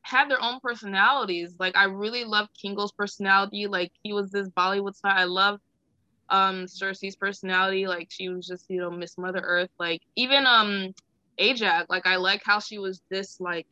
[0.07, 1.55] have their own personalities.
[1.59, 3.67] Like i really love kingo's personality.
[3.67, 5.11] Like he was this bollywood star.
[5.11, 5.59] I love
[6.29, 7.88] um sersi's personality.
[7.88, 9.69] Like she was just you know miss mother earth.
[9.79, 10.93] Like even um
[11.39, 11.85] ajak.
[11.89, 13.67] Like i like how she was this like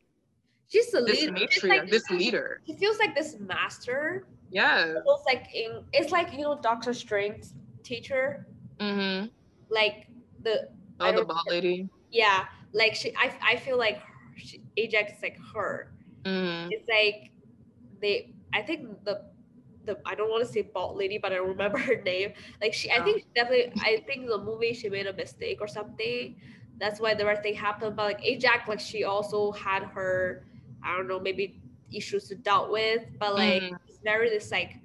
[0.68, 1.32] She's the this leader.
[1.32, 2.60] Matriarch like, this leader.
[2.66, 4.26] She feels like this master.
[4.50, 8.46] yeah Almost like in it's like you know Doctor Strange's teacher,
[8.80, 9.28] mm-hmm.
[9.70, 10.08] Like
[10.42, 10.68] the
[11.00, 11.88] oh the bald lady.
[12.10, 13.14] Yeah, like she.
[13.16, 14.00] I I feel like
[14.36, 15.92] she, Ajak is like her.
[16.26, 17.32] Mm It's like
[18.00, 18.34] they.
[18.52, 19.30] I think the
[19.84, 22.32] the I don't want to say bald lady, but I remember her name.
[22.60, 23.72] Like she, I think definitely.
[23.80, 26.36] I think the movie she made a mistake or something.
[26.78, 27.96] That's why the right thing happened.
[27.96, 30.46] But like Ajak, like she also had her,
[30.82, 31.60] I don't know, maybe
[31.92, 33.04] issues to dealt with.
[33.18, 33.78] But like Mhm.
[33.88, 34.80] it's very this like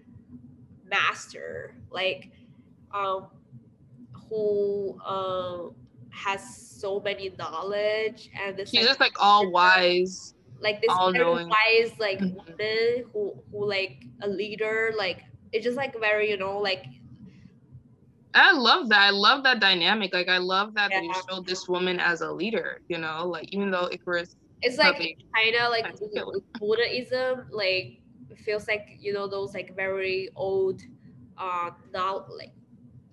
[0.85, 2.31] master, like
[2.93, 3.27] um,
[4.29, 5.75] who um
[6.11, 10.33] has so many knowledge and this She's like, just like all wise.
[10.61, 11.49] Like this all very knowing.
[11.49, 12.35] wise like Mhm.
[12.35, 16.85] woman who who like a leader like it's just like very you know like
[18.33, 18.99] I love that.
[19.01, 20.13] I love that dynamic.
[20.13, 21.01] Like I love that Yeah.
[21.29, 22.81] showed this woman as a leader.
[22.87, 25.17] You know, like even though Ikaris, it's like Puppy.
[25.35, 26.27] China like That's with- cute.
[26.27, 27.99] with Buddhism like
[28.37, 30.81] feels like you know those like very old
[31.37, 32.53] uh now like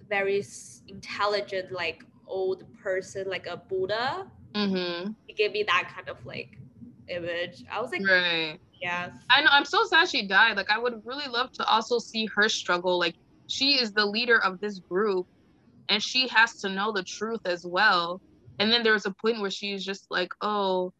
[0.08, 0.42] very
[0.86, 5.10] intelligent like old person like a Buddha mm-hmm.
[5.26, 6.58] it gave me that kind of like
[7.10, 8.58] image I was like right?
[8.80, 9.48] yes I know.
[9.50, 10.56] I'm so sad she died.
[10.56, 12.98] Like I would really love to also see her struggle.
[12.98, 13.14] Like
[13.46, 15.26] she is the leader of this group,
[15.88, 18.20] and she has to know the truth as well.
[18.58, 20.92] And then there was a point where she's just like, "Oh,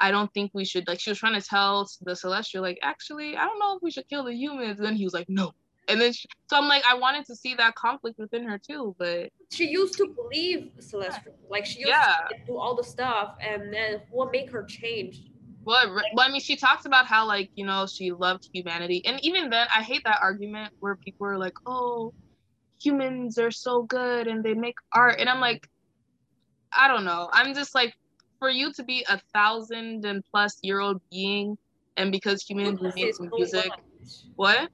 [0.00, 3.36] I don't think we should." Like she was trying to tell the Celestial, like, "Actually,
[3.36, 5.52] I don't know if we should kill the humans." And then he was like, "No."
[5.88, 8.96] And then she, so I'm like, I wanted to see that conflict within her too,
[8.98, 12.14] but she used to believe celestial like she used Yeah.
[12.30, 15.30] to do all the stuff and then what made her change
[15.66, 19.18] Well, well, I mean, she talks about how like you know she loved humanity, and
[19.24, 22.14] even then, I hate that argument where people are like, "Oh,
[22.80, 25.66] humans are so good and they make art," and I'm like,
[26.72, 27.28] I don't know.
[27.32, 27.92] I'm just like,
[28.38, 31.56] for you to be a thousand and plus year old being,
[31.96, 33.72] and because humans This make is so music,
[34.36, 34.70] what?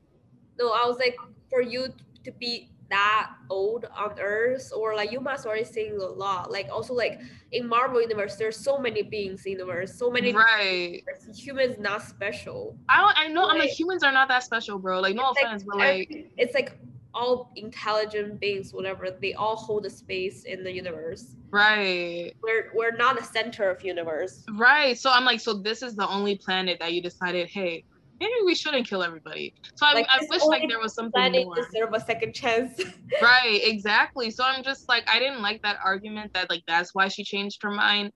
[0.59, 1.17] no i was like
[1.49, 1.89] for you
[2.25, 6.69] to be that old on earth or like you must already sing a lot like
[6.71, 7.15] also like
[7.53, 11.03] in marvel universe there's so many beings in the universe so many Right.
[11.35, 13.45] humans not special I don't, I know.
[13.49, 15.01] I'm like Like- humans are not that special, bro.
[15.01, 16.09] Like no It's like offense, but like
[16.43, 16.71] it's like
[17.15, 22.33] all intelligent beings whatever they all hold a space in the universe right.
[22.43, 24.35] we're we're not the center of universe
[24.67, 24.95] Right.
[25.03, 27.85] So I'm like, so this is the only planet that you decided, hey,
[28.23, 29.53] maybe we shouldn't kill everybody.
[29.75, 31.57] So I, Like, I this wish like there was something more.
[31.57, 32.81] deserve a second chance
[33.23, 34.31] Right, exactly.
[34.31, 37.59] So I'm just like, I didn't like that argument that like that's why she changed
[37.63, 38.13] her mind.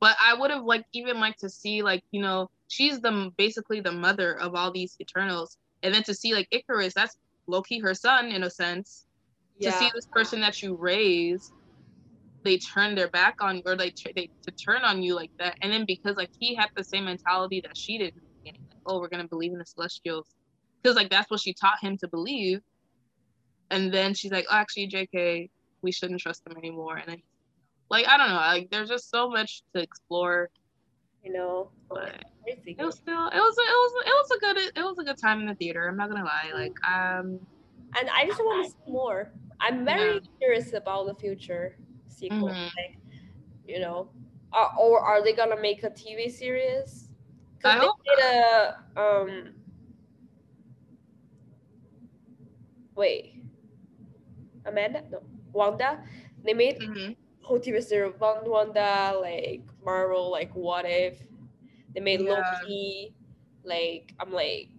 [0.00, 3.80] But I would have like even liked to see like you know she's the basically
[3.80, 7.16] the mother of all these Eternals, and then to see like Ikaris, that's
[7.46, 9.06] Loki her son in a sense.
[9.58, 9.70] Yeah.
[9.70, 11.52] To see this person that you raised,
[12.44, 15.32] they turn their back on you or like tr- they to turn on you like
[15.40, 18.12] that, and then because like he had the same mentality that she did,
[18.88, 20.26] oh we're gonna believe in the Celestials,
[20.82, 22.60] because like that's what she taught him to believe,
[23.70, 25.50] and then she's like oh, actually Jk
[25.82, 27.22] we shouldn't trust them anymore, and then
[27.90, 30.50] like I don't know like there's just so much to explore,
[31.22, 34.82] you know but it was still it was it was it was a good it
[34.82, 35.88] was a good time in the theater.
[35.88, 37.38] I'm not gonna lie, like um
[37.98, 39.32] and I just want to see more.
[39.60, 40.20] I'm very Yeah.
[40.38, 42.48] curious about the future sequel.
[42.48, 42.70] Mhm.
[42.76, 42.98] Like,
[43.66, 44.10] you know,
[44.52, 47.07] uh, or are they gonna make a TV series?
[47.64, 49.54] I hope they did a um.
[52.94, 53.34] Wait,
[54.66, 55.04] Amanda?
[55.10, 55.22] No,
[55.52, 56.02] Wanda.
[56.44, 57.16] They made mhm.
[57.42, 58.14] whole TV series.
[58.20, 61.22] Wan- Wanda, like Marvel, like What If.
[61.94, 62.34] They made Yeah.
[62.34, 63.14] Loki.
[63.64, 64.70] Like I'm like,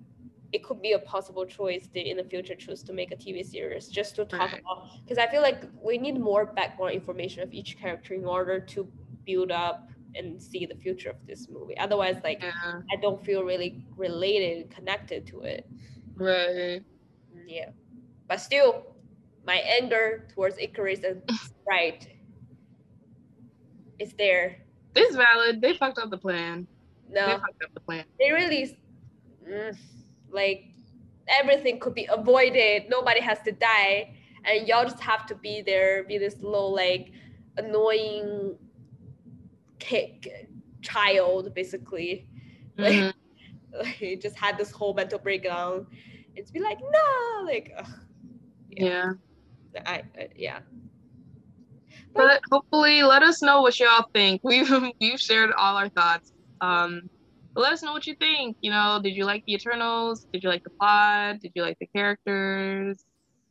[0.51, 3.43] it could be a possible choice they in the future choose to make a TV
[3.43, 4.61] series just to talk Right.
[4.61, 8.59] about because I feel like we need more background information of each character in order
[8.59, 8.91] to
[9.25, 11.77] build up and see the future of this movie.
[11.77, 15.67] Otherwise, like yeah I don't feel really related, connected to it.
[16.15, 16.81] right.
[17.47, 17.69] Yeah,
[18.27, 18.95] but still,
[19.45, 22.07] my anger towards Ikaris and Sprite
[23.97, 24.57] is there.
[24.95, 25.61] It's valid.
[25.61, 26.67] They fucked up the plan.
[27.09, 27.25] No.
[27.25, 28.05] They fucked up the plan.
[28.19, 28.77] they really
[29.47, 29.75] mm,
[30.31, 30.65] like
[31.27, 32.83] everything could be avoided.
[32.89, 34.15] Nobody has to die,
[34.45, 37.11] and y'all just have to be there, be this little like
[37.57, 38.57] annoying
[39.79, 40.47] kick
[40.81, 42.27] child, basically.
[42.79, 43.13] Like, Mhm.
[43.73, 45.85] like just had this whole mental breakdown.
[46.35, 47.87] It's be like no, like ugh,
[48.69, 49.11] Yeah.
[49.85, 50.59] I, I yeah.
[52.13, 54.41] But hopefully, let us know what y'all think.
[54.45, 56.31] We've we've shared all our thoughts.
[56.61, 57.09] Um,
[57.55, 58.55] let us know what you think.
[58.61, 60.25] You know, did you like the Eternals?
[60.31, 61.41] Did you like the plot?
[61.41, 63.03] Did you like the characters?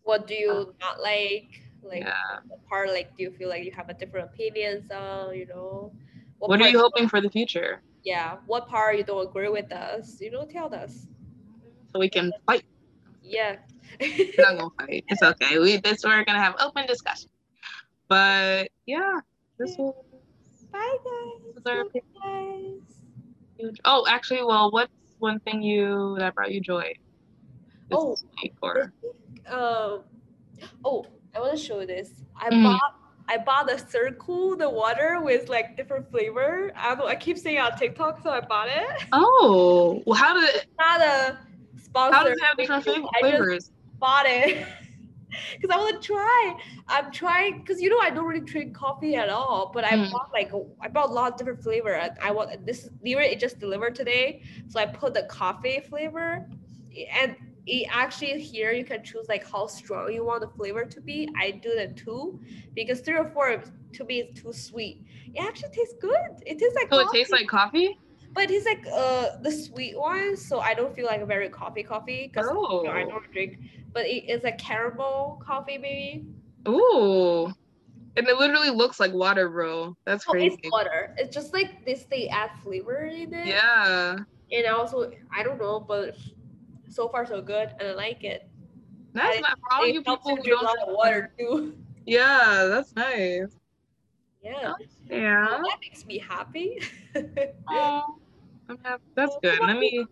[0.05, 1.51] What do you not like?
[1.83, 2.41] Like yeah.
[2.69, 5.37] part like do you feel like you have a different opinions on?
[5.37, 5.93] You know.
[6.39, 7.83] What are you hoping for the future?
[8.05, 8.37] Yeah.
[8.47, 10.21] What part you don't agree with us?
[10.21, 11.07] You know, tell us.
[11.93, 12.65] So we can fight.
[13.23, 13.57] Yeah.
[14.01, 15.05] We're not gonna fight.
[15.09, 15.59] It's okay.
[15.59, 17.31] We this we're gonna have open discussion.
[18.09, 19.21] But yeah,
[19.59, 19.85] this Yeah.
[19.87, 19.95] was
[20.73, 21.43] Bye guys.
[21.45, 22.61] this was our Bye,
[23.61, 23.81] guys.
[23.85, 26.95] Oh, actually, well, what's one thing you that brought you joy?
[27.91, 28.17] This Oh,
[28.63, 28.93] or
[29.47, 30.05] Um,
[30.85, 32.23] oh, I want to show this.
[32.37, 32.63] I Mhm.
[32.63, 32.95] bought
[33.29, 36.73] I bought the circle, the water with like different flavor.
[36.77, 36.95] I.
[36.95, 38.87] I keep seeing on TikTok, so I bought it.
[39.13, 41.39] oh well how did it Not a
[41.83, 42.17] sponsor.
[42.17, 43.71] how does it have different I just flavors?
[43.99, 44.67] bought it
[45.61, 46.55] because I want to try.
[46.89, 50.11] I'm trying because you know I don't really drink coffee at all, but I Mm.
[50.11, 50.51] bought like
[50.81, 51.95] I bought a lot of different flavor.
[51.95, 52.89] and I want this.
[53.05, 56.49] Literally, it just delivered today, so I put the coffee flavor,
[57.21, 57.37] and
[57.69, 61.29] it actually here you can choose like how strong you want the flavor to be.
[61.39, 62.41] I do the two
[62.75, 63.63] because three or four
[63.95, 65.05] to me is too sweet.
[65.35, 66.31] It actually tastes good.
[66.47, 67.99] It tastes like So it coffee, tastes like coffee?
[68.35, 71.83] but it's like uh the sweet one, so I don't feel like a very coffee
[71.83, 72.87] coffee because Oh.
[72.87, 73.59] I don't drink,
[73.93, 76.27] but it is a caramel coffee, maybe.
[76.69, 77.47] Ooh.
[78.17, 79.95] And it literally looks like water, bro.
[80.05, 80.59] That's Oh, crazy.
[80.63, 81.15] it's water.
[81.19, 82.05] It's just like this.
[82.11, 83.47] They add flavor in it.
[83.49, 84.17] Yeah.
[84.51, 86.17] And also, I don't know, but
[86.89, 88.49] so far so good, and I like it.
[89.15, 91.77] That's I- not for all you people who drink a don't lot of water too.
[92.07, 93.55] Yeah, that's nice.
[94.43, 94.73] Yeah,
[95.11, 95.47] Yeah.
[95.63, 96.81] that makes me happy.
[97.69, 98.03] Oh,
[98.69, 99.03] I'm happy.
[99.15, 99.59] That's good.
[99.61, 100.07] Let me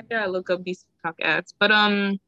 [0.00, 1.54] I gotta look up these TikTok ads.
[1.58, 2.18] But um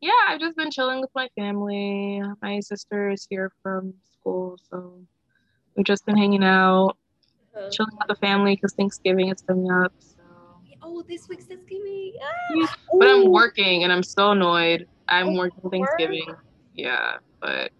[0.00, 2.22] yeah, I've just been chilling with my family.
[2.42, 5.00] My sister is here from school, so
[5.76, 6.96] we've just been hanging out,
[7.56, 9.92] Uh, chilling with the family because Thanksgiving is coming up.
[10.92, 12.14] Oh, this week's Thanksgiving.
[12.20, 14.86] Ah, but I'm working and I'm so annoyed.
[15.08, 15.70] I'm Oh, working work?
[15.70, 16.34] Thanksgiving.
[16.74, 17.70] Yeah, but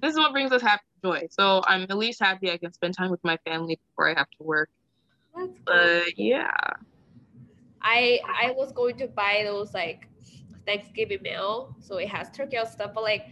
[0.00, 1.26] this is what brings us happy joy.
[1.30, 4.30] So I'm at least happy I can spend time with my family before I have
[4.38, 4.70] to work.
[5.34, 5.62] That's cool.
[5.66, 6.50] But yeah.
[7.82, 10.08] I I was going to buy those like
[10.64, 12.92] Thanksgiving meal, so it has turkey and stuff.
[12.94, 13.26] But like,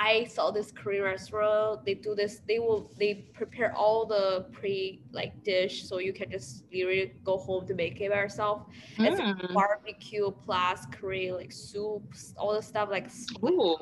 [0.00, 1.84] I saw this Korean restaurant.
[1.84, 2.40] They do this.
[2.48, 7.36] They will they prepare all the pre like dish, so you can just literally go
[7.36, 8.62] home to make it by yourself.
[8.98, 9.52] It's Mm.
[9.52, 13.10] barbecue plus Korean like soups, all the stuff like
[13.44, 13.76] Ooh.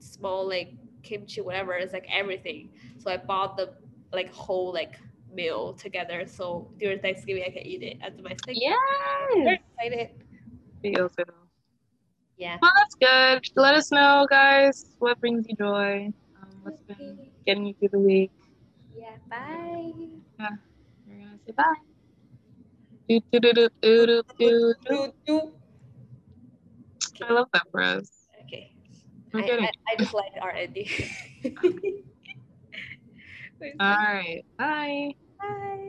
[0.00, 1.74] small like kimchi, whatever.
[1.74, 2.70] It's like everything.
[2.98, 3.74] So I bought the
[4.12, 4.98] like whole like
[5.32, 6.26] meal together.
[6.26, 8.56] So during Thanksgiving, I can eat it as my thing.
[8.56, 8.76] Yes.
[9.36, 10.24] Very excited.
[10.82, 11.28] Feels it.
[12.40, 12.56] Yeah.
[12.62, 13.44] Well, that's good.
[13.60, 16.08] Let us know, guys, what brings you joy.
[16.40, 18.32] Um, what's been getting you through the week.
[18.96, 19.10] Yeah.
[19.28, 19.92] Bye.
[20.38, 20.48] Yeah,
[21.06, 21.74] we're gonna say bye.
[23.10, 25.52] Do, do, do, do, do, do, do, do.
[27.22, 28.10] I love that for us.
[28.46, 28.72] Okay.
[29.34, 30.88] I, I, I just like our ending.
[33.78, 34.42] all right.
[34.56, 35.14] Bye.
[35.38, 35.79] Bye.